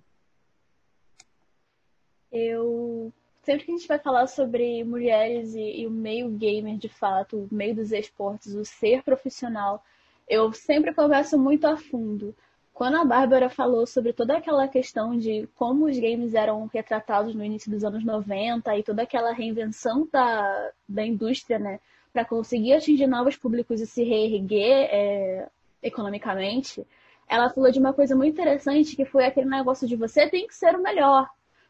Eu 2.32 3.12
sempre 3.44 3.66
que 3.66 3.72
a 3.72 3.76
gente 3.76 3.86
vai 3.86 3.98
falar 3.98 4.26
sobre 4.26 4.82
mulheres 4.84 5.54
e, 5.54 5.82
e, 5.82 5.86
o 5.86 5.90
meio 5.90 6.30
gamer 6.30 6.78
de 6.78 6.88
fato, 6.88 7.46
o 7.50 7.54
meio 7.54 7.74
dos 7.74 7.92
esportes, 7.92 8.54
o 8.54 8.64
ser 8.64 9.02
profissional, 9.02 9.84
eu 10.28 10.52
sempre 10.52 10.94
converso 10.94 11.38
muito 11.38 11.66
a 11.66 11.76
fundo. 11.76 12.34
Quando 12.72 12.96
a 12.96 13.04
Bárbara 13.04 13.48
falou 13.48 13.86
sobre 13.86 14.12
toda 14.12 14.36
aquela 14.36 14.66
questão 14.66 15.16
de 15.16 15.48
como 15.54 15.86
os 15.86 15.96
games 15.96 16.34
eram 16.34 16.66
retratados 16.66 17.34
no 17.34 17.44
início 17.44 17.70
dos 17.70 17.84
anos 17.84 18.04
90 18.04 18.76
e 18.76 18.82
toda 18.82 19.02
aquela 19.02 19.32
reinvenção 19.32 20.08
da, 20.10 20.72
da 20.88 21.06
indústria, 21.06 21.58
né, 21.58 21.78
para 22.12 22.24
conseguir 22.24 22.72
atingir 22.72 23.06
novos 23.06 23.36
públicos 23.36 23.80
e 23.80 23.86
se 23.86 24.02
reerguer 24.02 24.88
é, 24.90 25.48
economicamente, 25.82 26.84
ela 27.28 27.48
falou 27.50 27.70
de 27.70 27.78
uma 27.78 27.92
coisa 27.92 28.16
muito 28.16 28.32
interessante 28.32 28.96
que 28.96 29.04
foi 29.04 29.24
aquele 29.24 29.48
negócio 29.48 29.86
de 29.86 29.96
você 29.96 30.28
tem 30.28 30.46
que 30.46 30.54
ser 30.54 30.74
o 30.74 30.82
melhor, 30.82 31.28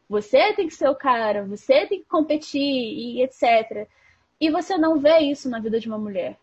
você 0.09 0.53
tem 0.53 0.67
que 0.67 0.73
ser 0.73 0.89
o 0.89 0.95
cara, 0.95 1.45
você 1.45 1.85
tem 1.85 1.99
que 1.99 2.07
competir 2.07 2.61
e 2.61 3.21
etc. 3.21 3.87
E 4.39 4.49
você 4.49 4.77
não 4.77 4.97
vê 4.97 5.19
isso 5.19 5.49
na 5.49 5.59
vida 5.59 5.79
de 5.79 5.87
uma 5.87 5.97
mulher, 5.97 6.37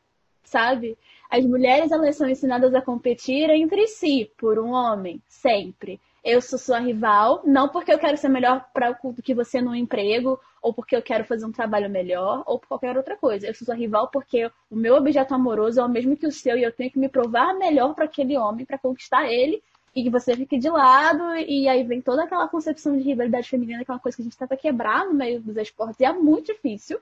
sabe? 0.45 0.97
As 1.33 1.47
mulheres 1.47 1.91
elas 1.91 2.15
são 2.15 2.29
ensinadas 2.29 2.75
a 2.75 2.83
competir 2.83 3.49
entre 3.49 3.87
si 3.87 4.31
por 4.37 4.59
um 4.59 4.73
homem, 4.73 5.19
sempre. 5.27 5.99
Eu 6.23 6.43
sou 6.43 6.59
sua 6.59 6.79
rival, 6.79 7.41
não 7.43 7.71
porque 7.71 7.91
eu 7.91 7.99
quero 7.99 8.19
ser 8.19 8.29
melhor 8.29 8.67
do 9.03 9.23
que 9.23 9.33
você 9.33 9.59
no 9.63 9.75
emprego, 9.75 10.39
ou 10.61 10.75
porque 10.75 10.95
eu 10.95 11.01
quero 11.01 11.25
fazer 11.25 11.47
um 11.47 11.51
trabalho 11.51 11.89
melhor, 11.89 12.43
ou 12.45 12.59
por 12.59 12.69
qualquer 12.69 12.95
outra 12.99 13.17
coisa. 13.17 13.47
Eu 13.47 13.55
sou 13.55 13.65
sua 13.65 13.75
rival 13.75 14.09
porque 14.09 14.51
o 14.71 14.77
meu 14.77 14.95
objeto 14.95 15.35
amoroso 15.35 15.81
é 15.81 15.85
o 15.87 15.89
mesmo 15.89 16.19
que 16.19 16.27
o 16.27 16.31
seu 16.31 16.59
e 16.59 16.65
eu 16.65 16.71
tenho 16.71 16.91
que 16.91 16.99
me 16.99 17.09
provar 17.09 17.55
melhor 17.55 17.95
para 17.95 18.05
aquele 18.05 18.37
homem, 18.37 18.67
para 18.67 18.77
conquistar 18.77 19.27
ele, 19.27 19.63
e 19.97 20.03
que 20.03 20.11
você 20.11 20.37
fique 20.37 20.59
de 20.59 20.69
lado, 20.69 21.35
e 21.35 21.67
aí 21.67 21.83
vem 21.83 22.03
toda 22.03 22.25
aquela 22.25 22.47
concepção 22.47 22.95
de 22.95 23.05
rivalidade 23.05 23.49
feminina, 23.49 23.83
que 23.87 23.91
é 23.91 23.95
uma 23.95 24.01
coisa 24.01 24.17
que 24.17 24.23
a 24.23 24.25
gente 24.25 24.37
tenta 24.37 24.55
quebrar 24.55 25.07
no 25.07 25.15
meio 25.15 25.41
dos 25.41 25.57
esportes, 25.57 25.99
e 25.99 26.05
é 26.05 26.13
muito 26.13 26.53
difícil. 26.53 27.01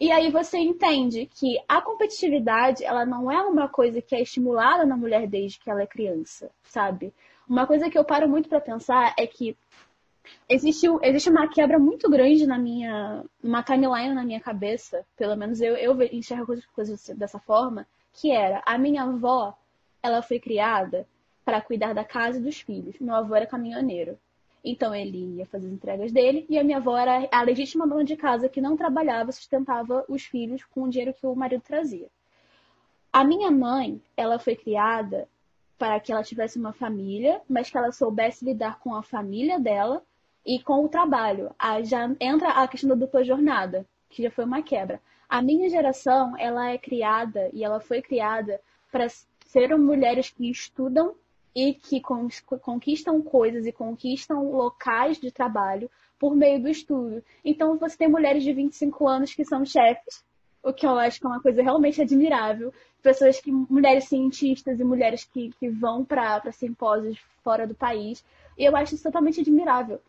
E 0.00 0.10
aí 0.10 0.30
você 0.30 0.56
entende 0.58 1.26
que 1.26 1.62
a 1.68 1.82
competitividade, 1.82 2.82
ela 2.82 3.04
não 3.04 3.30
é 3.30 3.42
uma 3.42 3.68
coisa 3.68 4.00
que 4.00 4.14
é 4.16 4.22
estimulada 4.22 4.86
na 4.86 4.96
mulher 4.96 5.26
desde 5.26 5.60
que 5.60 5.70
ela 5.70 5.82
é 5.82 5.86
criança, 5.86 6.50
sabe? 6.62 7.12
Uma 7.46 7.66
coisa 7.66 7.90
que 7.90 7.98
eu 7.98 8.04
paro 8.04 8.26
muito 8.26 8.48
para 8.48 8.62
pensar 8.62 9.14
é 9.18 9.26
que 9.26 9.54
existe, 10.48 10.86
existe 11.02 11.28
uma 11.28 11.48
quebra 11.48 11.78
muito 11.78 12.08
grande 12.08 12.46
na 12.46 12.56
minha. 12.56 13.22
uma 13.44 13.62
timeline 13.62 14.14
na 14.14 14.24
minha 14.24 14.40
cabeça, 14.40 15.04
pelo 15.18 15.36
menos 15.36 15.60
eu, 15.60 15.76
eu 15.76 16.00
enxergo 16.04 16.54
coisas 16.74 17.10
dessa 17.10 17.38
forma, 17.38 17.86
que 18.14 18.30
era 18.30 18.62
a 18.64 18.78
minha 18.78 19.02
avó, 19.02 19.54
ela 20.02 20.22
foi 20.22 20.40
criada 20.40 21.06
para 21.44 21.60
cuidar 21.60 21.92
da 21.92 22.04
casa 22.04 22.38
e 22.38 22.42
dos 22.42 22.58
filhos. 22.58 22.98
Meu 22.98 23.14
avô 23.14 23.34
era 23.34 23.46
caminhoneiro. 23.46 24.18
Então 24.64 24.94
ele 24.94 25.36
ia 25.38 25.46
fazer 25.46 25.66
as 25.66 25.72
entregas 25.72 26.12
dele 26.12 26.44
e 26.48 26.58
a 26.58 26.64
minha 26.64 26.76
avó 26.76 26.96
era 26.96 27.28
a 27.32 27.42
legítima 27.42 27.86
dona 27.86 28.04
de 28.04 28.16
casa 28.16 28.48
que 28.48 28.60
não 28.60 28.76
trabalhava, 28.76 29.32
sustentava 29.32 30.04
os 30.08 30.24
filhos 30.24 30.64
com 30.64 30.82
o 30.82 30.88
dinheiro 30.88 31.14
que 31.14 31.26
o 31.26 31.34
marido 31.34 31.62
trazia. 31.62 32.08
A 33.12 33.24
minha 33.24 33.50
mãe, 33.50 34.00
ela 34.16 34.38
foi 34.38 34.54
criada 34.54 35.28
para 35.76 35.98
que 35.98 36.12
ela 36.12 36.22
tivesse 36.22 36.58
uma 36.58 36.72
família, 36.72 37.40
mas 37.48 37.70
que 37.70 37.76
ela 37.76 37.90
soubesse 37.90 38.44
lidar 38.44 38.78
com 38.78 38.94
a 38.94 39.02
família 39.02 39.58
dela 39.58 40.02
e 40.44 40.62
com 40.62 40.84
o 40.84 40.88
trabalho. 40.88 41.50
Aí 41.58 41.84
já 41.84 42.14
entra 42.20 42.50
a 42.50 42.68
questão 42.68 42.90
da 42.90 42.94
dupla 42.94 43.24
jornada, 43.24 43.86
que 44.10 44.22
já 44.22 44.30
foi 44.30 44.44
uma 44.44 44.62
quebra. 44.62 45.00
A 45.28 45.40
minha 45.40 45.68
geração, 45.70 46.36
ela 46.38 46.70
é 46.70 46.76
criada 46.76 47.48
e 47.52 47.64
ela 47.64 47.80
foi 47.80 48.02
criada 48.02 48.60
para 48.92 49.06
ser 49.46 49.76
mulheres 49.76 50.30
que 50.30 50.50
estudam 50.50 51.14
e 51.54 51.74
que 51.74 52.00
conquistam 52.00 53.20
coisas 53.22 53.66
e 53.66 53.72
conquistam 53.72 54.50
locais 54.50 55.18
de 55.18 55.30
trabalho 55.30 55.90
por 56.18 56.36
meio 56.36 56.60
do 56.60 56.68
estudo. 56.68 57.24
Então 57.44 57.76
você 57.76 57.96
tem 57.96 58.08
mulheres 58.08 58.42
de 58.42 58.52
25 58.52 59.08
anos 59.08 59.34
que 59.34 59.44
são 59.44 59.64
chefes, 59.64 60.24
o 60.62 60.72
que 60.72 60.86
eu 60.86 60.98
acho 60.98 61.18
que 61.18 61.26
é 61.26 61.28
uma 61.28 61.40
coisa 61.40 61.62
realmente 61.62 62.00
admirável. 62.00 62.72
Pessoas 63.02 63.40
que, 63.40 63.50
mulheres 63.50 64.04
cientistas 64.04 64.78
e 64.78 64.84
mulheres 64.84 65.24
que, 65.24 65.50
que 65.58 65.70
vão 65.70 66.04
para 66.04 66.52
simpósios 66.52 67.18
fora 67.42 67.66
do 67.66 67.74
país. 67.74 68.22
E 68.58 68.64
eu 68.64 68.76
acho 68.76 68.94
isso 68.94 69.04
totalmente 69.04 69.40
admirável. 69.40 70.00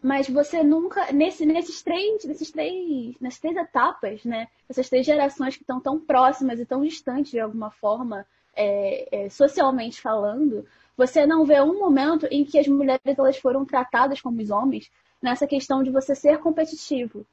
Mas 0.00 0.28
você 0.28 0.62
nunca, 0.62 1.10
nesse, 1.12 1.44
nesses 1.44 1.82
três, 1.82 2.24
nesses 2.24 2.50
três, 2.52 3.16
nessas 3.20 3.40
três 3.40 3.56
etapas, 3.56 4.24
né? 4.24 4.46
Essas 4.68 4.88
três 4.88 5.04
gerações 5.04 5.56
que 5.56 5.62
estão 5.62 5.80
tão 5.80 5.98
próximas 5.98 6.60
e 6.60 6.66
tão 6.66 6.82
distantes 6.82 7.32
de 7.32 7.40
alguma 7.40 7.72
forma, 7.72 8.24
é, 8.56 9.24
é, 9.26 9.28
socialmente 9.28 10.00
falando, 10.00 10.66
você 10.96 11.26
não 11.26 11.44
vê 11.44 11.60
um 11.60 11.78
momento 11.78 12.26
em 12.30 12.44
que 12.44 12.58
as 12.58 12.66
mulheres 12.66 13.18
elas 13.18 13.36
foram 13.36 13.64
tratadas 13.64 14.20
como 14.20 14.40
os 14.40 14.50
homens 14.50 14.90
nessa 15.20 15.46
questão 15.46 15.82
de 15.82 15.90
você 15.90 16.14
ser 16.14 16.38
competitivo. 16.38 17.26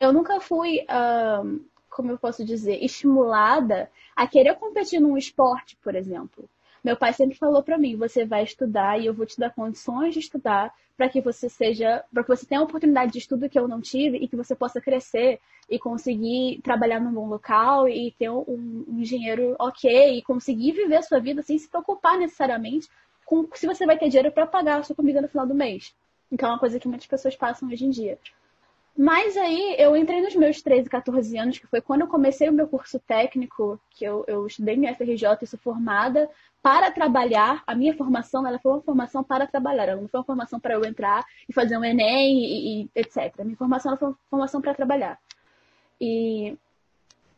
Eu 0.00 0.12
nunca 0.12 0.40
fui 0.40 0.84
como 1.94 2.10
eu 2.10 2.18
posso 2.18 2.44
dizer, 2.44 2.82
estimulada 2.82 3.88
a 4.16 4.26
querer 4.26 4.56
competir 4.56 5.00
num 5.00 5.16
esporte, 5.16 5.76
por 5.76 5.94
exemplo. 5.94 6.48
Meu 6.84 6.98
pai 6.98 7.14
sempre 7.14 7.34
falou 7.38 7.62
para 7.62 7.78
mim: 7.78 7.96
você 7.96 8.26
vai 8.26 8.44
estudar 8.44 9.00
e 9.00 9.06
eu 9.06 9.14
vou 9.14 9.24
te 9.24 9.38
dar 9.38 9.54
condições 9.54 10.12
de 10.12 10.20
estudar 10.20 10.70
para 10.96 11.08
que 11.08 11.20
você 11.20 11.48
seja, 11.48 12.04
para 12.12 12.22
que 12.22 12.28
você 12.28 12.44
tenha 12.44 12.60
a 12.60 12.64
oportunidade 12.64 13.10
de 13.10 13.18
estudo 13.18 13.48
que 13.48 13.58
eu 13.58 13.66
não 13.66 13.80
tive 13.80 14.18
e 14.18 14.28
que 14.28 14.36
você 14.36 14.54
possa 14.54 14.80
crescer 14.82 15.40
e 15.68 15.78
conseguir 15.78 16.60
trabalhar 16.62 17.00
num 17.00 17.12
bom 17.12 17.26
local 17.26 17.88
e 17.88 18.12
ter 18.18 18.28
um, 18.28 18.84
um 18.86 19.00
engenheiro 19.00 19.56
ok 19.58 20.18
e 20.18 20.22
conseguir 20.22 20.72
viver 20.72 20.96
a 20.96 21.02
sua 21.02 21.18
vida 21.18 21.42
sem 21.42 21.58
se 21.58 21.68
preocupar 21.68 22.18
necessariamente 22.18 22.86
com 23.24 23.48
se 23.54 23.66
você 23.66 23.86
vai 23.86 23.98
ter 23.98 24.08
dinheiro 24.08 24.30
para 24.30 24.46
pagar 24.46 24.78
a 24.78 24.82
sua 24.82 24.94
comida 24.94 25.22
no 25.22 25.28
final 25.28 25.46
do 25.46 25.54
mês. 25.54 25.94
Então 26.30 26.50
é 26.50 26.52
uma 26.52 26.58
coisa 26.58 26.78
que 26.78 26.86
muitas 26.86 27.06
pessoas 27.06 27.34
passam 27.34 27.68
hoje 27.68 27.86
em 27.86 27.90
dia. 27.90 28.18
Mas 28.96 29.36
aí 29.36 29.74
eu 29.76 29.96
entrei 29.96 30.20
nos 30.20 30.36
meus 30.36 30.62
13, 30.62 30.88
14 30.88 31.36
anos, 31.36 31.58
que 31.58 31.66
foi 31.66 31.80
quando 31.80 32.02
eu 32.02 32.06
comecei 32.06 32.48
o 32.48 32.52
meu 32.52 32.68
curso 32.68 33.00
técnico, 33.00 33.80
que 33.90 34.04
eu, 34.04 34.24
eu 34.28 34.46
estudei 34.46 34.76
minha 34.76 34.94
FRJ 34.94 35.38
e 35.42 35.46
sou 35.46 35.58
formada 35.58 36.30
para 36.62 36.92
trabalhar. 36.92 37.64
A 37.66 37.74
minha 37.74 37.96
formação 37.96 38.46
ela 38.46 38.58
foi 38.60 38.70
uma 38.70 38.82
formação 38.82 39.24
para 39.24 39.48
trabalhar, 39.48 39.88
ela 39.88 40.00
não 40.00 40.08
foi 40.08 40.20
uma 40.20 40.24
formação 40.24 40.60
para 40.60 40.74
eu 40.74 40.84
entrar 40.84 41.24
e 41.48 41.52
fazer 41.52 41.76
um 41.76 41.84
Enem 41.84 42.38
e, 42.38 42.82
e 42.82 42.90
etc. 42.94 43.34
A 43.40 43.44
minha 43.44 43.56
formação 43.56 43.90
ela 43.90 43.98
foi 43.98 44.08
uma 44.08 44.18
formação 44.30 44.60
para 44.60 44.74
trabalhar. 44.74 45.18
E 46.00 46.56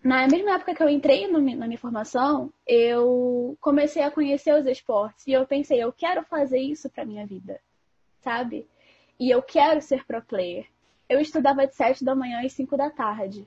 na 0.04 0.28
mesma 0.28 0.56
época 0.56 0.74
que 0.74 0.82
eu 0.82 0.90
entrei 0.90 1.26
no, 1.26 1.40
na 1.40 1.66
minha 1.66 1.78
formação, 1.78 2.52
eu 2.66 3.56
comecei 3.62 4.02
a 4.02 4.10
conhecer 4.10 4.54
os 4.54 4.66
esportes 4.66 5.26
e 5.26 5.32
eu 5.32 5.46
pensei, 5.46 5.82
eu 5.82 5.90
quero 5.90 6.22
fazer 6.22 6.58
isso 6.58 6.90
para 6.90 7.06
minha 7.06 7.26
vida, 7.26 7.58
sabe? 8.20 8.68
E 9.18 9.30
eu 9.30 9.40
quero 9.40 9.80
ser 9.80 10.04
pro 10.04 10.20
player. 10.20 10.66
Eu 11.08 11.20
estudava 11.20 11.66
de 11.66 11.74
7 11.74 12.04
da 12.04 12.16
manhã 12.16 12.42
e 12.42 12.50
5 12.50 12.76
da 12.76 12.90
tarde. 12.90 13.46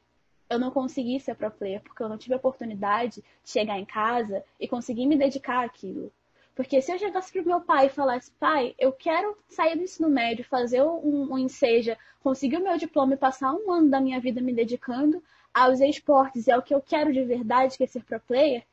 Eu 0.49 0.57
não 0.57 0.71
consegui 0.71 1.19
ser 1.19 1.35
pro 1.35 1.51
player 1.51 1.81
porque 1.81 2.01
eu 2.01 2.07
não 2.07 2.17
tive 2.17 2.33
a 2.33 2.37
oportunidade 2.37 3.21
de 3.43 3.51
chegar 3.51 3.77
em 3.77 3.85
casa 3.85 4.43
e 4.57 4.67
conseguir 4.67 5.05
me 5.05 5.17
dedicar 5.17 5.65
àquilo. 5.65 6.09
Porque 6.55 6.81
se 6.81 6.91
eu 6.91 6.97
chegasse 6.97 7.31
pro 7.33 7.45
meu 7.45 7.59
pai 7.59 7.87
e 7.87 7.89
falasse, 7.89 8.31
pai, 8.39 8.73
eu 8.79 8.93
quero 8.93 9.37
sair 9.49 9.75
do 9.75 9.83
ensino 9.83 10.09
médio, 10.09 10.45
fazer 10.45 10.81
um, 10.81 11.33
um 11.33 11.37
enseja, 11.37 11.97
conseguir 12.21 12.57
o 12.57 12.63
meu 12.63 12.77
diploma 12.77 13.13
e 13.13 13.17
passar 13.17 13.53
um 13.53 13.71
ano 13.71 13.89
da 13.89 13.99
minha 13.99 14.21
vida 14.21 14.41
me 14.41 14.53
dedicando 14.53 15.21
aos 15.53 15.81
esportes 15.81 16.47
e 16.47 16.51
ao 16.51 16.61
que 16.61 16.73
eu 16.73 16.81
quero 16.81 17.11
de 17.11 17.23
verdade, 17.25 17.77
que 17.77 17.83
é 17.83 17.87
ser 17.87 18.03
pro 18.03 18.19
player, 18.21 18.63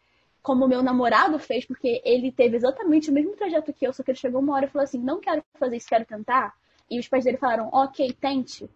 como 0.42 0.68
meu 0.68 0.81
namorado 0.81 1.40
fez, 1.40 1.64
porque 1.64 2.01
ele 2.05 2.31
teve 2.31 2.57
exatamente 2.57 3.11
o 3.11 3.12
mesmo 3.12 3.37
trajeto 3.37 3.72
que 3.72 3.85
eu, 3.85 3.92
só 3.92 4.05
que 4.05 4.12
ele 4.12 4.18
chegou 4.18 4.40
uma 4.40 4.55
hora 4.55 4.66
e 4.66 4.68
falou 4.68 4.85
assim, 4.85 4.99
não 4.99 5.18
quero 5.18 5.42
fazer 5.59 5.77
isso, 5.77 5.88
quero 5.88 6.05
tentar. 6.05 6.55
E 6.88 7.01
os 7.01 7.09
pais 7.09 7.25
dele 7.25 7.37
falaram, 7.37 7.68
ok, 7.72 8.12
tente. 8.12 8.70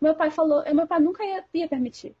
Meu 0.00 0.14
pai 0.14 0.30
falou, 0.30 0.62
meu 0.74 0.86
pai 0.86 1.00
nunca 1.00 1.24
ia, 1.24 1.44
ia 1.54 1.68
permitir. 1.68 2.14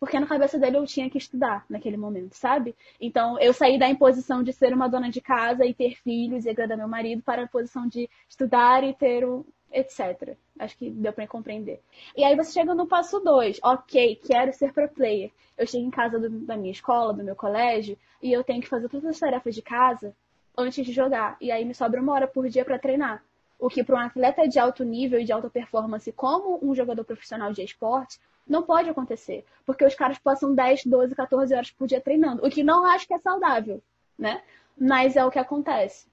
Porque 0.00 0.18
na 0.18 0.26
cabeça 0.26 0.58
dele 0.58 0.76
eu 0.76 0.86
tinha 0.86 1.10
que 1.10 1.18
estudar 1.18 1.64
naquele 1.68 1.96
momento, 1.96 2.34
sabe? 2.34 2.74
Então 3.00 3.38
eu 3.40 3.52
saí 3.52 3.78
da 3.78 3.88
imposição 3.88 4.42
de 4.42 4.52
ser 4.52 4.72
uma 4.72 4.88
dona 4.88 5.10
de 5.10 5.20
casa 5.20 5.64
e 5.64 5.74
ter 5.74 5.96
filhos 5.96 6.44
e 6.44 6.50
agradar 6.50 6.78
meu 6.78 6.88
marido 6.88 7.22
para 7.22 7.42
a 7.42 7.48
posição 7.48 7.86
de 7.88 8.08
estudar 8.28 8.84
e 8.84 8.94
ter 8.94 9.26
um, 9.26 9.44
etc. 9.72 10.36
Acho 10.58 10.76
que 10.76 10.90
deu 10.90 11.12
para 11.12 11.26
compreender. 11.26 11.80
E 12.16 12.22
aí 12.22 12.36
você 12.36 12.52
chega 12.52 12.74
no 12.74 12.86
passo 12.86 13.18
2. 13.20 13.58
Ok, 13.62 14.20
quero 14.24 14.52
ser 14.52 14.72
pro 14.72 14.88
player. 14.88 15.30
Eu 15.56 15.66
chego 15.66 15.84
em 15.84 15.90
casa 15.90 16.18
do, 16.18 16.30
da 16.30 16.56
minha 16.56 16.72
escola, 16.72 17.12
do 17.12 17.24
meu 17.24 17.34
colégio, 17.34 17.98
e 18.22 18.32
eu 18.32 18.44
tenho 18.44 18.60
que 18.60 18.68
fazer 18.68 18.88
todas 18.88 19.06
as 19.06 19.18
tarefas 19.18 19.54
de 19.54 19.62
casa 19.62 20.14
antes 20.56 20.86
de 20.86 20.92
jogar. 20.92 21.36
E 21.40 21.50
aí 21.50 21.64
me 21.64 21.74
sobra 21.74 22.00
uma 22.00 22.12
hora 22.12 22.26
por 22.26 22.48
dia 22.48 22.64
para 22.64 22.78
treinar. 22.78 23.22
O 23.58 23.68
que 23.68 23.82
para 23.82 23.96
um 23.96 24.00
atleta 24.00 24.46
de 24.46 24.58
alto 24.58 24.84
nível 24.84 25.18
e 25.18 25.24
de 25.24 25.32
alta 25.32 25.50
performance, 25.50 26.10
como 26.12 26.58
um 26.62 26.74
jogador 26.74 27.04
profissional 27.04 27.52
de 27.52 27.62
esporte, 27.62 28.20
não 28.46 28.62
pode 28.62 28.88
acontecer. 28.88 29.44
Porque 29.66 29.84
os 29.84 29.94
caras 29.94 30.18
passam 30.18 30.54
10, 30.54 30.86
12, 30.86 31.14
14 31.14 31.54
horas 31.54 31.70
por 31.70 31.86
dia 31.86 32.00
treinando. 32.00 32.46
O 32.46 32.50
que 32.50 32.62
não 32.62 32.86
acho 32.86 33.06
que 33.06 33.14
é 33.14 33.18
saudável, 33.18 33.82
né? 34.18 34.42
Mas 34.78 35.16
é 35.16 35.24
o 35.24 35.30
que 35.30 35.38
acontece. 35.38 36.06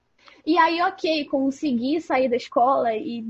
E 0.46 0.58
aí, 0.58 0.82
ok, 0.82 1.26
consegui 1.26 2.02
sair 2.02 2.28
da 2.28 2.36
escola 2.36 2.96
e 2.96 3.24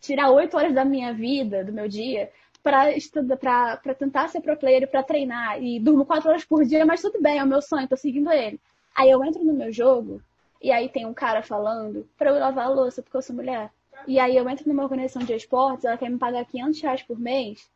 tirar 0.00 0.30
8 0.30 0.56
horas 0.56 0.74
da 0.74 0.84
minha 0.84 1.12
vida, 1.12 1.64
do 1.64 1.72
meu 1.72 1.88
dia, 1.88 2.30
para 2.62 2.96
estudar, 2.96 3.36
para 3.36 3.94
tentar 3.94 4.28
ser 4.28 4.40
pro 4.40 4.56
player 4.56 4.90
para 4.90 5.02
treinar. 5.02 5.62
E 5.62 5.78
durmo 5.78 6.04
4 6.04 6.28
horas 6.28 6.44
por 6.44 6.64
dia, 6.64 6.84
mas 6.84 7.00
tudo 7.00 7.20
bem, 7.22 7.38
é 7.38 7.44
o 7.44 7.46
meu 7.46 7.62
sonho, 7.62 7.88
tô 7.88 7.96
seguindo 7.96 8.30
ele. 8.32 8.60
Aí 8.94 9.10
eu 9.10 9.24
entro 9.24 9.44
no 9.44 9.52
meu 9.52 9.72
jogo 9.72 10.20
e 10.64 10.72
aí 10.72 10.88
tem 10.88 11.04
um 11.04 11.12
cara 11.12 11.42
falando 11.42 12.08
pra 12.16 12.30
eu 12.30 12.38
lavar 12.38 12.64
a 12.64 12.70
louça 12.70 13.02
porque 13.02 13.14
eu 13.14 13.20
sou 13.20 13.36
mulher. 13.36 13.70
E 14.06 14.18
aí 14.18 14.34
eu 14.34 14.48
entro 14.48 14.66
numa 14.66 14.82
organização 14.82 15.22
de 15.22 15.34
esportes, 15.34 15.84
ela 15.84 15.98
quer 15.98 16.08
me 16.08 16.16
pagar 16.16 16.42
500 16.46 16.80
reais 16.80 17.02
por 17.02 17.20
mês 17.20 17.70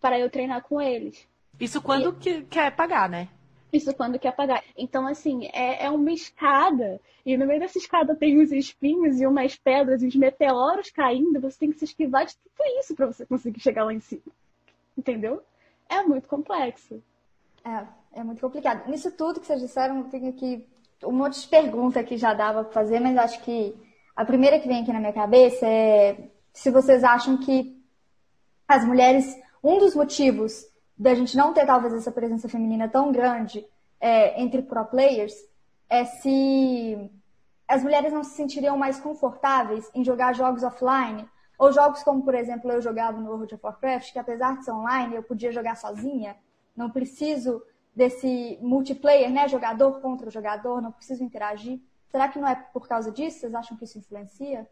para 0.00 0.20
eu 0.20 0.30
treinar 0.30 0.62
com 0.62 0.80
eles. 0.80 1.26
Isso 1.58 1.82
quando 1.82 2.10
e... 2.10 2.14
que 2.14 2.42
quer 2.42 2.70
pagar, 2.76 3.08
né? 3.08 3.28
Isso 3.72 3.92
quando 3.92 4.20
quer 4.20 4.30
pagar. 4.36 4.62
Então, 4.76 5.04
assim, 5.08 5.46
é, 5.52 5.86
é 5.86 5.90
uma 5.90 6.12
escada. 6.12 7.00
E 7.26 7.36
no 7.36 7.44
meio 7.44 7.58
dessa 7.58 7.76
escada 7.76 8.14
tem 8.14 8.40
uns 8.40 8.52
espinhos 8.52 9.20
e 9.20 9.26
umas 9.26 9.56
pedras 9.56 10.00
e 10.00 10.06
uns 10.06 10.14
meteoros 10.14 10.90
caindo. 10.90 11.40
Você 11.40 11.58
tem 11.58 11.72
que 11.72 11.78
se 11.80 11.86
esquivar 11.86 12.24
de 12.24 12.36
tudo 12.36 12.78
isso 12.78 12.94
para 12.94 13.06
você 13.06 13.26
conseguir 13.26 13.58
chegar 13.58 13.82
lá 13.82 13.92
em 13.92 14.00
cima. 14.00 14.22
Entendeu? 14.96 15.42
É 15.88 16.04
muito 16.04 16.28
complexo. 16.28 17.02
É, 17.64 18.20
é 18.20 18.22
muito 18.22 18.40
complicado. 18.40 18.88
Nisso 18.88 19.10
tudo 19.10 19.40
que 19.40 19.46
vocês 19.46 19.60
disseram, 19.60 19.98
eu 19.98 20.04
tenho 20.04 20.28
aqui 20.28 20.64
um 21.04 21.12
monte 21.12 21.40
de 21.40 21.48
pergunta 21.48 22.02
que 22.02 22.16
já 22.16 22.34
dava 22.34 22.64
para 22.64 22.72
fazer, 22.72 23.00
mas 23.00 23.16
acho 23.16 23.42
que 23.42 23.74
a 24.16 24.24
primeira 24.24 24.58
que 24.58 24.68
vem 24.68 24.82
aqui 24.82 24.92
na 24.92 25.00
minha 25.00 25.12
cabeça 25.12 25.66
é 25.66 26.30
se 26.52 26.70
vocês 26.70 27.04
acham 27.04 27.36
que 27.38 27.80
as 28.66 28.84
mulheres, 28.84 29.36
um 29.62 29.78
dos 29.78 29.94
motivos 29.94 30.66
da 30.98 31.14
gente 31.14 31.36
não 31.36 31.52
ter 31.52 31.64
talvez 31.64 31.94
essa 31.94 32.10
presença 32.10 32.48
feminina 32.48 32.88
tão 32.88 33.12
grande 33.12 33.64
é, 34.00 34.40
entre 34.42 34.62
pro 34.62 34.84
players 34.86 35.32
é 35.88 36.04
se 36.04 37.10
as 37.66 37.82
mulheres 37.82 38.12
não 38.12 38.24
se 38.24 38.34
sentiriam 38.34 38.76
mais 38.76 38.98
confortáveis 38.98 39.88
em 39.94 40.04
jogar 40.04 40.34
jogos 40.34 40.62
offline 40.62 41.28
ou 41.58 41.72
jogos 41.72 42.02
como, 42.02 42.22
por 42.22 42.34
exemplo, 42.34 42.70
eu 42.70 42.80
jogava 42.80 43.20
no 43.20 43.30
World 43.30 43.54
of 43.54 43.64
Warcraft, 43.64 44.12
que 44.12 44.18
apesar 44.18 44.58
de 44.58 44.64
ser 44.64 44.72
online, 44.72 45.16
eu 45.16 45.22
podia 45.22 45.50
jogar 45.50 45.76
sozinha, 45.76 46.36
não 46.76 46.90
preciso 46.90 47.62
desse 47.98 48.56
multiplayer, 48.62 49.28
né, 49.28 49.48
jogador 49.48 50.00
contra 50.00 50.30
jogador, 50.30 50.80
não 50.80 50.92
preciso 50.92 51.24
interagir. 51.24 51.80
Será 52.12 52.28
que 52.28 52.38
não 52.38 52.46
é 52.46 52.54
por 52.54 52.86
causa 52.86 53.10
disso? 53.10 53.40
Vocês 53.40 53.54
acham 53.54 53.76
que 53.76 53.84
isso 53.84 53.98
influencia? 53.98 54.68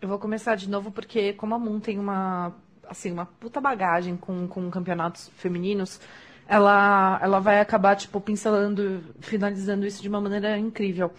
Eu 0.00 0.08
vou 0.08 0.18
começar 0.18 0.54
de 0.56 0.68
novo 0.68 0.90
porque 0.90 1.34
como 1.34 1.54
a 1.54 1.58
Moon 1.58 1.78
tem 1.78 1.98
uma 1.98 2.54
assim 2.88 3.12
uma 3.12 3.26
puta 3.26 3.60
bagagem 3.60 4.16
com, 4.16 4.48
com 4.48 4.70
campeonatos 4.70 5.28
femininos, 5.36 6.00
ela 6.48 7.18
ela 7.22 7.38
vai 7.38 7.60
acabar 7.60 7.96
tipo 7.96 8.18
pincelando, 8.18 9.14
finalizando 9.20 9.86
isso 9.86 10.00
de 10.00 10.08
uma 10.08 10.20
maneira 10.20 10.58
incrível. 10.58 11.12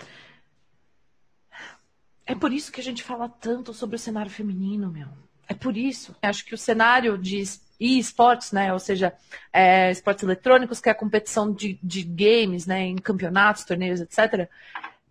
É 2.26 2.34
por 2.34 2.52
isso 2.52 2.72
que 2.72 2.82
a 2.82 2.84
gente 2.84 3.04
fala 3.04 3.30
tanto 3.30 3.72
sobre 3.72 3.96
o 3.96 4.00
cenário 4.00 4.32
feminino, 4.32 4.90
meu. 4.90 5.08
É 5.48 5.54
por 5.54 5.78
isso. 5.78 6.16
Acho 6.22 6.44
que 6.44 6.56
o 6.56 6.58
cenário 6.58 7.18
de 7.18 7.40
esportes, 7.80 8.52
né, 8.52 8.74
ou 8.74 8.80
seja, 8.80 9.14
é, 9.54 9.92
esportes 9.92 10.24
eletrônicos, 10.24 10.80
que 10.80 10.90
é 10.90 10.92
a 10.92 10.96
competição 10.96 11.52
de, 11.52 11.80
de 11.82 12.04
games, 12.04 12.66
né, 12.66 12.82
em 12.84 12.96
campeonatos, 12.96 13.64
torneios, 13.64 14.02
etc., 14.02 14.50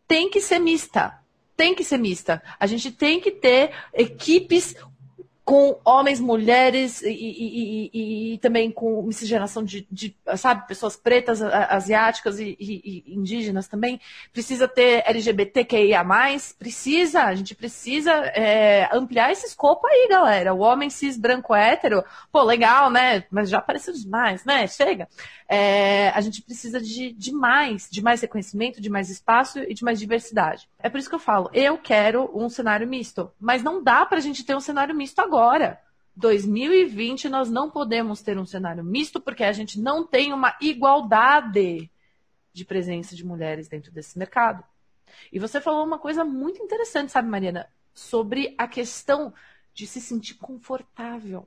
tem 0.06 0.30
que 0.30 0.40
ser 0.40 0.58
mista. 0.58 1.18
Tem 1.56 1.74
que 1.74 1.82
ser 1.82 1.98
mista. 1.98 2.42
A 2.60 2.66
gente 2.66 2.90
tem 2.90 3.20
que 3.20 3.30
ter 3.30 3.70
equipes 3.94 4.76
com 5.46 5.78
homens, 5.84 6.18
mulheres 6.18 7.02
e, 7.02 7.08
e, 7.08 7.90
e, 7.94 8.34
e, 8.34 8.38
também 8.38 8.68
com 8.68 9.00
miscigenação 9.02 9.62
de, 9.62 9.86
de, 9.88 10.12
sabe, 10.36 10.66
pessoas 10.66 10.96
pretas, 10.96 11.40
asiáticas 11.40 12.40
e, 12.40 13.04
indígenas 13.06 13.68
também. 13.68 14.00
Precisa 14.32 14.66
ter 14.66 15.04
LGBTQIA+, 15.06 16.04
precisa, 16.58 17.22
a 17.22 17.34
gente 17.36 17.54
precisa 17.54 18.10
é, 18.34 18.88
ampliar 18.92 19.30
esse 19.30 19.46
escopo 19.46 19.86
aí, 19.86 20.08
galera. 20.10 20.52
O 20.52 20.58
homem 20.58 20.90
cis, 20.90 21.16
branco, 21.16 21.54
hétero, 21.54 22.02
pô, 22.32 22.42
legal, 22.42 22.90
né? 22.90 23.22
Mas 23.30 23.48
já 23.48 23.58
apareceu 23.58 23.94
demais, 23.94 24.44
né? 24.44 24.66
Chega. 24.66 25.06
É, 25.48 26.08
a 26.08 26.20
gente 26.20 26.42
precisa 26.42 26.80
de, 26.80 27.12
de 27.12 27.30
mais, 27.30 27.88
de 27.88 28.02
mais 28.02 28.20
reconhecimento, 28.20 28.80
de 28.80 28.90
mais 28.90 29.10
espaço 29.10 29.60
e 29.60 29.72
de 29.72 29.84
mais 29.84 30.00
diversidade. 30.00 30.68
É 30.80 30.88
por 30.88 30.98
isso 30.98 31.08
que 31.08 31.14
eu 31.14 31.20
falo, 31.20 31.48
eu 31.54 31.78
quero 31.78 32.30
um 32.34 32.48
cenário 32.48 32.86
misto, 32.86 33.30
mas 33.38 33.62
não 33.62 33.82
dá 33.82 34.04
pra 34.04 34.18
gente 34.18 34.44
ter 34.44 34.56
um 34.56 34.60
cenário 34.60 34.94
misto 34.94 35.20
agora. 35.36 35.82
2020 36.16 37.28
nós 37.28 37.50
não 37.50 37.70
podemos 37.70 38.22
ter 38.22 38.38
um 38.38 38.46
cenário 38.46 38.82
misto 38.82 39.20
porque 39.20 39.44
a 39.44 39.52
gente 39.52 39.78
não 39.78 40.06
tem 40.06 40.32
uma 40.32 40.56
igualdade 40.62 41.90
de 42.54 42.64
presença 42.64 43.14
de 43.14 43.24
mulheres 43.24 43.68
dentro 43.68 43.92
desse 43.92 44.18
mercado. 44.18 44.64
E 45.30 45.38
você 45.38 45.60
falou 45.60 45.84
uma 45.84 45.98
coisa 45.98 46.24
muito 46.24 46.62
interessante, 46.62 47.12
sabe, 47.12 47.28
Mariana, 47.28 47.68
sobre 47.92 48.54
a 48.56 48.66
questão 48.66 49.32
de 49.74 49.86
se 49.86 50.00
sentir 50.00 50.36
confortável. 50.36 51.46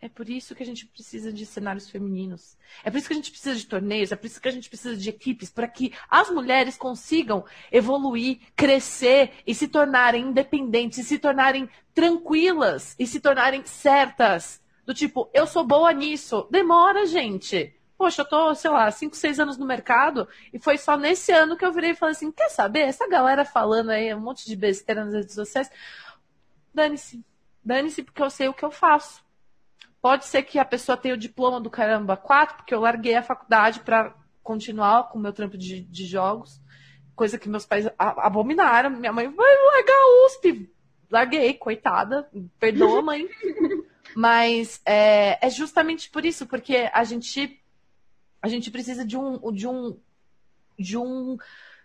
É 0.00 0.08
por 0.08 0.28
isso 0.28 0.54
que 0.54 0.62
a 0.62 0.66
gente 0.66 0.86
precisa 0.86 1.32
de 1.32 1.44
cenários 1.44 1.90
femininos. 1.90 2.56
É 2.84 2.90
por 2.90 2.98
isso 2.98 3.08
que 3.08 3.14
a 3.14 3.16
gente 3.16 3.32
precisa 3.32 3.58
de 3.58 3.66
torneios, 3.66 4.12
é 4.12 4.16
por 4.16 4.26
isso 4.26 4.40
que 4.40 4.46
a 4.46 4.52
gente 4.52 4.68
precisa 4.68 4.96
de 4.96 5.08
equipes, 5.08 5.50
para 5.50 5.66
que 5.66 5.92
as 6.08 6.30
mulheres 6.30 6.76
consigam 6.76 7.44
evoluir, 7.72 8.38
crescer 8.54 9.32
e 9.44 9.52
se 9.54 9.66
tornarem 9.66 10.26
independentes, 10.26 10.98
e 10.98 11.04
se 11.04 11.18
tornarem 11.18 11.68
tranquilas 11.92 12.94
e 12.96 13.08
se 13.08 13.18
tornarem 13.18 13.64
certas. 13.66 14.62
Do 14.86 14.94
tipo, 14.94 15.28
eu 15.34 15.48
sou 15.48 15.64
boa 15.66 15.92
nisso. 15.92 16.46
Demora, 16.48 17.04
gente. 17.04 17.74
Poxa, 17.98 18.22
eu 18.22 18.28
tô, 18.28 18.54
sei 18.54 18.70
lá, 18.70 18.88
5, 18.88 19.16
6 19.16 19.40
anos 19.40 19.58
no 19.58 19.66
mercado 19.66 20.28
e 20.52 20.60
foi 20.60 20.78
só 20.78 20.96
nesse 20.96 21.32
ano 21.32 21.56
que 21.56 21.64
eu 21.64 21.72
virei 21.72 21.90
e 21.90 21.94
falei 21.96 22.12
assim: 22.12 22.30
quer 22.30 22.48
saber? 22.50 22.82
Essa 22.82 23.08
galera 23.08 23.44
falando 23.44 23.90
aí 23.90 24.14
um 24.14 24.20
monte 24.20 24.46
de 24.46 24.54
besteira 24.54 25.04
nas 25.04 25.12
redes 25.14 25.34
sociais, 25.34 25.68
dane-se. 26.72 27.24
Dane-se 27.64 28.04
porque 28.04 28.22
eu 28.22 28.30
sei 28.30 28.46
o 28.46 28.54
que 28.54 28.64
eu 28.64 28.70
faço. 28.70 29.27
Pode 30.00 30.26
ser 30.26 30.42
que 30.42 30.58
a 30.58 30.64
pessoa 30.64 30.96
tenha 30.96 31.14
o 31.14 31.18
diploma 31.18 31.60
do 31.60 31.68
caramba 31.68 32.16
4, 32.16 32.58
porque 32.58 32.74
eu 32.74 32.80
larguei 32.80 33.14
a 33.14 33.22
faculdade 33.22 33.80
para 33.80 34.14
continuar 34.42 35.08
com 35.08 35.18
o 35.18 35.22
meu 35.22 35.32
trampo 35.32 35.58
de, 35.58 35.80
de, 35.80 36.06
jogos, 36.06 36.60
coisa 37.14 37.38
que 37.38 37.48
meus 37.48 37.66
pais 37.66 37.86
abominaram. 37.98 38.90
Minha 38.90 39.12
mãe 39.12 39.28
vai 39.28 39.56
largar 39.56 39.94
a 39.94 40.26
USP. 40.26 40.72
Larguei, 41.10 41.54
coitada. 41.54 42.28
Perdoa, 42.60 43.02
mãe. 43.02 43.28
Mas 44.14 44.80
é, 44.86 45.44
é 45.46 45.50
justamente 45.50 46.08
por 46.10 46.24
isso, 46.24 46.46
porque 46.46 46.88
a 46.92 47.04
gente 47.04 47.60
a 48.40 48.48
gente 48.48 48.70
precisa 48.70 49.04
de 49.04 49.16
um 49.16 49.52
de 49.52 49.66
um 49.66 49.98
de 50.78 50.96
um 50.96 51.36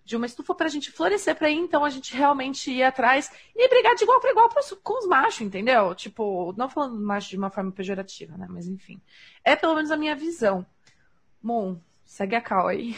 de 0.06 0.16
uma 0.16 0.26
estufa 0.26 0.54
para 0.54 0.66
a 0.66 0.70
gente 0.70 0.92
florescer 0.92 1.36
para 1.36 1.50
então 1.50 1.84
a 1.84 1.90
gente 1.90 2.16
realmente 2.16 2.72
ir 2.72 2.84
atrás 2.84 3.32
e 3.56 3.68
brigar 3.70 3.96
de 3.96 4.04
igual 4.04 4.20
para 4.20 4.32
igual 4.32 4.50
com 4.84 5.00
os 5.00 5.08
machos, 5.08 5.42
entendeu? 5.42 5.96
Tipo, 5.96 6.54
não 6.58 6.70
falando 6.70 7.00
macho 7.00 7.30
de 7.30 7.38
uma 7.38 7.50
forma 7.50 7.72
pejorativa, 7.72 8.38
né? 8.38 8.48
Mas 8.50 8.68
enfim. 8.68 9.02
É 9.44 9.56
pelo 9.56 9.76
menos 9.76 9.92
a 9.92 9.98
minha 9.98 10.16
visão. 10.16 10.66
Bom, 11.42 11.80
segue 12.04 12.36
a 12.36 12.42
cal 12.42 12.68
aí. 12.68 12.96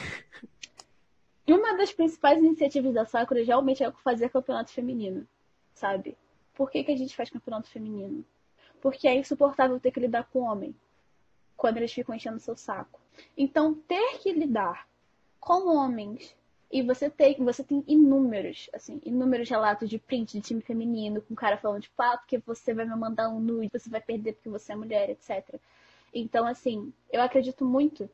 E 1.47 1.53
uma 1.53 1.77
das 1.77 1.93
principais 1.93 2.39
iniciativas 2.39 2.93
da 2.93 3.05
Sakura 3.05 3.43
realmente 3.43 3.83
é 3.83 3.91
fazer 4.03 4.29
campeonato 4.29 4.71
feminino, 4.71 5.27
sabe? 5.75 6.17
Por 6.55 6.71
que, 6.71 6.83
que 6.83 6.91
a 6.91 6.97
gente 6.97 7.15
faz 7.15 7.29
campeonato 7.29 7.69
feminino? 7.69 8.25
Porque 8.81 9.07
é 9.07 9.15
insuportável 9.15 9.79
ter 9.79 9.91
que 9.91 9.99
lidar 9.99 10.27
com 10.31 10.39
homem 10.39 10.75
quando 11.55 11.77
eles 11.77 11.93
ficam 11.93 12.15
enchendo 12.15 12.39
seu 12.39 12.57
saco. 12.57 12.99
Então, 13.37 13.75
ter 13.75 14.17
que 14.19 14.31
lidar 14.31 14.87
com 15.39 15.75
homens 15.75 16.35
e 16.75 16.81
você 16.81 17.09
tem, 17.09 17.35
você 17.37 17.63
tem 17.63 17.85
inúmeros, 17.87 18.69
assim, 18.73 18.99
inúmeros 19.05 19.49
relatos 19.49 19.89
de 19.89 19.97
print 19.97 20.33
de 20.33 20.41
time 20.41 20.59
feminino, 20.59 21.21
com 21.21 21.33
cara 21.33 21.55
falando, 21.55 21.83
tipo, 21.83 22.01
ah, 22.01 22.17
porque 22.17 22.37
você 22.39 22.73
vai 22.73 22.83
me 22.83 22.93
mandar 22.97 23.29
um 23.29 23.39
nude, 23.39 23.69
você 23.71 23.89
vai 23.89 24.01
perder 24.01 24.33
porque 24.33 24.49
você 24.49 24.73
é 24.73 24.75
mulher, 24.75 25.09
etc. 25.09 25.55
Então, 26.13 26.45
assim, 26.45 26.91
eu 27.09 27.21
acredito 27.21 27.63
muito 27.63 28.09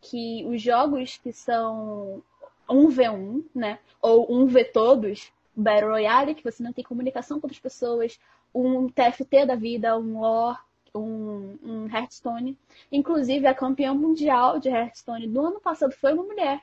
que 0.00 0.42
os 0.46 0.62
jogos 0.62 1.18
que 1.18 1.30
são 1.30 2.22
1v1, 2.66 3.44
né, 3.54 3.80
ou 4.00 4.26
1v 4.28 4.72
todos, 4.72 5.30
Battle 5.54 5.90
Royale, 5.90 6.34
que 6.34 6.42
você 6.42 6.62
não 6.62 6.72
tem 6.72 6.82
comunicação 6.82 7.38
com 7.38 7.46
outras 7.46 7.60
pessoas, 7.60 8.18
um 8.54 8.88
TFT 8.88 9.44
da 9.44 9.56
vida, 9.56 9.94
um 9.98 10.22
lore, 10.22 10.56
um, 10.94 11.58
um 11.62 11.86
Hearthstone. 11.86 12.56
Inclusive, 12.90 13.46
a 13.46 13.54
campeã 13.54 13.92
mundial 13.92 14.58
de 14.58 14.70
Hearthstone 14.70 15.28
do 15.28 15.44
ano 15.44 15.60
passado 15.60 15.92
foi 15.92 16.14
uma 16.14 16.22
mulher, 16.22 16.62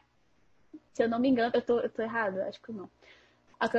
se 0.94 1.04
eu 1.04 1.10
não 1.10 1.20
me 1.20 1.30
engano, 1.30 1.52
eu 1.54 1.62
tô, 1.62 1.80
eu 1.80 1.90
tô 1.90 2.02
errado, 2.02 2.40
acho 2.42 2.62
que 2.62 2.72
não. 2.72 2.90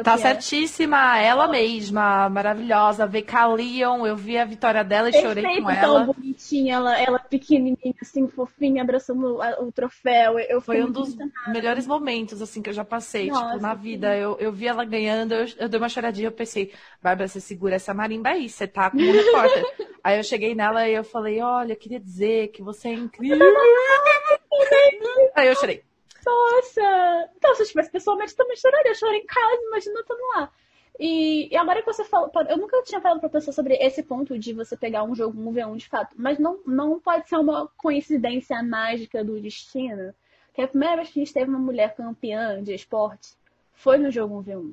Tá 0.03 0.17
certíssima, 0.17 1.19
ela 1.19 1.47
mesma, 1.47 2.29
maravilhosa. 2.31 3.07
Vecalion, 3.07 4.07
eu 4.07 4.17
vi 4.17 4.39
a 4.39 4.45
vitória 4.45 4.83
dela 4.83 5.11
e 5.11 5.13
Perfeito, 5.13 5.29
chorei 5.35 5.61
com 5.61 5.71
ela. 5.71 6.07
tão 6.07 6.15
bonitinha, 6.15 6.77
ela, 6.77 6.99
ela 6.99 7.19
pequenininha, 7.19 7.95
assim, 8.01 8.27
fofinha, 8.27 8.83
abraçando 8.83 9.37
o, 9.37 9.67
o 9.67 9.73
troféu. 9.73 10.39
Eu 10.39 10.61
Foi 10.63 10.83
um 10.83 10.91
dos 10.91 11.15
melhores 11.49 11.87
momentos, 11.87 12.41
assim, 12.41 12.63
que 12.63 12.71
eu 12.71 12.75
já 12.75 12.85
passei, 12.85 13.29
Nossa, 13.29 13.49
tipo, 13.49 13.61
na 13.61 13.75
vida. 13.75 14.17
Eu, 14.17 14.39
eu 14.39 14.51
vi 14.51 14.67
ela 14.67 14.85
ganhando, 14.87 15.35
eu, 15.35 15.47
eu 15.59 15.69
dei 15.69 15.79
uma 15.79 15.89
choradinha, 15.89 16.29
eu 16.29 16.33
pensei, 16.33 16.73
Bárbara, 17.03 17.29
você 17.29 17.41
segura 17.41 17.75
essa 17.75 17.93
marimba 17.93 18.31
aí, 18.31 18.49
você 18.49 18.67
tá 18.67 18.91
com 18.91 18.97
o 18.97 19.13
repórter. 19.13 19.65
aí 20.03 20.19
eu 20.19 20.25
cheguei 20.25 20.55
nela 20.55 20.89
e 20.89 20.95
eu 20.95 21.05
falei, 21.05 21.43
olha, 21.43 21.77
queria 21.77 22.01
dizer 22.01 22.49
que 22.49 22.63
você 22.63 22.89
é 22.89 22.95
incrível. 22.95 23.39
aí 25.37 25.49
eu 25.49 25.57
chorei. 25.57 25.85
Nossa! 26.25 27.31
Então, 27.37 27.55
se 27.55 27.63
eu 27.63 27.67
tivesse 27.67 27.91
pessoalmente, 27.91 28.35
também 28.35 28.57
choraria. 28.57 28.91
Eu 28.91 28.95
chorei 28.95 29.21
em 29.21 29.27
casa, 29.27 29.63
imagina 29.67 30.01
estando 30.01 30.27
lá. 30.35 30.51
E, 30.99 31.53
e, 31.53 31.57
agora 31.57 31.81
que 31.81 31.93
você 31.93 32.05
falou, 32.05 32.31
eu 32.49 32.57
nunca 32.57 32.81
tinha 32.83 33.01
falado 33.01 33.19
pra 33.19 33.29
pessoa 33.29 33.53
sobre 33.53 33.75
esse 33.75 34.03
ponto 34.03 34.39
de 34.39 34.53
você 34.53 34.77
pegar 34.77 35.03
um 35.03 35.15
jogo 35.15 35.37
1v1 35.51 35.77
de 35.77 35.89
fato, 35.89 36.15
mas 36.17 36.39
não, 36.39 36.61
não 36.65 37.01
pode 37.01 37.29
ser 37.29 37.37
uma 37.37 37.69
coincidência 37.77 38.63
mágica 38.63 39.25
do 39.25 39.41
destino. 39.41 40.15
Que 40.53 40.63
a 40.63 40.69
primeira 40.69 40.97
vez 40.97 41.11
que 41.11 41.21
a 41.21 41.25
gente 41.25 41.35
teve 41.35 41.51
uma 41.51 41.59
mulher 41.59 41.97
campeã 41.97 42.63
de 42.63 42.73
esporte 42.73 43.35
foi 43.73 43.99
no 43.99 44.11
jogo 44.11 44.41
1v1. 44.45 44.73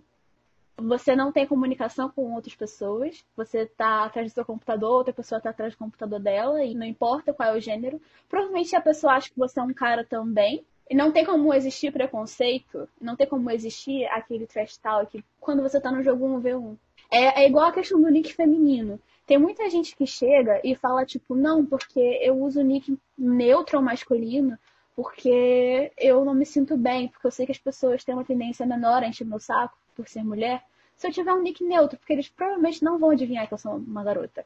Você 0.78 1.16
não 1.16 1.32
tem 1.32 1.46
comunicação 1.48 2.10
com 2.10 2.34
outras 2.34 2.56
pessoas, 2.56 3.24
você 3.36 3.66
tá 3.66 4.06
atrás 4.06 4.32
do 4.32 4.34
seu 4.34 4.46
computador, 4.46 4.92
outra 4.92 5.14
pessoa 5.14 5.42
tá 5.42 5.50
atrás 5.50 5.74
do 5.74 5.78
computador 5.78 6.20
dela, 6.20 6.64
e 6.64 6.74
não 6.74 6.86
importa 6.86 7.34
qual 7.34 7.50
é 7.50 7.58
o 7.58 7.62
gênero. 7.62 8.02
Provavelmente 8.30 8.76
a 8.76 8.82
pessoa 8.82 9.14
acha 9.14 9.30
que 9.30 9.38
você 9.38 9.60
é 9.60 9.64
um 9.64 9.74
cara 9.74 10.04
também, 10.06 10.66
e 10.92 10.94
não 10.94 11.10
tem 11.10 11.24
como 11.24 11.54
existir 11.54 11.90
preconceito, 11.90 12.86
não 13.00 13.16
tem 13.16 13.26
como 13.26 13.50
existir 13.50 14.04
aquele 14.08 14.46
trash 14.46 14.76
talk 14.76 15.24
quando 15.40 15.64
você 15.64 15.80
tá 15.80 15.90
no 15.90 16.04
jogo 16.04 16.28
1v1. 16.28 16.76
É, 17.10 17.44
é 17.44 17.48
igual 17.48 17.68
a 17.68 17.72
questão 17.72 18.02
do 18.02 18.10
link 18.10 18.34
feminino. 18.34 19.00
Tem 19.26 19.38
muita 19.38 19.70
gente 19.70 19.96
que 19.96 20.06
chega 20.06 20.60
e 20.66 20.76
fala, 20.76 21.06
tipo, 21.06 21.34
não, 21.34 21.66
porque 21.66 22.20
eu 22.22 22.38
uso 22.44 22.62
nick 22.62 23.00
neutro 23.18 23.78
ou 23.78 23.84
masculino, 23.84 24.60
porque 24.94 25.94
eu 25.98 26.26
não 26.26 26.34
me 26.34 26.46
sinto 26.46 26.76
bem, 26.76 27.08
porque 27.08 27.26
eu 27.26 27.32
sei 27.32 27.46
que 27.46 27.54
as 27.54 27.58
pessoas 27.58 28.04
têm 28.04 28.14
uma 28.14 28.26
tendência 28.26 28.66
menor 28.66 29.02
a 29.02 29.08
encher 29.08 29.26
meu 29.26 29.40
saco 29.40 29.78
por 29.96 30.10
ser 30.10 30.26
mulher. 30.26 30.62
Se 30.98 31.08
eu 31.08 31.14
tiver 31.14 31.32
um 31.32 31.42
nick 31.42 31.64
neutro, 31.64 31.98
porque 31.98 32.12
eles 32.12 32.28
provavelmente 32.28 32.84
não 32.84 33.00
vão 33.00 33.12
adivinhar 33.12 33.48
que 33.48 33.54
eu 33.54 33.58
sou 33.58 33.78
uma 33.78 34.04
garota. 34.04 34.46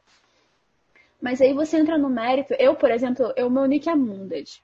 Mas 1.20 1.40
aí 1.40 1.52
você 1.52 1.76
entra 1.76 1.98
no 1.98 2.08
mérito. 2.08 2.54
Eu, 2.54 2.76
por 2.76 2.92
exemplo, 2.92 3.34
o 3.36 3.50
meu 3.50 3.66
nick 3.66 3.88
é 3.88 3.96
Munded. 3.96 4.62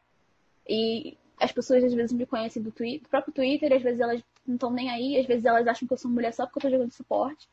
E 0.68 1.18
as 1.42 1.52
pessoas 1.52 1.83
às 1.83 1.92
vezes 1.92 2.12
me 2.12 2.24
conhecem 2.24 2.62
do, 2.62 2.70
Twitter, 2.70 3.02
do 3.02 3.09
próprio 3.09 3.35
Twitter, 3.35 3.72
às 3.72 3.83
vezes 3.83 4.00
elas 4.00 4.22
não 4.46 4.55
estão 4.55 4.70
nem 4.70 4.90
aí, 4.90 5.18
às 5.18 5.26
vezes 5.26 5.44
elas 5.44 5.66
acham 5.66 5.87
que 5.87 5.92
eu 5.92 5.98
sou 5.98 6.11
mulher 6.11 6.33
só 6.33 6.46
porque 6.46 6.59
eu 6.59 6.62
tô 6.62 6.70
jogando 6.70 6.92
suporte. 6.92 7.48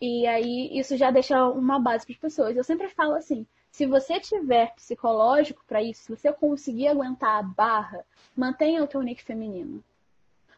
E 0.00 0.26
aí 0.26 0.76
isso 0.76 0.96
já 0.96 1.10
deixa 1.10 1.48
uma 1.48 1.78
base 1.78 2.04
para 2.04 2.14
as 2.14 2.20
pessoas. 2.20 2.56
Eu 2.56 2.64
sempre 2.64 2.88
falo 2.88 3.14
assim: 3.14 3.46
se 3.70 3.86
você 3.86 4.18
tiver 4.18 4.74
psicológico 4.74 5.64
para 5.66 5.82
isso, 5.82 6.02
se 6.02 6.16
você 6.16 6.32
conseguir 6.32 6.88
aguentar 6.88 7.38
a 7.38 7.42
barra, 7.42 8.04
mantenha 8.36 8.82
o 8.82 8.86
teu 8.86 9.00
nick 9.00 9.22
feminino. 9.22 9.82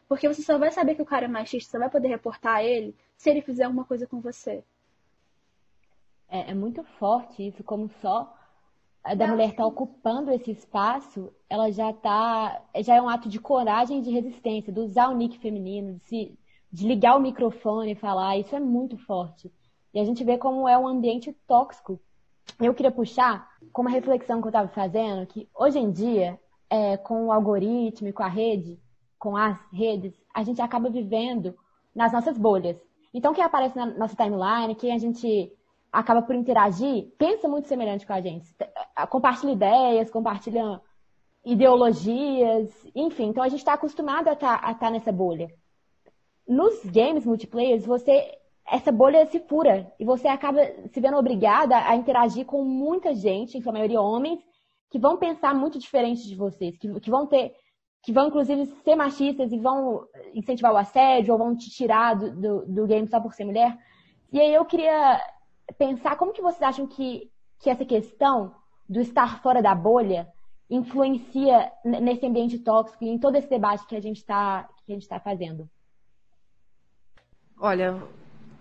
Porque 0.07 0.27
você 0.27 0.41
só 0.41 0.57
vai 0.57 0.71
saber 0.71 0.95
que 0.95 1.01
o 1.01 1.05
cara 1.05 1.25
é 1.25 1.27
machista, 1.27 1.71
você 1.71 1.79
vai 1.79 1.89
poder 1.89 2.07
reportar 2.07 2.63
ele 2.63 2.95
se 3.17 3.29
ele 3.29 3.41
fizer 3.41 3.63
alguma 3.63 3.85
coisa 3.85 4.07
com 4.07 4.19
você. 4.19 4.63
É, 6.27 6.51
é 6.51 6.53
muito 6.53 6.83
forte 6.83 7.47
isso, 7.47 7.63
como 7.63 7.89
só 8.01 8.35
da 9.13 9.27
mulher 9.27 9.49
estar 9.49 9.63
tá 9.63 9.67
ocupando 9.67 10.31
esse 10.31 10.49
espaço, 10.49 11.31
ela 11.47 11.71
já 11.71 11.93
tá, 11.93 12.63
já 12.77 12.95
é 12.95 13.01
um 13.01 13.09
ato 13.09 13.29
de 13.29 13.39
coragem 13.39 13.99
e 13.99 14.01
de 14.01 14.09
resistência, 14.09 14.73
de 14.73 14.79
usar 14.79 15.09
o 15.09 15.15
nick 15.15 15.37
feminino, 15.37 15.93
de, 15.93 16.03
se, 16.05 16.39
de 16.71 16.87
ligar 16.87 17.15
o 17.15 17.21
microfone 17.21 17.91
e 17.91 17.95
falar, 17.95 18.37
isso 18.37 18.55
é 18.55 18.59
muito 18.59 18.97
forte. 18.97 19.51
E 19.93 19.99
a 19.99 20.03
gente 20.03 20.23
vê 20.23 20.37
como 20.37 20.67
é 20.67 20.77
um 20.77 20.87
ambiente 20.87 21.31
tóxico. 21.47 21.99
Eu 22.59 22.73
queria 22.73 22.91
puxar 22.91 23.47
com 23.71 23.83
uma 23.83 23.91
reflexão 23.91 24.41
que 24.41 24.47
eu 24.47 24.49
estava 24.49 24.69
fazendo, 24.69 25.27
que 25.27 25.47
hoje 25.53 25.77
em 25.77 25.91
dia, 25.91 26.39
é, 26.69 26.97
com 26.97 27.27
o 27.27 27.31
algoritmo 27.31 28.07
e 28.07 28.13
com 28.13 28.23
a 28.23 28.27
rede, 28.27 28.79
com 29.19 29.37
as 29.37 29.57
redes, 29.71 30.13
a 30.33 30.43
gente 30.43 30.61
acaba 30.61 30.89
vivendo 30.89 31.55
nas 31.93 32.11
nossas 32.11 32.37
bolhas. 32.37 32.77
Então, 33.13 33.33
quem 33.33 33.43
aparece 33.43 33.75
na 33.75 33.85
nossa 33.85 34.15
timeline, 34.15 34.75
quem 34.75 34.93
a 34.93 34.97
gente 34.97 35.51
acaba 35.91 36.21
por 36.21 36.35
interagir, 36.35 37.07
pensa 37.17 37.47
muito 37.47 37.67
semelhante 37.67 38.05
com 38.05 38.13
a 38.13 38.19
gente. 38.19 38.53
Compartilha 39.09 39.51
ideias, 39.51 40.09
compartilha 40.09 40.81
ideologias, 41.45 42.71
enfim. 42.95 43.27
Então 43.27 43.43
a 43.43 43.49
gente 43.49 43.59
está 43.59 43.73
acostumado 43.73 44.27
a 44.27 44.33
estar 44.33 44.59
tá, 44.59 44.73
tá 44.73 44.89
nessa 44.89 45.11
bolha. 45.11 45.49
Nos 46.47 46.83
games 46.85 47.25
multiplayer, 47.25 47.79
você 47.81 48.37
essa 48.67 48.91
bolha 48.91 49.25
se 49.27 49.39
fura 49.41 49.93
e 49.99 50.05
você 50.05 50.27
acaba 50.27 50.59
se 50.91 50.99
vendo 50.99 51.17
obrigada 51.17 51.77
a 51.77 51.95
interagir 51.95 52.45
com 52.45 52.63
muita 52.63 53.13
gente, 53.13 53.57
em 53.57 53.61
sua 53.61 53.71
maioria 53.71 54.01
homens, 54.01 54.39
que 54.89 54.97
vão 54.97 55.17
pensar 55.17 55.53
muito 55.53 55.77
diferente 55.77 56.27
de 56.27 56.35
vocês, 56.35 56.75
que, 56.77 56.99
que 56.99 57.09
vão 57.11 57.27
ter, 57.27 57.53
que 58.01 58.11
vão 58.11 58.27
inclusive 58.27 58.65
ser 58.83 58.95
machistas 58.95 59.51
e 59.51 59.59
vão 59.59 60.07
incentivar 60.33 60.73
o 60.73 60.77
assédio 60.77 61.33
ou 61.33 61.37
vão 61.37 61.55
te 61.55 61.69
tirar 61.69 62.15
do, 62.15 62.35
do, 62.35 62.65
do 62.65 62.87
game 62.87 63.07
só 63.07 63.19
por 63.19 63.33
ser 63.33 63.45
mulher. 63.45 63.77
E 64.31 64.39
aí 64.39 64.53
eu 64.53 64.65
queria 64.65 65.21
pensar 65.77 66.17
como 66.17 66.33
que 66.33 66.41
vocês 66.41 66.63
acham 66.63 66.87
que, 66.87 67.31
que 67.59 67.69
essa 67.69 67.85
questão 67.85 68.55
do 68.87 68.99
estar 68.99 69.41
fora 69.41 69.61
da 69.61 69.73
bolha 69.73 70.27
influencia 70.69 71.71
nesse 71.83 72.25
ambiente 72.25 72.57
tóxico 72.59 73.03
e 73.03 73.09
em 73.09 73.19
todo 73.19 73.35
esse 73.35 73.49
debate 73.49 73.85
que 73.85 73.95
a 73.95 74.01
gente 74.01 74.17
está 74.17 74.67
está 74.87 75.19
fazendo. 75.19 75.69
Olha, 77.57 78.01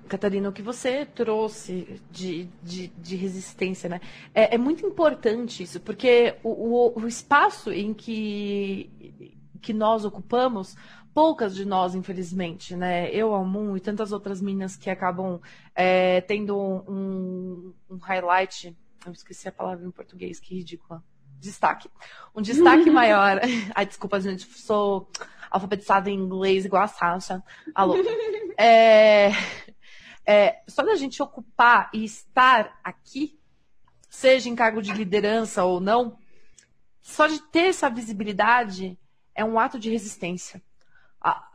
Catarina, 0.09 0.49
o 0.49 0.53
que 0.53 0.63
você 0.63 1.05
trouxe 1.05 2.01
de, 2.11 2.45
de, 2.63 2.89
de 2.89 3.17
resistência, 3.17 3.89
né? 3.89 4.01
É, 4.35 4.55
é, 4.55 4.59
muito 4.59 4.87
importante 4.87 5.63
isso, 5.63 5.81
porque 5.81 6.37
o, 6.43 6.51
o, 6.51 7.01
o 7.01 7.07
espaço 7.07 7.73
em 7.73 7.93
que, 7.93 9.35
que 9.61 9.73
nós 9.73 10.05
ocupamos 10.05 10.77
poucas 11.15 11.55
de 11.55 11.65
nós, 11.65 11.95
infelizmente, 11.95 12.77
né? 12.77 13.09
Eu, 13.11 13.33
Almun 13.33 13.77
e 13.77 13.81
tantas 13.81 14.13
outras 14.13 14.41
meninas 14.43 14.77
que 14.77 14.91
acabam 14.91 15.41
é, 15.75 16.21
tendo 16.23 16.59
um, 16.59 17.73
um, 17.89 17.97
highlight. 17.99 18.77
Eu 19.07 19.13
esqueci 19.13 19.49
a 19.49 19.53
palavra 19.53 19.87
em 19.87 19.91
português, 19.91 20.41
que 20.41 20.55
ridícula. 20.55 21.03
Destaque. 21.39 21.91
Um 22.35 22.43
destaque 22.43 22.89
maior. 22.91 23.41
Ai, 23.75 23.87
desculpa, 23.87 24.21
gente, 24.21 24.45
sou 24.45 25.09
alfabetizada 25.51 26.11
em 26.11 26.15
inglês 26.15 26.65
igual 26.65 26.83
a 26.83 26.89
Sasha. 26.89 27.43
Alô. 27.75 27.97
É, 28.59 29.31
é, 30.27 30.63
só 30.69 30.83
da 30.83 30.95
gente 30.95 31.23
ocupar 31.23 31.91
e 31.93 32.05
estar 32.05 32.79
aqui, 32.83 33.39
seja 34.09 34.49
em 34.49 34.55
cargo 34.55 34.81
de 34.81 34.93
liderança 34.93 35.65
ou 35.65 35.81
não, 35.81 36.19
só 37.03 37.27
de 37.27 37.41
ter 37.51 37.69
essa 37.69 37.91
visibilidade 37.91 38.99
é 39.35 39.45
um 39.45 39.59
ato 39.59 39.79
de 39.79 39.91
resistência 39.91 40.63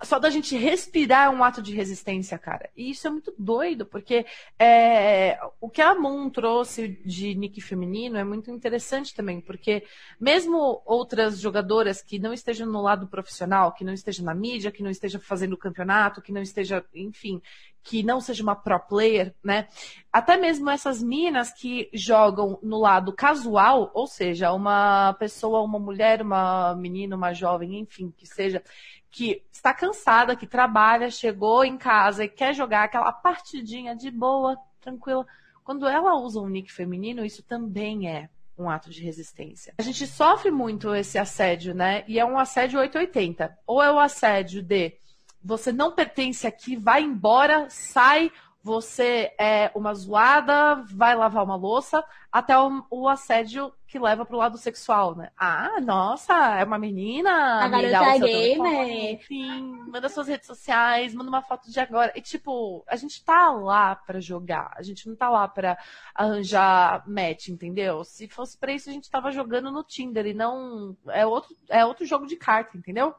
só 0.01 0.17
da 0.17 0.29
gente 0.29 0.58
respirar 0.58 1.27
é 1.27 1.29
um 1.29 1.43
ato 1.43 1.62
de 1.62 1.73
resistência, 1.73 2.38
cara. 2.39 2.69
E 2.75 2.89
isso 2.89 3.05
é 3.05 3.10
muito 3.12 3.34
doido, 3.38 3.86
porque 3.86 4.25
é, 4.58 5.39
o 5.62 5.69
que 5.69 5.82
a 5.82 5.93
Moon 5.93 6.29
trouxe 6.29 6.99
de 7.05 7.36
nick 7.36 7.62
feminino 7.62 8.17
é 8.17 8.23
muito 8.23 8.49
interessante 8.49 9.13
também, 9.13 9.39
porque 9.39 9.84
mesmo 10.19 10.82
outras 10.86 11.39
jogadoras 11.39 12.01
que 12.01 12.17
não 12.17 12.34
estejam 12.34 12.67
no 12.67 12.82
lado 12.82 13.08
profissional, 13.08 13.73
que 13.73 13.84
não 13.84 13.93
estejam 13.93 14.25
na 14.25 14.34
mídia, 14.34 14.71
que 14.71 14.82
não 14.82 14.89
estejam 14.89 15.21
fazendo 15.21 15.58
campeonato, 15.58 16.21
que 16.21 16.32
não 16.32 16.41
esteja, 16.41 16.84
enfim, 16.95 17.39
que 17.84 18.03
não 18.03 18.19
seja 18.19 18.43
uma 18.43 18.55
pro 18.55 18.79
player, 18.79 19.34
né? 19.43 19.67
Até 20.12 20.38
mesmo 20.38 20.69
essas 20.69 21.01
minas 21.01 21.51
que 21.51 21.89
jogam 21.93 22.60
no 22.62 22.79
lado 22.79 23.13
casual, 23.13 23.91
ou 23.93 24.08
seja, 24.08 24.51
uma 24.51 25.13
pessoa, 25.13 25.62
uma 25.62 25.79
mulher, 25.79 26.21
uma 26.21 26.75
menina, 26.75 27.15
uma 27.15 27.34
jovem, 27.34 27.79
enfim, 27.79 28.12
que 28.15 28.27
seja, 28.27 28.63
que 29.11 29.43
está 29.51 29.73
cansada, 29.73 30.35
que 30.35 30.45
trabalha, 30.45 31.09
chegou 31.09 31.63
em 31.63 31.77
casa 31.77 32.23
e 32.23 32.29
quer 32.29 32.53
jogar 32.53 32.83
aquela 32.83 33.11
partidinha 33.11 33.95
de 33.95 34.11
boa, 34.11 34.57
tranquila. 34.79 35.25
Quando 35.63 35.87
ela 35.87 36.15
usa 36.15 36.39
um 36.39 36.47
nick 36.47 36.71
feminino, 36.71 37.25
isso 37.25 37.43
também 37.43 38.09
é 38.09 38.29
um 38.57 38.69
ato 38.69 38.89
de 38.89 39.03
resistência. 39.03 39.73
A 39.77 39.81
gente 39.81 40.05
sofre 40.05 40.51
muito 40.51 40.93
esse 40.93 41.17
assédio, 41.17 41.73
né? 41.73 42.03
E 42.07 42.19
é 42.19 42.25
um 42.25 42.37
assédio 42.37 42.79
880. 42.79 43.57
Ou 43.65 43.81
é 43.81 43.91
o 43.91 43.99
assédio 43.99 44.61
de 44.61 44.93
você 45.41 45.71
não 45.71 45.93
pertence 45.93 46.45
aqui, 46.45 46.75
vai 46.75 47.01
embora, 47.01 47.69
sai, 47.69 48.31
você 48.61 49.33
é 49.39 49.71
uma 49.73 49.93
zoada, 49.93 50.83
vai 50.93 51.15
lavar 51.15 51.43
uma 51.43 51.55
louça, 51.55 52.03
até 52.31 52.57
o, 52.57 52.85
o 52.89 53.07
assédio 53.07 53.73
que 53.87 53.97
leva 53.97 54.25
pro 54.25 54.37
lado 54.37 54.57
sexual, 54.57 55.15
né? 55.15 55.31
Ah, 55.37 55.79
nossa, 55.81 56.33
é 56.59 56.63
uma 56.63 56.77
menina. 56.77 57.63
A 57.63 57.67
garota 57.67 57.95
é 57.95 58.19
gamer. 58.19 59.13
Enfim, 59.13 59.83
manda 59.87 60.09
suas 60.09 60.27
redes 60.27 60.45
sociais, 60.45 61.13
manda 61.13 61.29
uma 61.29 61.41
foto 61.41 61.71
de 61.71 61.79
agora. 61.79 62.11
E 62.15 62.21
tipo, 62.21 62.83
a 62.87 62.95
gente 62.95 63.23
tá 63.23 63.49
lá 63.49 63.95
para 63.95 64.19
jogar, 64.19 64.73
a 64.75 64.83
gente 64.83 65.07
não 65.07 65.15
tá 65.15 65.29
lá 65.29 65.47
para 65.47 65.77
arranjar 66.13 67.03
match, 67.07 67.47
entendeu? 67.47 68.03
Se 68.03 68.27
fosse 68.27 68.57
para 68.57 68.73
isso, 68.73 68.89
a 68.89 68.93
gente 68.93 69.09
tava 69.09 69.31
jogando 69.31 69.71
no 69.71 69.83
Tinder 69.83 70.27
e 70.27 70.33
não. 70.33 70.95
É 71.07 71.25
outro, 71.25 71.55
é 71.69 71.83
outro 71.85 72.05
jogo 72.05 72.27
de 72.27 72.35
carta, 72.35 72.77
entendeu? 72.77 73.15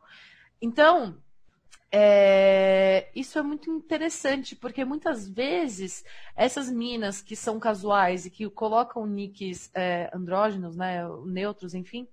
Então, 0.61 1.17
é, 1.93 3.11
isso 3.15 3.39
é 3.39 3.43
muito 3.43 3.71
interessante, 3.71 4.55
porque 4.55 4.85
muitas 4.85 5.29
vezes 5.29 6.05
essas 6.37 6.71
minas 6.71 7.21
que 7.21 7.35
são 7.35 7.59
casuais 7.59 8.27
e 8.27 8.31
que 8.31 8.49
colocam 8.49 9.07
nicks 9.07 9.71
é, 9.75 10.09
andrógenos, 10.15 10.77
né, 10.77 11.03
neutros, 11.27 11.75
enfim, 11.75 12.09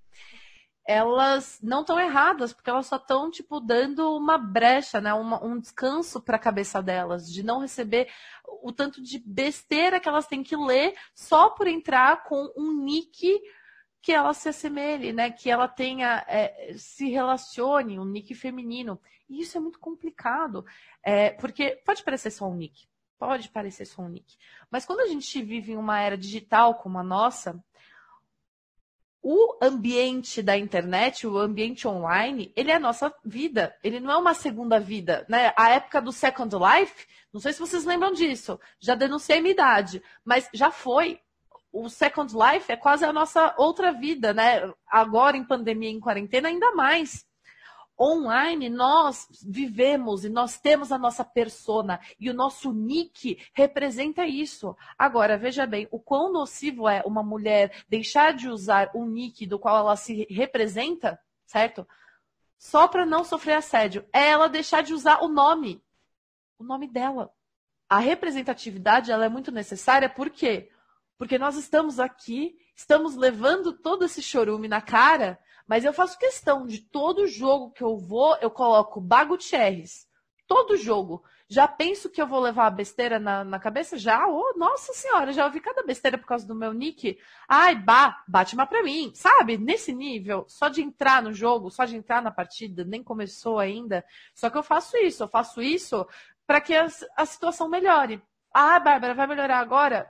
elas 0.87 1.59
não 1.61 1.81
estão 1.81 1.99
erradas, 1.99 2.53
porque 2.53 2.69
elas 2.69 2.87
só 2.87 2.95
estão, 2.95 3.29
tipo, 3.29 3.59
dando 3.59 4.15
uma 4.15 4.37
brecha, 4.37 5.01
né, 5.01 5.13
uma, 5.13 5.43
um 5.43 5.59
descanso 5.59 6.21
para 6.21 6.37
a 6.37 6.39
cabeça 6.39 6.81
delas, 6.81 7.31
de 7.31 7.43
não 7.43 7.59
receber 7.59 8.07
o 8.63 8.71
tanto 8.71 9.03
de 9.03 9.19
besteira 9.19 9.99
que 9.99 10.07
elas 10.07 10.25
têm 10.25 10.41
que 10.41 10.55
ler 10.55 10.95
só 11.13 11.49
por 11.49 11.67
entrar 11.67 12.23
com 12.23 12.51
um 12.57 12.71
nick 12.83 13.37
que 14.07 14.13
ela 14.13 14.33
se 14.33 14.47
assemelhe, 14.47 15.11
né? 15.11 15.29
Que 15.29 15.49
ela 15.49 15.67
tenha, 15.67 16.23
é, 16.29 16.73
se 16.77 17.09
relacione, 17.09 17.99
um 17.99 18.05
nick 18.05 18.33
feminino. 18.33 18.97
E 19.29 19.41
isso 19.41 19.57
é 19.57 19.59
muito 19.59 19.79
complicado, 19.79 20.65
é, 21.03 21.31
porque 21.31 21.81
pode 21.85 22.01
parecer 22.05 22.31
só 22.31 22.47
um 22.47 22.55
nick, 22.55 22.87
pode 23.19 23.49
parecer 23.49 23.85
só 23.85 24.01
um 24.01 24.07
nick. 24.07 24.37
Mas 24.71 24.85
quando 24.85 25.01
a 25.01 25.07
gente 25.07 25.41
vive 25.43 25.73
em 25.73 25.75
uma 25.75 25.99
era 25.99 26.17
digital 26.17 26.75
como 26.75 26.97
a 26.97 27.03
nossa, 27.03 27.61
o 29.21 29.57
ambiente 29.61 30.41
da 30.41 30.57
internet, 30.57 31.27
o 31.27 31.37
ambiente 31.37 31.85
online, 31.85 32.53
ele 32.55 32.71
é 32.71 32.75
a 32.75 32.79
nossa 32.79 33.13
vida. 33.25 33.75
Ele 33.83 33.99
não 33.99 34.13
é 34.13 34.15
uma 34.15 34.33
segunda 34.33 34.79
vida, 34.79 35.25
né? 35.27 35.51
A 35.57 35.71
época 35.71 36.01
do 36.01 36.13
Second 36.13 36.55
Life, 36.55 37.05
não 37.33 37.41
sei 37.41 37.51
se 37.51 37.59
vocês 37.59 37.83
lembram 37.83 38.13
disso, 38.13 38.57
já 38.79 38.95
denunciei 38.95 39.41
minha 39.41 39.51
idade, 39.51 40.01
mas 40.23 40.49
já 40.53 40.71
foi 40.71 41.19
o 41.71 41.89
Second 41.89 42.33
Life 42.33 42.71
é 42.71 42.75
quase 42.75 43.05
a 43.05 43.13
nossa 43.13 43.53
outra 43.57 43.91
vida, 43.91 44.33
né? 44.33 44.71
Agora 44.87 45.37
em 45.37 45.43
pandemia, 45.43 45.89
em 45.89 45.99
quarentena, 45.99 46.49
ainda 46.49 46.71
mais. 46.73 47.25
online 47.99 48.69
nós 48.69 49.27
vivemos 49.43 50.23
e 50.23 50.29
nós 50.29 50.59
temos 50.59 50.91
a 50.91 50.97
nossa 50.97 51.25
persona 51.25 51.99
e 52.19 52.29
o 52.29 52.33
nosso 52.33 52.71
nick 52.71 53.39
representa 53.53 54.25
isso. 54.25 54.75
Agora, 54.97 55.37
veja 55.37 55.65
bem, 55.65 55.87
o 55.91 55.99
quão 55.99 56.31
nocivo 56.31 56.87
é 56.87 57.01
uma 57.05 57.23
mulher 57.23 57.83
deixar 57.89 58.33
de 58.33 58.49
usar 58.49 58.91
o 58.93 59.05
nick 59.05 59.45
do 59.45 59.57
qual 59.59 59.77
ela 59.77 59.95
se 59.95 60.27
representa, 60.29 61.19
certo? 61.45 61.87
Só 62.57 62.87
para 62.87 63.05
não 63.05 63.23
sofrer 63.23 63.53
assédio. 63.53 64.05
É 64.11 64.29
ela 64.29 64.47
deixar 64.47 64.81
de 64.83 64.93
usar 64.93 65.23
o 65.23 65.27
nome. 65.27 65.81
O 66.57 66.63
nome 66.63 66.87
dela. 66.87 67.31
A 67.89 67.99
representatividade 67.99 69.11
ela 69.11 69.25
é 69.25 69.29
muito 69.29 69.51
necessária, 69.51 70.09
por 70.09 70.29
quê? 70.29 70.69
Porque 71.17 71.37
nós 71.37 71.57
estamos 71.57 71.99
aqui, 71.99 72.55
estamos 72.75 73.15
levando 73.15 73.73
todo 73.73 74.05
esse 74.05 74.21
chorume 74.21 74.67
na 74.67 74.81
cara 74.81 75.39
mas 75.67 75.83
eu 75.83 75.91
faço 75.91 76.17
questão 76.17 76.65
de 76.65 76.79
todo 76.79 77.27
jogo 77.27 77.71
que 77.71 77.83
eu 77.83 77.97
vou, 77.97 78.37
eu 78.37 78.49
coloco 78.49 79.01
Bagutierrez. 79.01 80.07
Todo 80.47 80.77
jogo. 80.77 81.21
Já 81.49 81.67
penso 81.67 82.09
que 82.09 82.21
eu 82.21 82.27
vou 82.27 82.39
levar 82.39 82.67
a 82.67 82.71
besteira 82.71 83.19
na, 83.19 83.43
na 83.43 83.59
cabeça? 83.59 83.97
Já? 83.97 84.25
Oh, 84.27 84.53
nossa 84.57 84.93
senhora, 84.93 85.33
já 85.33 85.45
ouvi 85.45 85.59
cada 85.59 85.83
besteira 85.83 86.17
por 86.17 86.25
causa 86.25 86.47
do 86.47 86.55
meu 86.55 86.71
nick. 86.71 87.19
Ai, 87.49 87.75
bah, 87.75 88.23
bate 88.25 88.55
uma 88.55 88.65
pra 88.65 88.81
mim. 88.81 89.11
Sabe? 89.13 89.57
Nesse 89.57 89.93
nível, 89.93 90.45
só 90.47 90.69
de 90.69 90.81
entrar 90.81 91.21
no 91.21 91.33
jogo, 91.33 91.69
só 91.69 91.83
de 91.83 91.97
entrar 91.97 92.21
na 92.21 92.31
partida, 92.31 92.85
nem 92.85 93.03
começou 93.03 93.59
ainda. 93.59 94.05
Só 94.33 94.49
que 94.49 94.57
eu 94.57 94.63
faço 94.63 94.95
isso, 94.97 95.23
eu 95.23 95.27
faço 95.27 95.61
isso 95.61 96.07
para 96.45 96.61
que 96.61 96.73
a, 96.73 96.87
a 97.17 97.25
situação 97.25 97.67
melhore. 97.67 98.21
Ah, 98.53 98.79
Bárbara, 98.79 99.13
vai 99.13 99.27
melhorar 99.27 99.59
agora? 99.59 100.09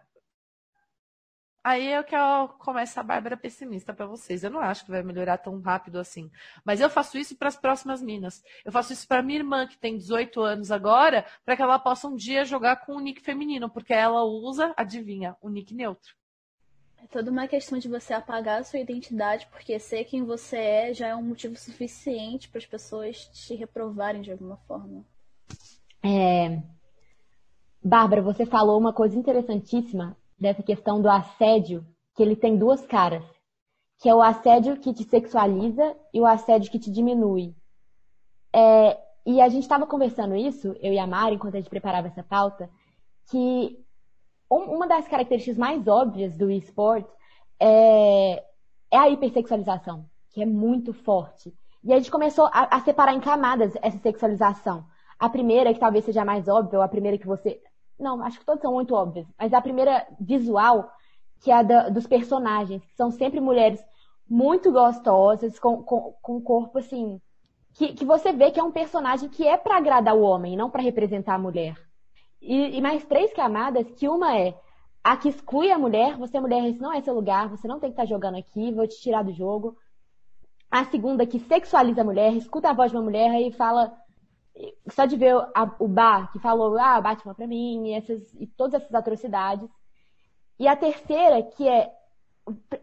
Aí 1.67 1.89
é 1.89 2.01
que 2.01 2.15
eu 2.15 2.47
começo 2.59 2.97
a 2.97 3.03
Bárbara 3.03 3.35
pessimista 3.35 3.93
para 3.93 4.05
vocês. 4.05 4.41
Eu 4.41 4.49
não 4.49 4.61
acho 4.61 4.85
que 4.85 4.89
vai 4.89 5.03
melhorar 5.03 5.37
tão 5.37 5.59
rápido 5.59 5.99
assim. 5.99 6.31
Mas 6.63 6.79
eu 6.79 6.89
faço 6.89 7.17
isso 7.17 7.35
para 7.35 7.49
as 7.49 7.57
próximas 7.57 8.01
minas. 8.01 8.41
Eu 8.63 8.71
faço 8.71 8.93
isso 8.93 9.05
para 9.05 9.21
minha 9.21 9.39
irmã, 9.39 9.67
que 9.67 9.77
tem 9.77 9.97
18 9.97 10.39
anos 10.39 10.71
agora, 10.71 11.25
para 11.43 11.57
que 11.57 11.61
ela 11.61 11.77
possa 11.77 12.07
um 12.07 12.15
dia 12.15 12.45
jogar 12.45 12.85
com 12.85 12.95
o 12.95 13.01
nick 13.01 13.19
feminino, 13.19 13.69
porque 13.69 13.93
ela 13.93 14.23
usa, 14.23 14.73
adivinha, 14.77 15.35
o 15.41 15.49
nick 15.49 15.75
neutro. 15.75 16.15
É 17.03 17.07
toda 17.07 17.29
uma 17.29 17.49
questão 17.49 17.77
de 17.77 17.89
você 17.89 18.13
apagar 18.13 18.61
a 18.61 18.63
sua 18.63 18.79
identidade, 18.79 19.45
porque 19.51 19.77
ser 19.77 20.05
quem 20.05 20.23
você 20.23 20.55
é 20.55 20.93
já 20.93 21.07
é 21.09 21.15
um 21.17 21.21
motivo 21.21 21.57
suficiente 21.57 22.47
para 22.47 22.59
as 22.59 22.65
pessoas 22.65 23.25
te 23.25 23.55
reprovarem 23.55 24.21
de 24.21 24.31
alguma 24.31 24.55
forma. 24.55 25.03
É... 26.01 26.61
Bárbara, 27.83 28.21
você 28.21 28.45
falou 28.45 28.79
uma 28.79 28.93
coisa 28.93 29.19
interessantíssima 29.19 30.15
dessa 30.39 30.61
questão 30.63 31.01
do 31.01 31.09
assédio, 31.09 31.85
que 32.15 32.23
ele 32.23 32.35
tem 32.35 32.57
duas 32.57 32.85
caras, 32.85 33.23
que 33.99 34.07
é 34.07 34.13
o 34.13 34.21
assédio 34.21 34.77
que 34.77 34.93
te 34.93 35.03
sexualiza 35.03 35.95
e 36.13 36.21
o 36.21 36.25
assédio 36.25 36.71
que 36.71 36.79
te 36.79 36.91
diminui. 36.91 37.55
É, 38.53 38.97
e 39.25 39.41
a 39.41 39.49
gente 39.49 39.63
estava 39.63 39.85
conversando 39.85 40.35
isso, 40.35 40.75
eu 40.81 40.93
e 40.93 40.99
a 40.99 41.07
Mari, 41.07 41.35
enquanto 41.35 41.55
a 41.55 41.57
gente 41.57 41.69
preparava 41.69 42.07
essa 42.07 42.23
pauta, 42.23 42.69
que 43.29 43.77
um, 44.49 44.75
uma 44.75 44.87
das 44.87 45.07
características 45.07 45.57
mais 45.57 45.87
óbvias 45.87 46.35
do 46.37 46.49
esporte 46.49 47.09
é, 47.59 48.43
é 48.91 48.97
a 48.97 49.09
hipersexualização, 49.09 50.05
que 50.31 50.41
é 50.41 50.45
muito 50.45 50.93
forte. 50.93 51.53
E 51.83 51.91
a 51.91 51.97
gente 51.97 52.11
começou 52.11 52.45
a, 52.45 52.77
a 52.77 52.79
separar 52.81 53.13
em 53.13 53.19
camadas 53.19 53.73
essa 53.81 53.97
sexualização. 53.97 54.85
A 55.19 55.29
primeira, 55.29 55.73
que 55.73 55.79
talvez 55.79 56.05
seja 56.05 56.21
a 56.21 56.25
mais 56.25 56.47
óbvia, 56.47 56.79
ou 56.79 56.83
a 56.83 56.87
primeira 56.87 57.17
que 57.17 57.27
você 57.27 57.61
não, 57.99 58.23
acho 58.23 58.39
que 58.39 58.45
todas 58.45 58.61
são 58.61 58.73
muito 58.73 58.93
óbvias. 58.93 59.27
Mas 59.37 59.53
a 59.53 59.61
primeira 59.61 60.07
visual, 60.19 60.91
que 61.41 61.51
é 61.51 61.55
a 61.55 61.63
da, 61.63 61.89
dos 61.89 62.05
personagens, 62.05 62.83
que 62.85 62.95
são 62.95 63.11
sempre 63.11 63.39
mulheres 63.39 63.83
muito 64.29 64.71
gostosas, 64.71 65.57
com, 65.59 65.83
com, 65.83 66.13
com 66.21 66.41
corpo 66.41 66.77
assim. 66.77 67.19
Que, 67.73 67.93
que 67.93 68.05
você 68.05 68.31
vê 68.31 68.51
que 68.51 68.59
é 68.59 68.63
um 68.63 68.71
personagem 68.71 69.29
que 69.29 69.47
é 69.47 69.57
para 69.57 69.77
agradar 69.77 70.15
o 70.15 70.21
homem, 70.21 70.57
não 70.57 70.69
para 70.69 70.81
representar 70.81 71.35
a 71.35 71.39
mulher. 71.39 71.75
E, 72.41 72.77
e, 72.77 72.81
mais 72.81 73.03
três 73.05 73.33
camadas, 73.33 73.89
que 73.91 74.07
uma 74.07 74.37
é 74.37 74.55
a 75.03 75.15
que 75.15 75.29
exclui 75.29 75.71
a 75.71 75.77
mulher, 75.77 76.17
você 76.17 76.39
mulher, 76.39 76.65
esse 76.65 76.81
não 76.81 76.93
é 76.93 77.01
seu 77.01 77.13
lugar, 77.13 77.49
você 77.49 77.67
não 77.67 77.79
tem 77.79 77.89
que 77.89 77.93
estar 77.93 78.03
tá 78.03 78.09
jogando 78.09 78.35
aqui, 78.35 78.71
vou 78.71 78.87
te 78.87 78.99
tirar 78.99 79.23
do 79.23 79.31
jogo. 79.31 79.77
A 80.69 80.83
segunda 80.85 81.25
que 81.25 81.39
sexualiza 81.39 82.01
a 82.01 82.03
mulher, 82.03 82.33
escuta 82.33 82.69
a 82.69 82.73
voz 82.73 82.91
de 82.91 82.97
uma 82.97 83.03
mulher 83.03 83.41
e 83.41 83.51
fala 83.51 83.93
só 84.89 85.05
de 85.05 85.15
ver 85.15 85.35
a, 85.55 85.75
o 85.79 85.87
bar 85.87 86.31
que 86.31 86.39
falou, 86.39 86.77
ah, 86.77 87.01
Batman 87.01 87.33
pra 87.33 87.47
mim, 87.47 87.87
e, 87.87 87.93
essas, 87.93 88.33
e 88.35 88.47
todas 88.47 88.81
essas 88.81 88.93
atrocidades. 88.93 89.69
E 90.59 90.67
a 90.67 90.75
terceira, 90.75 91.43
que 91.43 91.67
é 91.67 91.91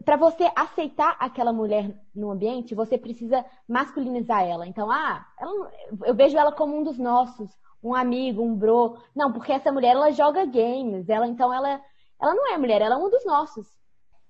para 0.05 0.17
você 0.17 0.51
aceitar 0.55 1.17
aquela 1.19 1.53
mulher 1.53 1.91
no 2.15 2.31
ambiente, 2.31 2.75
você 2.75 2.99
precisa 2.99 3.45
masculinizar 3.69 4.43
ela. 4.43 4.67
Então, 4.67 4.91
ah, 4.91 5.27
ela, 5.41 5.73
eu 6.05 6.15
vejo 6.15 6.37
ela 6.37 6.53
como 6.53 6.77
um 6.79 6.83
dos 6.83 6.99
nossos, 6.99 7.51
um 7.83 7.95
amigo, 7.95 8.43
um 8.43 8.55
bro. 8.55 8.99
Não, 9.15 9.33
porque 9.33 9.53
essa 9.53 9.73
mulher 9.73 9.93
ela 9.93 10.11
joga 10.11 10.45
games, 10.45 11.09
ela 11.09 11.27
então 11.27 11.53
ela 11.53 11.81
ela 12.21 12.35
não 12.35 12.53
é 12.53 12.59
mulher, 12.59 12.81
ela 12.81 12.95
é 12.95 12.99
um 12.99 13.11
dos 13.11 13.25
nossos. 13.25 13.67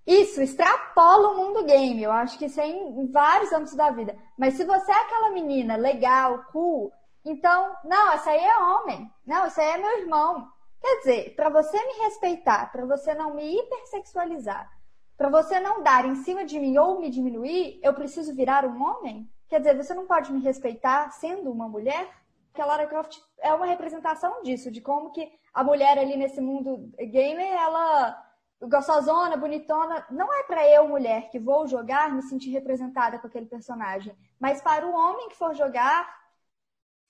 Isso, 0.07 0.43
extrapola 0.43 1.31
o 1.31 1.37
mundo 1.37 1.65
game. 1.65 2.03
Eu 2.03 2.13
acho 2.13 2.39
que 2.39 2.47
isso 2.47 2.61
é 2.61 2.69
em 2.69 3.11
vários 3.11 3.53
âmbitos 3.53 3.75
da 3.75 3.91
vida. 3.91 4.17
Mas 4.39 4.55
se 4.55 4.65
você 4.65 4.93
é 4.93 4.95
aquela 4.95 5.31
menina 5.31 5.77
legal, 5.77 6.45
cool, 6.53 6.93
então, 7.25 7.75
não, 7.85 8.13
essa 8.13 8.31
aí 8.31 8.45
é 8.45 8.59
homem. 8.59 9.11
Não, 9.27 9.47
esse 9.47 9.61
aí 9.61 9.69
é 9.69 9.79
meu 9.79 9.99
irmão. 10.01 10.49
Quer 10.81 10.99
dizer, 10.99 11.35
para 11.35 11.49
você 11.49 11.79
me 11.79 12.05
respeitar, 12.05 12.71
para 12.71 12.85
você 12.85 13.15
não 13.15 13.35
me 13.35 13.59
hipersexualizar, 13.59 14.71
para 15.17 15.31
você 15.31 15.59
não 15.59 15.83
dar 15.83 16.05
em 16.05 16.17
cima 16.17 16.45
de 16.45 16.61
mim 16.61 16.77
ou 16.77 17.01
me 17.01 17.09
diminuir, 17.09 17.81
eu 17.83 17.95
preciso 17.95 18.35
virar 18.35 18.67
um 18.67 18.83
homem? 18.83 19.31
Quer 19.49 19.61
dizer, 19.61 19.77
você 19.77 19.95
não 19.95 20.07
pode 20.07 20.31
me 20.31 20.43
respeitar 20.43 21.11
sendo 21.13 21.51
uma 21.51 21.69
mulher? 21.69 22.07
Que 22.53 22.61
a 22.61 22.67
Lara 22.67 22.87
Croft 22.87 23.19
é 23.39 23.53
uma 23.55 23.67
representação 23.67 24.43
disso, 24.43 24.71
de 24.71 24.81
como 24.81 25.11
que 25.11 25.33
a 25.55 25.65
mulher 25.65 25.99
ali 25.99 26.17
nesse 26.17 26.41
mundo 26.41 26.91
gamer, 26.99 27.53
ela 27.53 28.23
gostosona, 28.61 29.37
bonitona, 29.37 30.07
não 30.11 30.33
é 30.33 30.43
para 30.45 30.69
eu, 30.69 30.87
mulher, 30.89 31.31
que 31.31 31.39
vou 31.39 31.67
jogar, 31.67 32.13
me 32.13 32.23
sentir 32.23 32.51
representada 32.51 33.19
com 33.19 33.27
aquele 33.27 33.47
personagem, 33.47 34.17
mas 34.39 34.61
para 34.61 34.87
o 34.87 34.95
homem 34.95 35.29
que 35.29 35.37
for 35.37 35.55
jogar, 35.55 36.09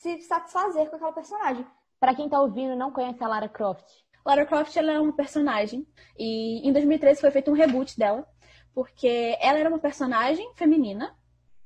se 0.04 0.20
satisfazer 0.20 0.90
com 0.90 0.96
aquela 0.96 1.12
personagem. 1.12 1.66
Para 1.98 2.14
quem 2.14 2.28
tá 2.28 2.38
ouvindo 2.38 2.76
não 2.76 2.92
conhece 2.92 3.24
a 3.24 3.26
Lara 3.26 3.48
Croft. 3.48 3.86
Lara 4.22 4.44
Croft 4.44 4.76
ela 4.76 4.92
é 4.92 5.00
uma 5.00 5.14
personagem 5.14 5.86
e 6.18 6.66
em 6.68 6.72
2013 6.72 7.22
foi 7.22 7.30
feito 7.30 7.50
um 7.50 7.54
reboot 7.54 7.98
dela, 7.98 8.28
porque 8.74 9.34
ela 9.40 9.58
era 9.58 9.68
uma 9.68 9.78
personagem 9.78 10.52
feminina, 10.56 11.16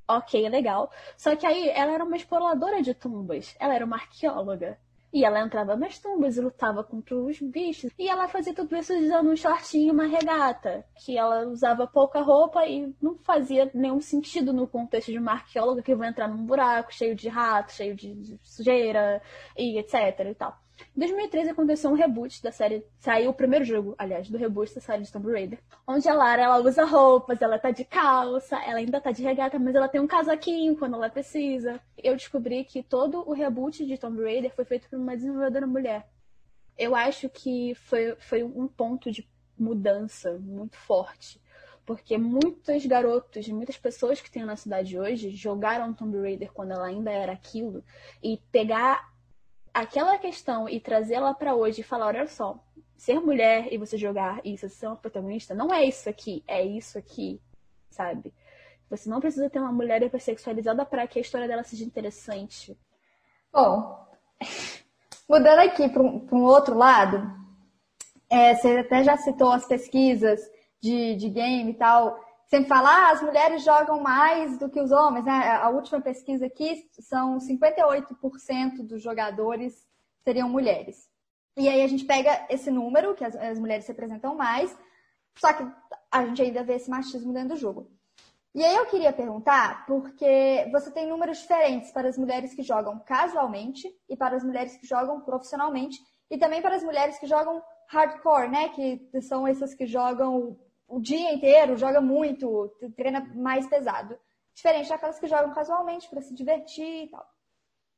ok, 0.07 0.49
legal, 0.49 0.89
só 1.17 1.35
que 1.35 1.47
aí 1.47 1.69
ela 1.71 1.93
era 1.93 2.05
uma 2.05 2.17
exploradora 2.17 2.81
de 2.81 2.95
tumbas, 2.95 3.57
ela 3.59 3.75
era 3.75 3.85
uma 3.85 3.97
arqueóloga. 3.97 4.79
E 5.13 5.25
ela 5.25 5.41
entrava 5.41 5.75
nas 5.75 5.99
tumbas 5.99 6.37
e 6.37 6.41
lutava 6.41 6.85
contra 6.85 7.17
os 7.17 7.41
bichos. 7.41 7.91
E 7.99 8.09
ela 8.09 8.29
fazia 8.29 8.55
tudo 8.55 8.77
isso 8.77 8.95
usando 8.95 9.31
um 9.31 9.37
shortinho 9.37 9.89
e 9.89 9.91
uma 9.91 10.07
regata. 10.07 10.85
Que 11.05 11.17
ela 11.17 11.47
usava 11.47 11.87
pouca 11.87 12.21
roupa 12.21 12.67
e 12.67 12.95
não 13.01 13.17
fazia 13.19 13.71
nenhum 13.73 14.01
sentido 14.01 14.53
no 14.53 14.67
contexto 14.67 15.11
de 15.11 15.19
uma 15.19 15.33
arqueóloga 15.33 15.83
que 15.83 15.95
vai 15.95 16.09
entrar 16.09 16.29
num 16.29 16.45
buraco 16.45 16.93
cheio 16.93 17.15
de 17.15 17.29
rato, 17.29 17.73
cheio 17.73 17.95
de 17.95 18.39
sujeira 18.43 19.23
e 19.57 19.79
etc 19.79 19.95
e 20.31 20.35
tal. 20.35 20.68
Em 20.97 21.01
2013 21.01 21.51
aconteceu 21.51 21.91
um 21.91 21.95
reboot 21.95 22.43
da 22.43 22.53
série, 22.53 22.85
saiu 22.99 23.31
o 23.31 23.35
primeiro 23.35 23.65
jogo, 23.65 23.95
aliás, 23.99 24.29
do 24.29 24.39
reboot 24.39 24.75
da 24.75 24.81
série 24.81 25.03
de 25.03 25.13
Tomb 25.13 25.31
Raider, 25.31 25.59
onde 25.87 26.09
a 26.09 26.15
Lara 26.15 26.43
ela 26.43 26.59
usa 26.59 26.85
roupas, 26.85 27.41
ela 27.43 27.59
tá 27.59 27.71
de 27.71 27.85
calça, 27.85 28.57
ela 28.63 28.79
ainda 28.79 29.01
tá 29.01 29.11
de 29.11 29.23
regata, 29.23 29.59
mas 29.59 29.75
ela 29.75 29.89
tem 29.89 30.01
um 30.01 30.07
casaquinho 30.07 30.77
quando 30.77 30.95
ela 30.95 31.11
precisa. 31.11 31.81
Eu 31.97 32.17
descobri 32.17 32.65
que 32.65 32.83
todo 32.83 33.29
o 33.29 33.33
reboot 33.33 33.85
de 33.85 33.99
Tomb 33.99 34.23
Raider 34.23 34.55
foi 34.55 34.65
feito 34.65 34.89
por 34.89 34.99
uma 34.99 35.17
desenvolvedora 35.17 35.67
mulher. 35.67 36.09
Eu 36.77 36.95
acho 36.95 37.29
que 37.29 37.75
foi, 37.75 38.15
foi 38.17 38.43
um 38.45 38.69
ponto 38.69 39.11
de 39.11 39.29
mudança 39.59 40.39
muito 40.39 40.77
forte. 40.77 41.41
Porque 41.85 42.19
muitos 42.19 42.85
garotos, 42.85 43.49
muitas 43.49 43.79
pessoas 43.79 44.21
que 44.21 44.31
tem 44.31 44.45
na 44.45 44.57
cidade 44.57 44.99
hoje 44.99 45.31
jogaram 45.31 45.95
Tomb 45.95 46.21
Raider 46.21 46.53
quando 46.53 46.73
ela 46.73 46.87
ainda 46.87 47.11
era 47.11 47.33
aquilo 47.33 47.83
e 48.23 48.37
pegar 48.53 49.11
aquela 49.81 50.19
questão 50.19 50.69
e 50.69 50.81
trazê-la 50.81 51.35
para 51.35 51.55
hoje 51.55 51.81
e 51.81 51.85
falar, 51.85 52.07
olha 52.07 52.27
só, 52.27 52.59
ser 52.97 53.21
mulher 53.21 53.73
e 53.73 53.79
você 53.79 53.97
jogar 53.97 54.41
isso, 54.45 54.69
ser 54.69 54.87
uma 54.87 54.97
protagonista, 54.97 55.55
não 55.55 55.73
é 55.73 55.85
isso 55.85 56.09
aqui, 56.09 56.43
é 56.47 56.65
isso 56.65 56.99
aqui, 56.99 57.41
sabe? 57.91 58.35
Você 58.91 59.09
não 59.09 59.21
precisa 59.21 59.49
ter 59.51 59.59
uma 59.59 59.73
mulher 59.73 60.03
hipersexualizada 60.03 60.85
para 60.85 61.07
que 61.07 61.19
a 61.19 61.23
história 61.23 61.47
dela 61.47 61.63
seja 61.63 61.85
interessante. 61.85 62.77
Bom, 63.53 64.07
mudando 65.29 65.61
aqui 65.61 65.89
para 65.89 66.03
um, 66.03 66.27
um, 66.33 66.43
outro 66.45 66.77
lado, 66.77 67.31
é, 68.31 68.55
você 68.55 68.79
até 68.79 69.05
já 69.05 69.17
citou 69.17 69.53
as 69.53 69.67
pesquisas 69.67 70.41
de, 70.81 71.15
de 71.17 71.29
game 71.29 71.71
e 71.71 71.75
tal 71.75 72.19
sempre 72.49 72.69
fala, 72.69 72.89
ah, 72.89 73.13
as 73.13 73.23
mulheres 73.23 73.63
jogam 73.63 74.01
mais 74.01 74.59
do 74.59 74.69
que 74.69 74.81
os 74.81 74.91
homens, 74.91 75.25
né? 75.25 75.57
A 75.57 75.69
última 75.69 76.01
pesquisa 76.01 76.47
aqui 76.47 76.89
são 76.99 77.39
58% 77.39 78.83
dos 78.83 79.03
jogadores 79.03 79.87
seriam 80.25 80.49
mulheres. 80.49 81.09
E 81.57 81.69
aí 81.69 81.83
a 81.83 81.87
gente 81.87 82.05
pega 82.05 82.47
esse 82.49 82.71
número, 82.71 83.15
que 83.15 83.25
as, 83.25 83.37
as 83.37 83.59
mulheres 83.59 83.87
representam 83.87 84.35
mais, 84.35 84.77
só 85.39 85.53
que 85.53 85.67
a 86.11 86.25
gente 86.25 86.43
ainda 86.43 86.65
vê 86.65 86.75
esse 86.75 86.91
machismo 86.91 87.33
dentro 87.33 87.51
do 87.51 87.57
jogo. 87.57 87.91
E 88.55 88.65
aí 88.65 88.77
eu 88.77 88.87
queria 88.87 89.13
perguntar, 89.13 89.87
porque 89.87 90.69
você 90.73 90.91
tem 90.91 91.07
números 91.07 91.39
diferentes 91.39 91.93
para 91.93 92.09
as 92.09 92.17
mulheres 92.17 92.55
que 92.55 92.63
jogam 92.63 92.99
casualmente 93.01 93.89
e 94.09 94.17
para 94.17 94.37
as 94.37 94.43
mulheres 94.43 94.77
que 94.77 94.87
jogam 94.87 95.21
profissionalmente 95.21 95.99
e 96.31 96.39
também 96.39 96.63
para 96.63 96.77
as 96.77 96.83
mulheres 96.83 97.19
que 97.19 97.27
jogam 97.27 97.63
hardcore, 97.89 98.51
né? 98.51 98.71
Que 98.71 99.09
são 99.23 99.47
essas 99.47 99.75
que 99.75 99.87
jogam 99.87 100.59
o 100.89 100.99
dia 101.01 101.35
inteiro, 101.35 101.77
joga 101.77 102.01
muito, 102.01 102.75
treina 102.97 103.21
mais 103.35 103.67
pesado. 103.67 104.19
Diferente 104.55 104.89
daquelas 104.89 105.19
que 105.21 105.29
jogam 105.29 105.55
casualmente 105.55 106.09
para 106.09 106.23
se 106.23 106.35
divertir 106.35 107.05
e 107.05 107.11
tal. 107.11 107.25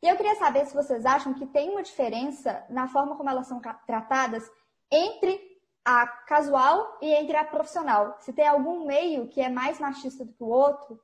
E 0.03 0.09
eu 0.09 0.17
queria 0.17 0.35
saber 0.35 0.67
se 0.67 0.75
vocês 0.75 1.07
acham 1.07 1.33
que 1.33 1.47
tem 1.47 1.71
uma 1.71 1.83
diferença 1.83 2.65
na 2.69 2.89
forma 2.89 3.17
como 3.17 3.31
elas 3.31 3.47
são 3.47 3.61
tratadas 3.87 4.51
entre 4.91 5.41
a 5.85 6.07
casual 6.07 6.99
e 7.01 7.13
entre 7.15 7.37
a 7.37 7.45
profissional. 7.45 8.17
Se 8.21 8.33
tem 8.33 8.47
algum 8.47 8.87
meio 8.87 9.29
que 9.29 9.41
é 9.41 9.49
mais 9.49 9.79
machista 9.79 10.25
do 10.25 10.33
que 10.33 10.43
o 10.43 10.49
outro. 10.49 11.01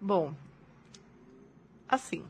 Bom, 0.00 0.32
assim. 1.88 2.26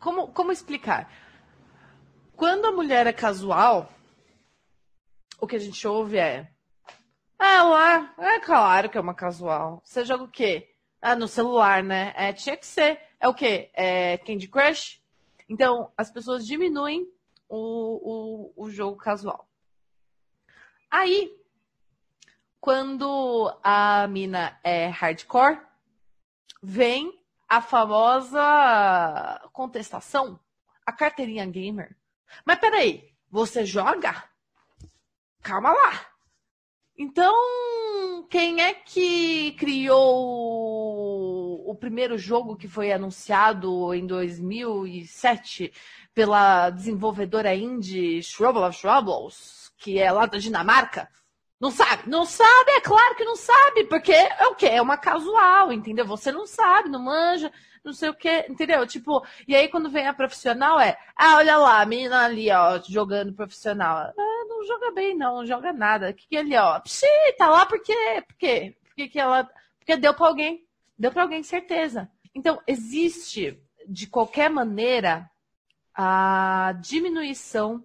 Como, 0.00 0.28
como 0.28 0.50
explicar? 0.50 1.10
Quando 2.38 2.66
a 2.66 2.70
mulher 2.70 3.04
é 3.08 3.12
casual, 3.12 3.92
o 5.40 5.46
que 5.48 5.56
a 5.56 5.58
gente 5.58 5.84
ouve 5.88 6.18
é. 6.18 6.48
Ah, 7.36 7.64
lá, 7.64 8.14
é 8.16 8.38
claro 8.38 8.88
que 8.88 8.96
é 8.96 9.00
uma 9.00 9.12
casual. 9.12 9.82
Você 9.84 10.04
joga 10.04 10.22
o 10.22 10.30
quê? 10.30 10.72
Ah, 11.02 11.16
no 11.16 11.26
celular, 11.26 11.82
né? 11.82 12.12
É, 12.16 12.32
tinha 12.32 12.56
que 12.56 12.64
ser. 12.64 13.00
É 13.18 13.26
o 13.26 13.34
quê? 13.34 13.72
É 13.74 14.18
Candy 14.18 14.46
Crush? 14.46 15.02
Então, 15.48 15.92
as 15.96 16.12
pessoas 16.12 16.46
diminuem 16.46 17.12
o, 17.48 18.52
o, 18.54 18.66
o 18.66 18.70
jogo 18.70 18.96
casual. 18.96 19.50
Aí, 20.88 21.36
quando 22.60 23.52
a 23.64 24.06
mina 24.06 24.60
é 24.62 24.86
hardcore, 24.86 25.60
vem 26.62 27.20
a 27.48 27.60
famosa 27.60 29.40
contestação, 29.52 30.38
a 30.86 30.92
carteirinha 30.92 31.44
gamer. 31.44 31.97
Mas 32.44 32.58
peraí, 32.58 33.12
você 33.30 33.64
joga? 33.64 34.24
Calma 35.42 35.72
lá. 35.72 36.06
Então, 36.96 38.26
quem 38.28 38.60
é 38.60 38.74
que 38.74 39.52
criou 39.52 39.98
o 41.64 41.74
primeiro 41.76 42.18
jogo 42.18 42.56
que 42.56 42.66
foi 42.66 42.90
anunciado 42.90 43.94
em 43.94 44.04
2007 44.04 45.72
pela 46.12 46.70
desenvolvedora 46.70 47.54
indie 47.54 48.20
Shrubble 48.20 48.64
of 48.64 48.76
Shrubbles, 48.76 49.70
que 49.78 49.98
é 49.98 50.10
lá 50.10 50.26
da 50.26 50.38
Dinamarca? 50.38 51.08
Não 51.60 51.70
sabe? 51.70 52.08
Não 52.08 52.24
sabe, 52.24 52.72
é 52.72 52.80
claro 52.80 53.14
que 53.16 53.24
não 53.24 53.36
sabe, 53.36 53.84
porque 53.84 54.12
é 54.12 54.46
o 54.46 54.54
quê? 54.54 54.66
É 54.66 54.82
uma 54.82 54.96
casual, 54.96 55.72
entendeu? 55.72 56.06
Você 56.06 56.32
não 56.32 56.46
sabe, 56.46 56.88
não 56.88 57.04
manja, 57.04 57.52
não 57.88 57.94
sei 57.94 58.08
o 58.10 58.14
quê, 58.14 58.46
entendeu? 58.48 58.86
Tipo, 58.86 59.24
e 59.46 59.56
aí 59.56 59.68
quando 59.68 59.90
vem 59.90 60.06
a 60.06 60.14
profissional 60.14 60.78
é, 60.78 60.96
ah, 61.16 61.36
olha 61.36 61.56
lá, 61.56 61.80
a 61.80 61.86
menina 61.86 62.24
ali, 62.24 62.50
ó, 62.50 62.80
jogando 62.88 63.32
profissional. 63.32 64.12
Ah, 64.16 64.44
não 64.48 64.64
joga 64.66 64.92
bem, 64.92 65.16
não, 65.16 65.38
não 65.38 65.46
joga 65.46 65.72
nada. 65.72 66.10
O 66.10 66.14
que, 66.14 66.28
que 66.28 66.36
é 66.36 66.40
ali, 66.40 66.56
ó? 66.56 66.78
Psi, 66.80 67.06
tá 67.36 67.48
lá 67.48 67.66
porque, 67.66 67.94
por 68.22 68.36
quê? 68.36 68.76
Porque 68.84 69.08
que 69.08 69.18
ela, 69.18 69.48
porque 69.78 69.96
deu 69.96 70.14
para 70.14 70.26
alguém, 70.26 70.66
deu 70.98 71.10
para 71.10 71.22
alguém, 71.22 71.42
certeza. 71.42 72.10
Então, 72.34 72.62
existe, 72.66 73.60
de 73.86 74.06
qualquer 74.06 74.50
maneira, 74.50 75.30
a 75.94 76.74
diminuição 76.80 77.84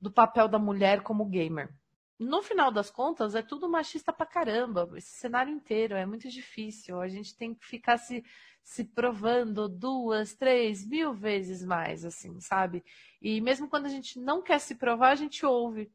do 0.00 0.10
papel 0.10 0.48
da 0.48 0.58
mulher 0.58 1.02
como 1.02 1.24
gamer 1.26 1.70
no 2.18 2.42
final 2.42 2.70
das 2.70 2.90
contas, 2.90 3.34
é 3.34 3.42
tudo 3.42 3.68
machista 3.68 4.12
pra 4.12 4.26
caramba. 4.26 4.88
Esse 4.96 5.18
cenário 5.18 5.52
inteiro 5.52 5.94
é 5.94 6.06
muito 6.06 6.28
difícil. 6.28 7.00
A 7.00 7.08
gente 7.08 7.36
tem 7.36 7.54
que 7.54 7.64
ficar 7.64 7.98
se, 7.98 8.24
se 8.64 8.82
provando 8.82 9.68
duas, 9.68 10.34
três, 10.34 10.84
mil 10.86 11.12
vezes 11.12 11.62
mais, 11.62 12.04
assim, 12.04 12.40
sabe? 12.40 12.82
E 13.20 13.40
mesmo 13.40 13.68
quando 13.68 13.86
a 13.86 13.90
gente 13.90 14.18
não 14.18 14.42
quer 14.42 14.58
se 14.58 14.74
provar, 14.74 15.10
a 15.10 15.14
gente 15.14 15.44
ouve. 15.44 15.92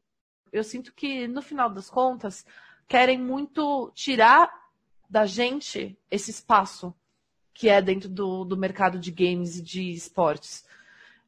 Eu 0.52 0.62
sinto 0.62 0.94
que, 0.94 1.26
no 1.26 1.42
final 1.42 1.68
das 1.68 1.90
contas, 1.90 2.46
querem 2.88 3.18
muito 3.18 3.90
tirar 3.94 4.48
da 5.08 5.26
gente 5.26 5.98
esse 6.10 6.30
espaço 6.30 6.94
que 7.52 7.68
é 7.68 7.82
dentro 7.82 8.08
do, 8.08 8.44
do 8.44 8.56
mercado 8.56 8.98
de 8.98 9.10
games 9.10 9.56
e 9.56 9.62
de 9.62 9.90
esportes. 9.92 10.64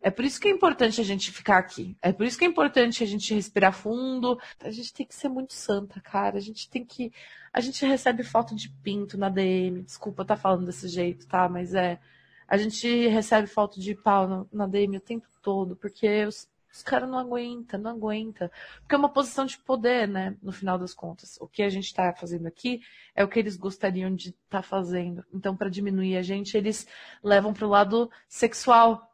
É 0.01 0.11
por 0.11 0.25
isso 0.25 0.41
que 0.41 0.49
é 0.49 0.51
importante 0.51 1.01
a 1.01 1.05
gente 1.05 1.31
ficar 1.31 1.59
aqui. 1.59 1.97
É 2.01 2.13
por 2.13 2.25
isso 2.25 2.39
que 2.39 2.45
é 2.45 2.49
importante 2.49 3.05
a 3.05 3.07
gente 3.07 3.35
respirar 3.35 3.73
fundo. 3.73 4.39
A 4.61 4.71
gente 4.71 4.93
tem 4.93 5.07
que 5.07 5.15
ser 5.15 5.29
muito 5.29 5.53
santa, 5.53 6.01
cara. 6.01 6.39
A 6.39 6.41
gente 6.41 6.69
tem 6.69 6.85
que. 6.85 7.13
A 7.53 7.61
gente 7.61 7.85
recebe 7.85 8.23
foto 8.23 8.55
de 8.55 8.69
pinto 8.69 9.19
na 9.19 9.29
DM. 9.29 9.83
Desculpa 9.83 10.25
tá 10.25 10.37
falando 10.37 10.67
desse 10.67 10.89
jeito, 10.89 11.27
tá? 11.27 11.49
Mas 11.49 11.75
é. 11.75 12.01
A 12.49 12.57
gente 12.57 13.09
recebe 13.09 13.47
foto 13.47 13.81
de 13.81 13.95
pau 13.95 14.47
na 14.53 14.67
DM 14.67 14.97
o 14.97 15.01
tempo 15.01 15.27
todo, 15.41 15.75
porque 15.77 16.27
os, 16.27 16.49
os 16.73 16.83
caras 16.83 17.09
não 17.09 17.19
aguentam, 17.19 17.81
não 17.81 17.93
aguentam. 17.93 18.51
Porque 18.81 18.95
é 18.95 18.99
uma 18.99 19.09
posição 19.09 19.47
de 19.47 19.59
poder, 19.59 20.07
né? 20.09 20.37
No 20.43 20.53
final 20.53 20.79
das 20.79 20.95
contas. 20.95 21.39
O 21.41 21.47
que 21.47 21.63
a 21.63 21.69
gente 21.71 21.87
está 21.87 22.13
fazendo 22.13 22.47
aqui 22.47 22.81
é 23.15 23.25
o 23.25 23.29
que 23.29 23.39
eles 23.39 23.57
gostariam 23.57 24.15
de 24.15 24.31
estar 24.31 24.39
tá 24.51 24.63
fazendo. 24.63 25.25
Então, 25.33 25.57
para 25.57 25.69
diminuir 25.71 26.17
a 26.17 26.23
gente, 26.23 26.57
eles 26.57 26.87
levam 27.23 27.53
para 27.55 27.67
o 27.67 27.71
lado 27.71 28.11
sexual 28.29 29.13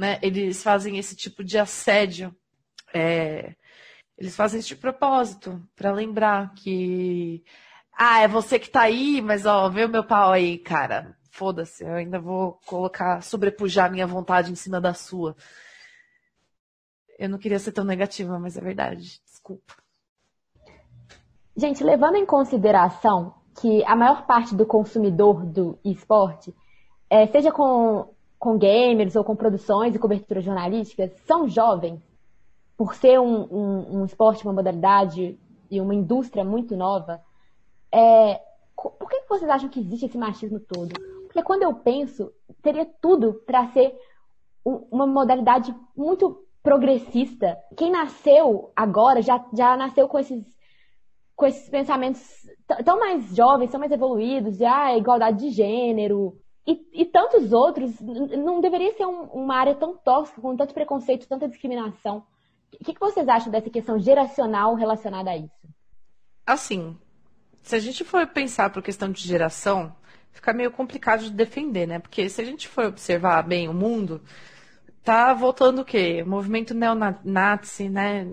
né? 0.00 0.18
Eles 0.22 0.62
fazem 0.62 0.98
esse 0.98 1.14
tipo 1.14 1.44
de 1.44 1.58
assédio. 1.58 2.34
É, 2.92 3.54
eles 4.16 4.34
fazem 4.34 4.60
isso 4.60 4.70
de 4.70 4.76
propósito, 4.76 5.62
para 5.76 5.92
lembrar 5.92 6.54
que. 6.54 7.44
Ah, 8.02 8.22
é 8.22 8.26
você 8.26 8.58
que 8.58 8.70
tá 8.70 8.80
aí, 8.80 9.20
mas 9.20 9.44
ó, 9.44 9.68
vê 9.68 9.84
o 9.84 9.88
meu 9.90 10.02
pau 10.02 10.32
aí, 10.32 10.56
cara. 10.56 11.14
Foda-se, 11.30 11.84
eu 11.84 11.92
ainda 11.92 12.18
vou 12.18 12.58
colocar, 12.64 13.22
sobrepujar 13.22 13.92
minha 13.92 14.06
vontade 14.06 14.50
em 14.50 14.54
cima 14.54 14.80
da 14.80 14.94
sua. 14.94 15.36
Eu 17.18 17.28
não 17.28 17.36
queria 17.36 17.58
ser 17.58 17.72
tão 17.72 17.84
negativa, 17.84 18.38
mas 18.38 18.56
é 18.56 18.60
verdade. 18.62 19.20
Desculpa. 19.22 19.74
Gente, 21.54 21.84
levando 21.84 22.16
em 22.16 22.24
consideração 22.24 23.34
que 23.60 23.84
a 23.84 23.94
maior 23.94 24.24
parte 24.24 24.54
do 24.54 24.64
consumidor 24.64 25.44
do 25.44 25.78
esporte, 25.84 26.54
é, 27.10 27.26
seja 27.26 27.52
com 27.52 28.14
com 28.38 28.56
gamers 28.56 29.14
ou 29.14 29.22
com 29.22 29.36
produções 29.36 29.94
e 29.94 29.98
coberturas 29.98 30.42
jornalísticas 30.42 31.12
são 31.26 31.46
jovens, 31.46 32.00
por 32.78 32.94
ser 32.94 33.20
um, 33.20 33.42
um, 33.42 33.98
um 33.98 34.04
esporte, 34.06 34.42
uma 34.46 34.54
modalidade 34.54 35.38
e 35.70 35.78
uma 35.78 35.94
indústria 35.94 36.42
muito 36.42 36.74
nova, 36.74 37.20
é, 37.92 38.40
por 38.76 39.08
que 39.08 39.22
vocês 39.28 39.50
acham 39.50 39.68
que 39.68 39.80
existe 39.80 40.06
esse 40.06 40.18
machismo 40.18 40.60
todo? 40.60 40.92
Porque 41.24 41.42
quando 41.42 41.62
eu 41.62 41.74
penso, 41.74 42.32
teria 42.62 42.86
tudo 43.00 43.34
para 43.46 43.66
ser 43.68 43.94
uma 44.64 45.06
modalidade 45.06 45.74
muito 45.96 46.44
progressista. 46.62 47.58
Quem 47.76 47.90
nasceu 47.90 48.72
agora 48.74 49.22
já, 49.22 49.44
já 49.52 49.76
nasceu 49.76 50.08
com 50.08 50.18
esses, 50.18 50.44
com 51.36 51.46
esses 51.46 51.68
pensamentos 51.68 52.20
tão 52.84 52.98
mais 52.98 53.34
jovens, 53.34 53.70
tão 53.70 53.80
mais 53.80 53.92
evoluídos, 53.92 54.58
de 54.58 54.64
ah, 54.64 54.96
igualdade 54.96 55.38
de 55.38 55.50
gênero, 55.50 56.36
e, 56.66 57.02
e 57.02 57.04
tantos 57.06 57.52
outros, 57.52 58.00
não 58.00 58.60
deveria 58.60 58.92
ser 58.92 59.06
um, 59.06 59.22
uma 59.24 59.56
área 59.56 59.74
tão 59.74 59.96
tóxica, 59.96 60.40
com 60.40 60.56
tanto 60.56 60.74
preconceito, 60.74 61.26
tanta 61.26 61.48
discriminação. 61.48 62.22
O 62.72 62.84
que, 62.84 62.94
que 62.94 63.00
vocês 63.00 63.28
acham 63.28 63.50
dessa 63.50 63.70
questão 63.70 63.98
geracional 63.98 64.74
relacionada 64.74 65.30
a 65.30 65.36
isso? 65.36 65.68
Assim, 66.46 66.96
se 67.62 67.76
a 67.76 67.78
gente 67.78 68.04
for 68.04 68.26
pensar 68.26 68.70
por 68.70 68.82
questão 68.82 69.10
de 69.10 69.26
geração, 69.26 69.94
fica 70.32 70.52
meio 70.52 70.70
complicado 70.70 71.22
de 71.22 71.30
defender, 71.30 71.86
né? 71.86 71.98
Porque 71.98 72.28
se 72.28 72.40
a 72.40 72.44
gente 72.44 72.68
for 72.68 72.86
observar 72.86 73.42
bem 73.42 73.68
o 73.68 73.74
mundo, 73.74 74.22
tá 75.04 75.32
voltando 75.34 75.82
o 75.82 75.84
quê? 75.84 76.24
movimento 76.24 76.74
neonazi, 76.74 77.88
né? 77.88 78.26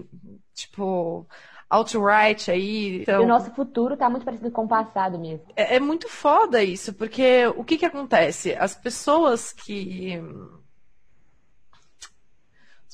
Tipo, 0.53 1.27
alt-right 1.69 2.49
aí. 2.49 3.01
Então... 3.01 3.21
E 3.21 3.25
o 3.25 3.27
nosso 3.27 3.51
futuro 3.53 3.93
está 3.93 4.09
muito 4.09 4.25
parecido 4.25 4.51
com 4.51 4.65
o 4.65 4.67
passado 4.67 5.19
mesmo. 5.19 5.45
É, 5.55 5.75
é 5.75 5.79
muito 5.79 6.09
foda 6.09 6.63
isso, 6.63 6.93
porque 6.93 7.47
o 7.55 7.63
que 7.63 7.77
que 7.77 7.85
acontece? 7.85 8.55
As 8.55 8.75
pessoas 8.75 9.51
que 9.51 10.21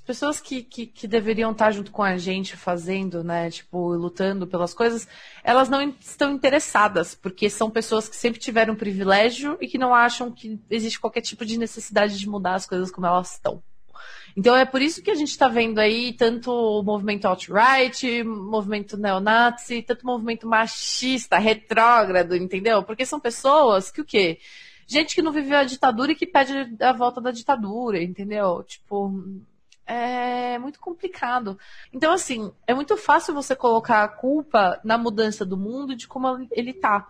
pessoas 0.06 0.40
que, 0.40 0.64
que, 0.64 0.86
que, 0.86 1.08
deveriam 1.08 1.52
estar 1.52 1.72
junto 1.72 1.92
com 1.92 2.04
a 2.04 2.18
gente 2.18 2.58
fazendo, 2.58 3.24
né, 3.24 3.50
tipo, 3.50 3.94
lutando 3.94 4.46
pelas 4.46 4.74
coisas, 4.74 5.08
elas 5.44 5.70
não 5.70 5.82
estão 6.00 6.32
interessadas, 6.34 7.16
porque 7.16 7.50
são 7.50 7.70
pessoas 7.70 8.10
que 8.10 8.16
sempre 8.16 8.40
tiveram 8.40 8.76
privilégio 8.76 9.58
e 9.62 9.68
que 9.68 9.78
não 9.78 9.94
acham 9.94 10.32
que 10.32 10.60
existe 10.70 11.00
qualquer 11.00 11.22
tipo 11.22 11.46
de 11.46 11.58
necessidade 11.58 12.20
de 12.20 12.28
mudar 12.28 12.56
as 12.56 12.66
coisas 12.66 12.92
como 12.92 13.08
elas 13.08 13.34
estão. 13.34 13.64
Então 14.36 14.56
é 14.56 14.66
por 14.66 14.82
isso 14.82 15.02
que 15.02 15.12
a 15.12 15.16
gente 15.16 15.30
está 15.30 15.48
vendo 15.48 15.80
aí 15.80 16.14
tanto 16.14 16.52
o 16.52 16.84
movimento 16.84 17.26
alt-right, 17.26 18.24
movimento 18.24 18.98
neonazi, 18.98 19.84
tanto 19.84 20.06
movimento 20.06 20.48
machista, 20.48 21.38
retrógrado, 21.38 22.36
entendeu? 22.36 22.82
Porque 22.84 23.06
são 23.06 23.20
pessoas 23.20 23.92
que 23.92 24.02
o 24.02 24.06
quê? 24.06 24.40
Gente 24.88 25.16
que 25.16 25.22
não 25.22 25.32
viveu 25.32 25.58
a 25.58 25.64
ditadura 25.64 26.12
e 26.12 26.16
que 26.16 26.26
pede 26.26 26.76
a 26.82 26.92
volta 26.92 27.22
da 27.22 27.32
ditadura, 27.32 28.02
entendeu? 28.02 28.64
Tipo, 28.64 29.14
é 29.86 30.58
muito 30.58 30.80
complicado. 30.80 31.58
Então, 31.92 32.12
assim, 32.12 32.52
é 32.68 32.74
muito 32.74 32.96
fácil 32.98 33.34
você 33.34 33.56
colocar 33.56 34.04
a 34.04 34.08
culpa 34.08 34.80
na 34.84 34.98
mudança 34.98 35.46
do 35.46 35.58
mundo 35.58 35.96
de 35.96 36.08
como 36.08 36.48
ele 36.52 36.74
tá. 36.74 37.08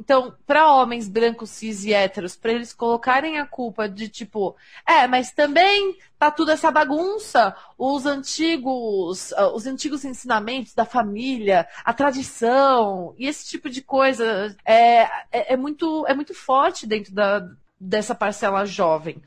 Então, 0.00 0.32
para 0.46 0.72
homens 0.72 1.08
brancos, 1.08 1.50
cis 1.50 1.84
e 1.84 1.92
héteros, 1.92 2.36
para 2.36 2.52
eles 2.52 2.72
colocarem 2.72 3.38
a 3.38 3.46
culpa 3.46 3.88
de 3.88 4.08
tipo, 4.08 4.54
é, 4.86 5.08
mas 5.08 5.32
também 5.32 5.98
tá 6.16 6.30
tudo 6.30 6.52
essa 6.52 6.70
bagunça, 6.70 7.54
os 7.76 8.06
antigos, 8.06 9.32
ah, 9.32 9.48
os 9.52 9.66
antigos 9.66 10.04
ensinamentos 10.04 10.72
da 10.72 10.84
família, 10.84 11.66
a 11.84 11.92
tradição 11.92 13.12
e 13.18 13.26
esse 13.26 13.44
tipo 13.48 13.68
de 13.68 13.82
coisa 13.82 14.56
é, 14.64 15.02
é, 15.32 15.54
é 15.54 15.56
muito 15.56 16.06
é 16.06 16.14
muito 16.14 16.32
forte 16.32 16.86
dentro 16.86 17.12
da, 17.12 17.44
dessa 17.80 18.14
parcela 18.14 18.64
jovem. 18.64 19.20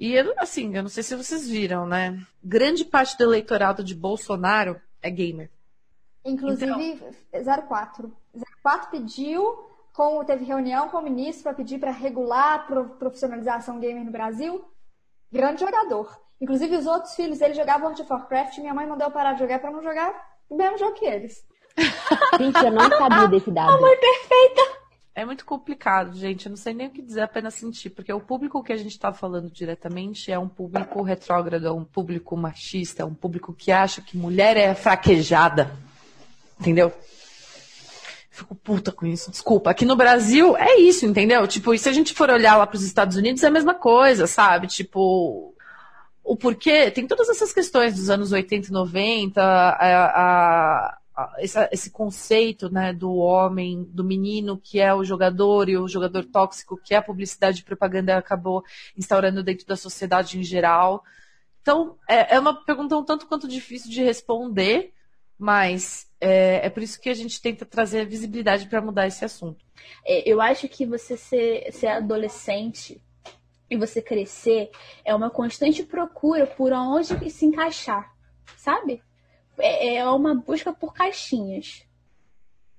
E 0.00 0.14
eu, 0.14 0.32
assim, 0.38 0.74
eu 0.74 0.82
não 0.82 0.88
sei 0.88 1.02
se 1.02 1.14
vocês 1.14 1.46
viram, 1.46 1.86
né? 1.86 2.18
Grande 2.42 2.86
parte 2.86 3.18
do 3.18 3.24
eleitorado 3.24 3.84
de 3.84 3.94
Bolsonaro 3.94 4.80
é 5.02 5.10
gamer. 5.10 5.50
Inclusive, 6.24 6.98
então... 7.30 7.62
04. 7.68 8.10
04 8.62 8.90
pediu, 8.90 9.68
com, 9.92 10.24
teve 10.24 10.42
reunião 10.46 10.88
com 10.88 10.96
o 10.96 11.02
ministro 11.02 11.42
para 11.42 11.52
pedir 11.52 11.78
para 11.78 11.90
regular 11.90 12.54
a 12.54 12.82
profissionalização 12.82 13.78
gamer 13.78 14.02
no 14.02 14.10
Brasil. 14.10 14.64
Grande 15.30 15.60
jogador. 15.60 16.18
Inclusive, 16.40 16.76
os 16.78 16.86
outros 16.86 17.14
filhos 17.14 17.38
dele 17.38 17.52
jogavam 17.52 17.88
World 17.88 18.00
of 18.00 18.10
Warcraft. 18.10 18.56
Minha 18.56 18.72
mãe 18.72 18.86
mandou 18.86 19.06
eu 19.06 19.12
parar 19.12 19.34
de 19.34 19.40
jogar 19.40 19.58
para 19.58 19.70
não 19.70 19.82
jogar 19.82 20.38
o 20.48 20.56
mesmo 20.56 20.78
jogo 20.78 20.94
que 20.94 21.04
eles. 21.04 21.44
Gente, 22.38 22.64
eu 22.64 22.72
não 22.72 22.88
sabia 22.88 23.28
desse 23.28 23.50
dado. 23.50 23.70
A 23.70 23.78
mãe 23.78 23.96
perfeita. 23.98 24.79
É 25.20 25.24
muito 25.26 25.44
complicado, 25.44 26.16
gente. 26.16 26.46
Eu 26.46 26.50
não 26.50 26.56
sei 26.56 26.72
nem 26.72 26.86
o 26.86 26.90
que 26.90 27.02
dizer, 27.02 27.20
apenas 27.20 27.52
sentir, 27.52 27.90
porque 27.90 28.10
o 28.10 28.20
público 28.20 28.62
que 28.62 28.72
a 28.72 28.76
gente 28.78 28.92
está 28.92 29.12
falando 29.12 29.50
diretamente 29.50 30.32
é 30.32 30.38
um 30.38 30.48
público 30.48 31.02
retrógrado, 31.02 31.66
é 31.66 31.70
um 31.70 31.84
público 31.84 32.34
machista, 32.38 33.02
é 33.02 33.04
um 33.04 33.12
público 33.12 33.52
que 33.52 33.70
acha 33.70 34.00
que 34.00 34.16
mulher 34.16 34.56
é 34.56 34.74
fraquejada. 34.74 35.76
Entendeu? 36.58 36.90
Fico 38.30 38.54
puta 38.54 38.90
com 38.90 39.04
isso, 39.04 39.30
desculpa. 39.30 39.68
Aqui 39.68 39.84
no 39.84 39.94
Brasil 39.94 40.56
é 40.56 40.76
isso, 40.76 41.04
entendeu? 41.04 41.46
Tipo, 41.46 41.74
e 41.74 41.78
se 41.78 41.90
a 41.90 41.92
gente 41.92 42.14
for 42.14 42.30
olhar 42.30 42.56
lá 42.56 42.66
para 42.66 42.76
os 42.76 42.82
Estados 42.82 43.18
Unidos, 43.18 43.42
é 43.42 43.48
a 43.48 43.50
mesma 43.50 43.74
coisa, 43.74 44.26
sabe? 44.26 44.68
Tipo, 44.68 45.54
o 46.24 46.34
porquê, 46.34 46.90
tem 46.90 47.06
todas 47.06 47.28
essas 47.28 47.52
questões 47.52 47.94
dos 47.94 48.08
anos 48.08 48.32
80 48.32 48.68
e 48.68 48.72
90, 48.72 49.42
a, 49.42 49.76
a, 49.76 50.98
esse, 51.38 51.68
esse, 51.72 51.90
conceito 51.90 52.70
né, 52.70 52.92
do 52.92 53.14
homem, 53.14 53.84
do 53.84 54.04
menino 54.04 54.58
que 54.58 54.80
é 54.80 54.94
o 54.94 55.04
jogador 55.04 55.68
e 55.68 55.76
o 55.76 55.88
jogador 55.88 56.24
tóxico 56.24 56.80
que 56.82 56.94
é 56.94 56.98
a 56.98 57.02
publicidade 57.02 57.60
e 57.60 57.64
propaganda 57.64 58.16
acabou 58.16 58.62
instaurando 58.96 59.42
dentro 59.42 59.66
da 59.66 59.76
sociedade 59.76 60.38
em 60.38 60.42
geral. 60.42 61.02
Então, 61.62 61.96
é, 62.08 62.36
é 62.36 62.38
uma 62.38 62.64
pergunta 62.64 62.96
um 62.96 63.04
tanto 63.04 63.26
quanto 63.26 63.48
difícil 63.48 63.90
de 63.90 64.02
responder, 64.02 64.92
mas 65.38 66.06
é, 66.20 66.66
é 66.66 66.70
por 66.70 66.82
isso 66.82 67.00
que 67.00 67.08
a 67.08 67.14
gente 67.14 67.40
tenta 67.40 67.64
trazer 67.64 68.06
visibilidade 68.06 68.66
para 68.66 68.80
mudar 68.80 69.06
esse 69.06 69.24
assunto. 69.24 69.64
É, 70.04 70.30
eu 70.30 70.40
acho 70.40 70.68
que 70.68 70.86
você 70.86 71.16
ser, 71.16 71.72
ser 71.72 71.88
adolescente 71.88 73.02
e 73.70 73.76
você 73.76 74.02
crescer 74.02 74.70
é 75.04 75.14
uma 75.14 75.30
constante 75.30 75.82
procura 75.82 76.46
por 76.46 76.72
onde 76.72 77.30
se 77.30 77.46
encaixar, 77.46 78.12
sabe? 78.56 79.02
É, 79.58 79.96
é 79.96 80.08
uma 80.08 80.34
busca 80.34 80.72
por 80.72 80.92
caixinhas. 80.92 81.86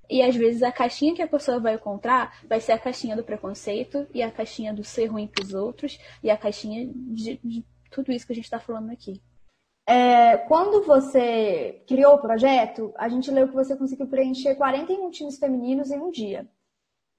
E 0.10 0.22
às 0.22 0.36
vezes 0.36 0.62
a 0.62 0.72
caixinha 0.72 1.16
que 1.16 1.22
a 1.22 1.28
pessoa 1.28 1.60
vai 1.60 1.76
encontrar 1.76 2.42
vai 2.46 2.60
ser 2.60 2.74
a 2.74 2.80
caixinha 2.80 3.16
do 3.16 3.24
preconceito, 3.24 4.06
e 4.14 4.22
a 4.22 4.30
caixinha 4.30 4.74
do 4.74 4.84
ser 4.84 5.06
ruim 5.06 5.28
para 5.28 5.44
os 5.44 5.54
outros, 5.54 5.98
e 6.22 6.30
a 6.30 6.38
caixinha 6.38 6.86
de, 6.94 7.40
de 7.44 7.66
tudo 7.90 8.12
isso 8.12 8.26
que 8.26 8.34
a 8.34 8.36
gente 8.36 8.46
está 8.46 8.60
falando 8.60 8.92
aqui. 8.92 9.22
É, 9.88 10.38
quando 10.38 10.86
você 10.86 11.84
criou 11.88 12.16
o 12.16 12.22
projeto, 12.22 12.94
a 12.98 13.10
gente 13.10 13.32
leu 13.32 13.48
que 13.48 13.54
você 13.54 13.76
conseguiu 13.76 14.08
preencher 14.08 14.56
41 14.56 15.10
times 15.12 15.38
femininos 15.38 15.92
em 15.92 16.00
um 16.00 16.12
dia. 16.12 16.48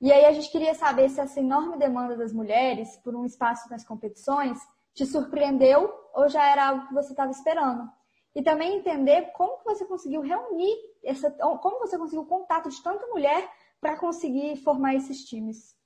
E 0.00 0.12
aí 0.12 0.24
a 0.24 0.32
gente 0.32 0.50
queria 0.50 0.74
saber 0.74 1.09
se 1.09 1.20
essa 1.20 1.40
enorme 1.40 1.76
demanda 1.76 2.16
das 2.16 2.32
mulheres 2.32 2.96
por 3.05 3.14
um 3.14 3.24
espaço 3.24 3.70
nas 3.70 3.84
competições 3.84 4.59
te 4.94 5.07
surpreendeu 5.07 5.92
ou 6.14 6.28
já 6.28 6.44
era 6.50 6.68
algo 6.68 6.88
que 6.88 6.94
você 6.94 7.12
estava 7.12 7.30
esperando. 7.30 7.88
E 8.34 8.42
também 8.42 8.76
entender 8.78 9.30
como 9.32 9.58
que 9.58 9.64
você 9.64 9.84
conseguiu 9.84 10.22
reunir 10.22 10.74
essa, 11.04 11.30
como 11.30 11.80
você 11.80 11.98
conseguiu 11.98 12.22
o 12.22 12.26
contato 12.26 12.70
de 12.70 12.82
tanta 12.82 13.06
mulher 13.08 13.50
para 13.80 13.96
conseguir 13.96 14.56
formar 14.56 14.94
esses 14.94 15.24
times. 15.24 15.76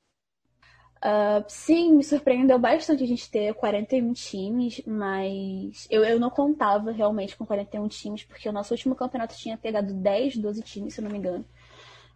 Uh, 0.98 1.44
sim, 1.48 1.94
me 1.94 2.04
surpreendeu 2.04 2.58
bastante 2.58 3.04
a 3.04 3.06
gente 3.06 3.30
ter 3.30 3.52
41 3.54 4.12
times, 4.12 4.80
mas 4.86 5.86
eu, 5.90 6.04
eu 6.04 6.18
não 6.18 6.30
contava 6.30 6.90
realmente 6.90 7.36
com 7.36 7.44
41 7.44 7.86
times, 7.88 8.24
porque 8.24 8.48
o 8.48 8.52
nosso 8.52 8.72
último 8.72 8.94
campeonato 8.94 9.36
tinha 9.36 9.58
pegado 9.58 9.92
10, 9.92 10.38
12 10.38 10.62
times, 10.62 10.94
se 10.94 11.00
eu 11.00 11.04
não 11.04 11.10
me 11.10 11.18
engano. 11.18 11.44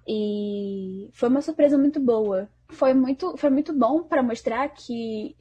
E 0.07 1.11
foi 1.13 1.29
uma 1.29 1.43
surpresa 1.43 1.77
muito 1.77 2.01
boa. 2.01 2.49
Foi 2.69 2.95
muito, 2.95 3.37
foi 3.37 3.51
muito 3.51 3.73
bom 3.73 4.03
para 4.03 4.23
mostrar 4.23 4.69
que, 4.71 5.37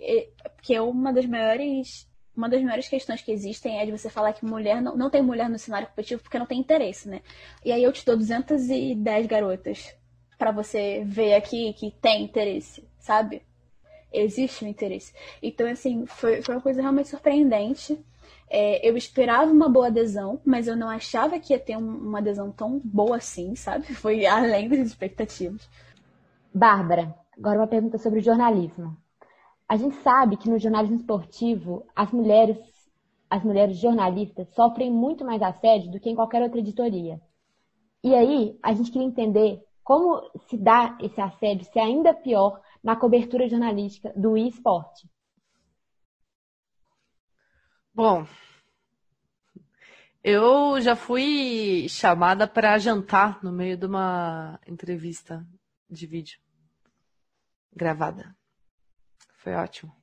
que 0.61 0.75
é 0.75 0.81
uma 0.81 1.13
das 1.13 1.25
maiores 1.25 2.08
uma 2.39 2.49
das 2.49 2.61
maiores 2.63 2.87
questões 2.87 3.21
que 3.21 3.31
existem 3.31 3.79
é 3.79 3.85
de 3.85 3.91
você 3.91 4.09
falar 4.09 4.33
que 4.33 4.45
mulher 4.45 4.81
não, 4.81 4.95
não 4.95 5.09
tem 5.09 5.21
mulher 5.21 5.49
no 5.49 5.59
cenário 5.59 5.87
competitivo 5.87 6.21
porque 6.21 6.39
não 6.39 6.45
tem 6.45 6.59
interesse, 6.59 7.07
né? 7.07 7.21
E 7.63 7.71
aí 7.71 7.83
eu 7.83 7.93
te 7.93 8.05
dou 8.05 8.17
210 8.17 9.27
garotas 9.27 9.93
para 10.37 10.51
você 10.51 11.03
ver 11.05 11.35
aqui 11.35 11.73
que 11.73 11.91
tem 12.01 12.23
interesse 12.23 12.89
sabe? 12.99 13.41
Existe 14.11 14.65
um 14.65 14.67
interesse. 14.67 15.13
Então, 15.41 15.67
assim, 15.67 16.05
foi, 16.05 16.41
foi 16.41 16.55
uma 16.55 16.61
coisa 16.61 16.81
realmente 16.81 17.09
surpreendente. 17.09 17.99
É, 18.49 18.87
eu 18.87 18.97
esperava 18.97 19.51
uma 19.51 19.69
boa 19.69 19.87
adesão, 19.87 20.39
mas 20.45 20.67
eu 20.67 20.75
não 20.75 20.89
achava 20.89 21.39
que 21.39 21.53
ia 21.53 21.59
ter 21.59 21.77
um, 21.77 21.87
uma 21.87 22.19
adesão 22.19 22.51
tão 22.51 22.79
boa 22.83 23.17
assim, 23.17 23.55
sabe? 23.55 23.93
Foi 23.93 24.25
além 24.25 24.67
das 24.67 24.79
expectativas. 24.79 25.67
Bárbara, 26.53 27.15
agora 27.37 27.59
uma 27.59 27.67
pergunta 27.67 27.99
sobre 27.99 28.21
jornalismo. 28.21 28.97
A 29.69 29.77
gente 29.77 29.95
sabe 29.97 30.35
que 30.35 30.49
no 30.49 30.57
jornalismo 30.57 30.97
esportivo 30.97 31.85
as 31.95 32.11
mulheres, 32.11 32.57
as 33.29 33.43
mulheres 33.43 33.77
jornalistas 33.77 34.51
sofrem 34.55 34.91
muito 34.91 35.23
mais 35.23 35.43
assédio 35.43 35.91
do 35.91 35.99
que 35.99 36.09
em 36.09 36.15
qualquer 36.15 36.41
outra 36.41 36.59
editoria. 36.59 37.21
E 38.03 38.15
aí, 38.15 38.57
a 38.63 38.73
gente 38.73 38.91
queria 38.91 39.07
entender 39.07 39.63
como 39.83 40.27
se 40.49 40.57
dá 40.57 40.97
esse 40.99 41.21
assédio, 41.21 41.65
se 41.65 41.77
é 41.77 41.83
ainda 41.83 42.15
pior 42.15 42.59
na 42.83 42.95
cobertura 42.95 43.47
jornalística 43.47 44.11
do 44.15 44.35
esporte? 44.35 45.07
Bom, 47.93 48.25
eu 50.23 50.81
já 50.81 50.95
fui 50.95 51.87
chamada 51.89 52.47
para 52.47 52.77
jantar 52.79 53.43
no 53.43 53.51
meio 53.51 53.77
de 53.77 53.85
uma 53.85 54.59
entrevista 54.65 55.45
de 55.87 56.07
vídeo 56.07 56.39
gravada. 57.75 58.38
Foi 59.39 59.53
ótimo. 59.53 59.93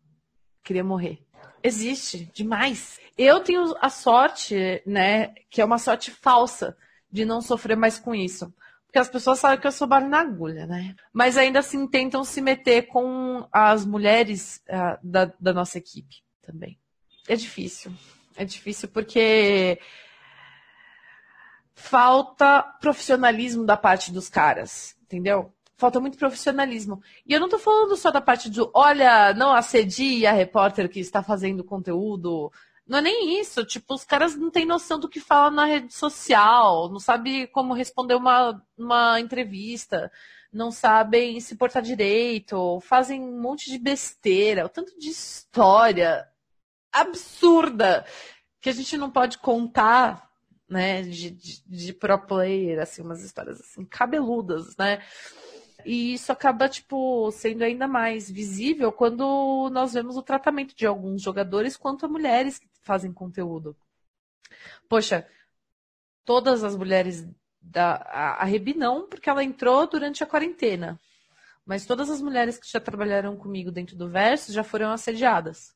Queria 0.63 0.85
morrer. 0.85 1.25
Existe 1.63 2.31
demais. 2.35 3.01
Eu 3.17 3.41
tenho 3.41 3.75
a 3.81 3.89
sorte, 3.89 4.83
né, 4.85 5.29
que 5.49 5.61
é 5.61 5.65
uma 5.65 5.79
sorte 5.79 6.11
falsa 6.11 6.77
de 7.11 7.25
não 7.25 7.41
sofrer 7.41 7.77
mais 7.77 7.99
com 7.99 8.15
isso 8.15 8.53
porque 8.97 9.01
as 9.01 9.09
pessoas 9.11 9.39
sabem 9.39 9.61
que 9.61 9.67
eu 9.67 9.73
sou 9.73 9.87
barulho 9.87 10.11
na 10.11 10.21
agulha, 10.21 10.67
né? 10.67 10.97
Mas 11.13 11.37
ainda 11.37 11.59
assim 11.59 11.87
tentam 11.87 12.25
se 12.25 12.41
meter 12.41 12.87
com 12.87 13.47
as 13.53 13.85
mulheres 13.85 14.63
uh, 14.71 14.99
da, 15.03 15.31
da 15.39 15.53
nossa 15.53 15.77
equipe 15.77 16.25
também. 16.41 16.81
É 17.29 17.37
difícil. 17.37 17.93
É 18.35 18.43
difícil 18.43 18.89
porque 18.89 19.79
falta 21.75 22.63
profissionalismo 22.81 23.67
da 23.67 23.77
parte 23.77 24.11
dos 24.11 24.31
caras, 24.31 24.97
entendeu? 25.03 25.53
Falta 25.77 26.01
muito 26.01 26.17
profissionalismo. 26.17 27.03
E 27.27 27.33
eu 27.33 27.41
não 27.41 27.49
tô 27.49 27.59
falando 27.59 27.97
só 27.97 28.11
da 28.11 28.21
parte 28.21 28.49
do, 28.49 28.71
olha, 28.75 29.35
não 29.35 29.53
acedie 29.53 30.27
a 30.27 30.33
repórter 30.33 30.89
que 30.89 31.01
está 31.01 31.23
fazendo 31.23 31.63
conteúdo, 31.63 32.51
não 32.87 32.99
é 32.99 33.03
nem 33.03 33.41
isso, 33.41 33.65
tipo, 33.65 33.95
os 33.95 34.05
caras 34.05 34.37
não 34.37 34.51
têm 34.51 34.65
noção 34.65 34.99
do 34.99 35.09
que 35.09 35.19
fala 35.19 35.51
na 35.51 35.65
rede 35.65 35.93
social, 35.93 36.89
não 36.89 37.01
sabe 37.01 37.49
como 37.49 37.75
responder 37.75 38.15
uma, 38.15 38.63
uma 38.79 39.21
entrevista, 39.21 40.11
não 40.53 40.71
sabem 40.71 41.41
se 41.41 41.57
portar 41.57 41.83
direito, 41.83 42.81
fazem 42.81 43.21
um 43.21 43.41
monte 43.41 43.71
de 43.71 43.79
besteira, 43.79 44.65
o 44.65 44.69
tanto 44.69 44.97
de 44.99 45.09
história 45.09 46.29
absurda 46.93 48.07
que 48.61 48.71
a 48.71 48.73
gente 48.73 48.97
não 48.97 49.11
pode 49.11 49.39
contar, 49.39 50.31
né, 50.69 51.03
de, 51.03 51.31
de, 51.31 51.63
de 51.67 51.93
pro 51.93 52.19
player, 52.19 52.81
assim, 52.81 53.03
umas 53.03 53.23
histórias 53.23 53.61
assim, 53.61 53.85
cabeludas, 53.85 54.77
né? 54.77 55.03
E 55.87 56.15
isso 56.15 56.33
acaba, 56.33 56.69
tipo, 56.69 57.31
sendo 57.31 57.63
ainda 57.63 57.87
mais 57.87 58.29
visível 58.29 58.91
quando 58.91 59.71
nós 59.71 59.95
vemos 59.95 60.17
o 60.17 60.23
tratamento 60.23 60.75
de 60.75 60.85
alguns 60.85 61.23
jogadores 61.23 61.77
quanto 61.77 62.05
a 62.05 62.09
mulheres 62.09 62.59
que 62.59 62.69
fazem 62.83 63.13
conteúdo. 63.13 63.77
Poxa, 64.89 65.29
todas 66.25 66.65
as 66.65 66.77
mulheres 66.77 67.25
da. 67.61 67.95
A, 68.41 68.45
Rebi 68.45 68.75
não, 68.75 69.09
porque 69.09 69.31
ela 69.31 69.45
entrou 69.45 69.87
durante 69.87 70.25
a 70.25 70.27
quarentena. 70.27 70.99
Mas 71.65 71.87
todas 71.87 72.11
as 72.11 72.21
mulheres 72.21 72.59
que 72.59 72.69
já 72.71 72.81
trabalharam 72.81 73.37
comigo 73.37 73.71
dentro 73.71 73.97
do 73.97 74.11
verso 74.11 74.53
já 74.53 74.65
foram 74.65 74.91
assediadas. 74.91 75.73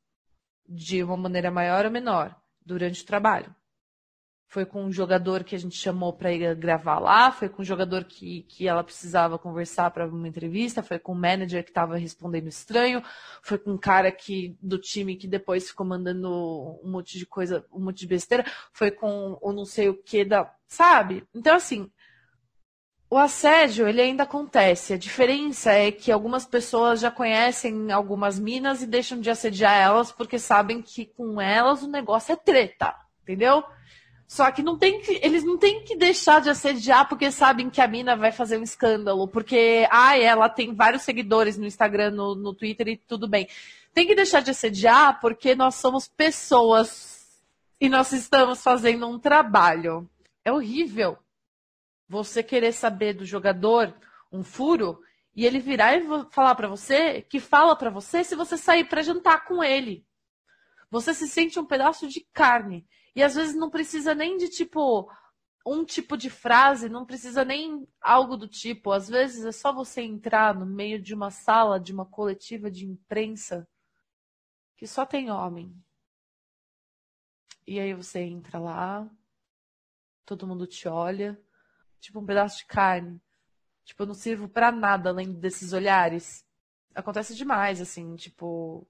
De 0.69 1.05
uma 1.05 1.17
maneira 1.17 1.51
maior 1.53 1.85
ou 1.85 1.91
menor. 1.91 2.37
durante 2.67 3.03
o 3.03 3.07
trabalho. 3.07 3.55
Foi 4.51 4.67
com 4.67 4.83
um 4.83 4.91
jogador 4.91 5.45
que 5.45 5.55
a 5.55 5.59
gente 5.59 5.77
chamou 5.77 6.13
para 6.13 6.33
ir 6.33 6.57
gravar 6.57 6.99
lá, 6.99 7.31
foi 7.31 7.49
com 7.49 7.63
um 7.63 7.65
jogador 7.65 8.03
que, 8.03 8.43
que 8.49 8.67
ela 8.67 8.83
precisava 8.83 9.39
conversar 9.39 9.93
para 9.93 10.09
uma 10.09 10.27
entrevista, 10.27 10.83
foi 10.83 10.99
com 10.99 11.13
um 11.13 11.21
manager 11.21 11.63
que 11.63 11.71
estava 11.71 11.97
respondendo 11.97 12.49
estranho, 12.49 13.01
foi 13.43 13.59
com 13.59 13.71
um 13.71 13.79
cara 13.79 14.11
que 14.11 14.59
do 14.61 14.77
time 14.77 15.15
que 15.15 15.29
depois 15.29 15.69
ficou 15.69 15.87
mandando 15.87 16.29
um 16.83 16.91
monte 16.91 17.17
de 17.17 17.27
coisa, 17.27 17.65
um 17.73 17.79
monte 17.79 18.01
de 18.01 18.09
besteira, 18.09 18.45
foi 18.73 18.91
com 18.91 19.39
o 19.41 19.53
não 19.53 19.65
sei 19.65 19.89
o 19.89 19.95
que 19.95 20.25
da, 20.25 20.53
sabe? 20.67 21.23
Então 21.33 21.55
assim, 21.55 21.89
o 23.09 23.17
assédio, 23.17 23.87
ele 23.87 24.01
ainda 24.01 24.25
acontece. 24.25 24.95
A 24.95 24.99
diferença 24.99 25.71
é 25.71 25.93
que 25.93 26.11
algumas 26.11 26.45
pessoas 26.45 26.99
já 26.99 27.11
conhecem 27.11 27.93
algumas 27.93 28.37
minas 28.37 28.83
e 28.83 28.87
deixam 28.89 29.21
de 29.21 29.31
assediar 29.31 29.77
elas 29.77 30.11
porque 30.11 30.41
sabem 30.41 30.83
que 30.83 31.07
com 31.07 31.41
elas 31.41 31.85
o 31.85 31.89
negócio 31.89 32.33
é 32.33 32.37
treta, 32.37 32.93
entendeu? 33.23 33.63
Só 34.31 34.49
que 34.53 34.63
não 34.63 34.79
tem 34.79 35.01
que, 35.01 35.19
eles 35.25 35.43
não 35.43 35.59
têm 35.59 35.83
que 35.83 35.97
deixar 35.97 36.41
de 36.41 36.49
assediar 36.49 37.09
porque 37.09 37.33
sabem 37.33 37.69
que 37.69 37.81
a 37.81 37.89
mina 37.89 38.15
vai 38.15 38.31
fazer 38.31 38.59
um 38.59 38.63
escândalo, 38.63 39.27
porque 39.27 39.89
ah, 39.91 40.17
ela 40.17 40.49
tem 40.49 40.73
vários 40.73 41.03
seguidores 41.03 41.59
no 41.59 41.67
Instagram, 41.67 42.13
no, 42.13 42.37
no 42.37 42.55
Twitter 42.55 42.87
e 42.87 42.97
tudo 42.97 43.27
bem. 43.27 43.49
Tem 43.93 44.07
que 44.07 44.15
deixar 44.15 44.39
de 44.39 44.53
assediar 44.53 45.19
porque 45.21 45.57
nós 45.57 45.75
somos 45.75 46.07
pessoas 46.07 47.29
e 47.81 47.89
nós 47.89 48.13
estamos 48.13 48.63
fazendo 48.63 49.09
um 49.09 49.19
trabalho. 49.19 50.09
É 50.45 50.53
horrível 50.53 51.19
você 52.09 52.41
querer 52.41 52.71
saber 52.71 53.15
do 53.15 53.25
jogador 53.25 53.93
um 54.31 54.45
furo 54.45 55.03
e 55.35 55.45
ele 55.45 55.59
virar 55.59 55.97
e 55.97 56.07
falar 56.31 56.55
para 56.55 56.69
você 56.69 57.21
que 57.23 57.41
fala 57.41 57.75
para 57.75 57.91
você 57.91 58.23
se 58.23 58.37
você 58.37 58.57
sair 58.57 58.85
para 58.85 59.03
jantar 59.03 59.45
com 59.45 59.61
ele. 59.61 60.07
Você 60.89 61.13
se 61.15 61.27
sente 61.27 61.59
um 61.59 61.67
pedaço 61.67 62.07
de 62.07 62.25
carne. 62.33 62.87
E 63.15 63.23
às 63.23 63.35
vezes 63.35 63.55
não 63.55 63.71
precisa 63.71 64.15
nem 64.15 64.37
de 64.37 64.49
tipo 64.49 65.11
um 65.67 65.85
tipo 65.85 66.17
de 66.17 66.31
frase, 66.31 66.89
não 66.89 67.05
precisa 67.05 67.45
nem 67.45 67.87
algo 68.01 68.37
do 68.37 68.49
tipo. 68.49 68.93
Às 68.93 69.09
vezes 69.09 69.45
é 69.45 69.53
só 69.53 69.73
você 69.73 70.03
entrar 70.03 70.55
no 70.55 70.67
meio 70.67 71.01
de 71.01 71.15
uma 71.15 71.31
sala, 71.31 71.79
de 71.79 71.93
uma 71.93 72.07
coletiva 72.07 72.71
de 72.71 72.87
imprensa 72.87 73.69
que 74.77 74.87
só 74.87 75.05
tem 75.05 75.31
homem. 75.31 75.75
E 77.67 77.79
aí 77.79 77.95
você 77.95 78.21
entra 78.21 78.59
lá, 78.59 79.09
todo 80.25 80.47
mundo 80.47 80.67
te 80.67 80.89
olha, 80.89 81.41
tipo 82.01 82.19
um 82.19 82.27
pedaço 82.27 82.59
de 82.59 82.67
carne. 82.67 83.21
Tipo, 83.85 84.03
eu 84.03 84.07
não 84.07 84.15
sirvo 84.15 84.49
para 84.49 84.73
nada 84.73 85.11
além 85.11 85.33
desses 85.33 85.73
olhares. 85.73 86.45
Acontece 86.95 87.35
demais, 87.35 87.81
assim, 87.81 88.15
tipo, 88.17 88.87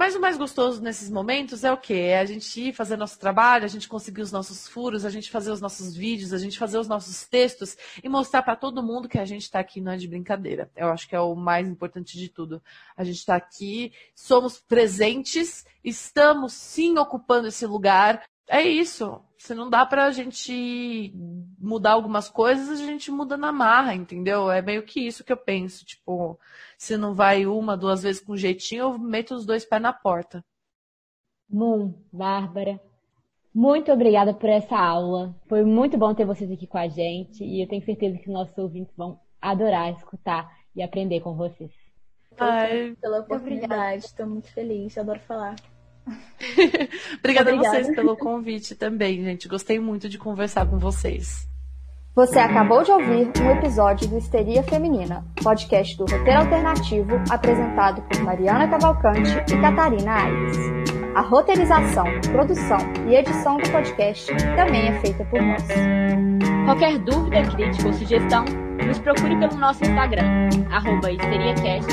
mas 0.00 0.16
o 0.16 0.20
mais 0.20 0.38
gostoso 0.38 0.80
nesses 0.80 1.10
momentos 1.10 1.62
é 1.62 1.70
o 1.70 1.76
quê? 1.76 1.92
É 1.92 2.20
a 2.20 2.24
gente 2.24 2.68
ir 2.68 2.72
fazer 2.72 2.96
nosso 2.96 3.18
trabalho, 3.18 3.66
a 3.66 3.68
gente 3.68 3.86
conseguir 3.86 4.22
os 4.22 4.32
nossos 4.32 4.66
furos, 4.66 5.04
a 5.04 5.10
gente 5.10 5.30
fazer 5.30 5.50
os 5.50 5.60
nossos 5.60 5.94
vídeos, 5.94 6.32
a 6.32 6.38
gente 6.38 6.58
fazer 6.58 6.78
os 6.78 6.88
nossos 6.88 7.28
textos 7.28 7.76
e 8.02 8.08
mostrar 8.08 8.40
para 8.40 8.56
todo 8.56 8.82
mundo 8.82 9.10
que 9.10 9.18
a 9.18 9.26
gente 9.26 9.42
está 9.42 9.60
aqui 9.60 9.78
não 9.78 9.92
é 9.92 9.98
de 9.98 10.08
brincadeira. 10.08 10.70
Eu 10.74 10.88
acho 10.88 11.06
que 11.06 11.14
é 11.14 11.20
o 11.20 11.34
mais 11.34 11.68
importante 11.68 12.16
de 12.16 12.30
tudo. 12.30 12.62
A 12.96 13.04
gente 13.04 13.18
está 13.18 13.36
aqui, 13.36 13.92
somos 14.14 14.58
presentes, 14.58 15.66
estamos 15.84 16.54
sim 16.54 16.96
ocupando 16.96 17.48
esse 17.48 17.66
lugar. 17.66 18.22
É 18.52 18.62
isso. 18.62 19.22
Se 19.38 19.54
não 19.54 19.70
dá 19.70 19.86
pra 19.86 20.10
gente 20.10 21.14
mudar 21.56 21.92
algumas 21.92 22.28
coisas, 22.28 22.80
a 22.80 22.84
gente 22.84 23.08
muda 23.08 23.36
na 23.36 23.52
marra, 23.52 23.94
entendeu? 23.94 24.50
É 24.50 24.60
meio 24.60 24.82
que 24.82 25.06
isso 25.06 25.22
que 25.22 25.32
eu 25.32 25.36
penso. 25.36 25.84
Tipo, 25.84 26.36
se 26.76 26.96
não 26.96 27.14
vai 27.14 27.46
uma, 27.46 27.76
duas 27.76 28.02
vezes 28.02 28.20
com 28.20 28.36
jeitinho, 28.36 28.80
eu 28.80 28.98
meto 28.98 29.36
os 29.36 29.46
dois 29.46 29.64
pés 29.64 29.80
na 29.80 29.92
porta. 29.92 30.44
Moon, 31.48 31.94
Bárbara, 32.12 32.80
muito 33.54 33.92
obrigada 33.92 34.34
por 34.34 34.50
essa 34.50 34.76
aula. 34.76 35.32
Foi 35.48 35.64
muito 35.64 35.96
bom 35.96 36.12
ter 36.12 36.24
vocês 36.24 36.50
aqui 36.50 36.66
com 36.66 36.78
a 36.78 36.88
gente 36.88 37.44
e 37.44 37.62
eu 37.62 37.68
tenho 37.68 37.84
certeza 37.84 38.18
que 38.18 38.28
nossos 38.28 38.58
ouvintes 38.58 38.92
vão 38.96 39.20
adorar 39.40 39.92
escutar 39.92 40.52
e 40.74 40.82
aprender 40.82 41.20
com 41.20 41.36
vocês. 41.36 41.72
Ai, 42.36 42.96
pela 43.00 43.20
oportunidade, 43.20 44.06
estou 44.06 44.26
muito 44.26 44.52
feliz, 44.52 44.98
adoro 44.98 45.20
falar. 45.20 45.54
Obrigada, 46.10 46.88
Obrigada 47.18 47.52
a 47.52 47.56
vocês 47.56 47.94
pelo 47.94 48.16
convite 48.16 48.74
também, 48.74 49.22
gente. 49.24 49.48
Gostei 49.48 49.78
muito 49.78 50.08
de 50.08 50.18
conversar 50.18 50.66
com 50.66 50.78
vocês. 50.78 51.48
Você 52.14 52.40
acabou 52.40 52.82
de 52.82 52.90
ouvir 52.90 53.30
um 53.40 53.50
episódio 53.50 54.08
do 54.08 54.18
Histeria 54.18 54.64
Feminina, 54.64 55.24
podcast 55.42 55.96
do 55.96 56.02
Roteiro 56.02 56.40
Alternativo, 56.40 57.22
apresentado 57.30 58.02
por 58.02 58.22
Mariana 58.24 58.68
Cavalcante 58.68 59.30
e 59.48 59.60
Catarina 59.60 60.24
Aires. 60.24 60.56
A 61.14 61.20
roteirização, 61.22 62.04
produção 62.32 62.78
e 63.08 63.14
edição 63.14 63.58
do 63.58 63.70
podcast 63.70 64.26
também 64.56 64.88
é 64.88 65.00
feita 65.00 65.24
por 65.24 65.40
nós. 65.40 65.62
Qualquer 66.66 66.98
dúvida, 66.98 67.42
crítica 67.42 67.88
ou 67.88 67.94
sugestão, 67.94 68.44
nos 68.86 68.98
procure 68.98 69.38
pelo 69.38 69.56
nosso 69.56 69.82
Instagram, 69.84 70.48
arroba 70.70 71.12
histeriacast, 71.12 71.90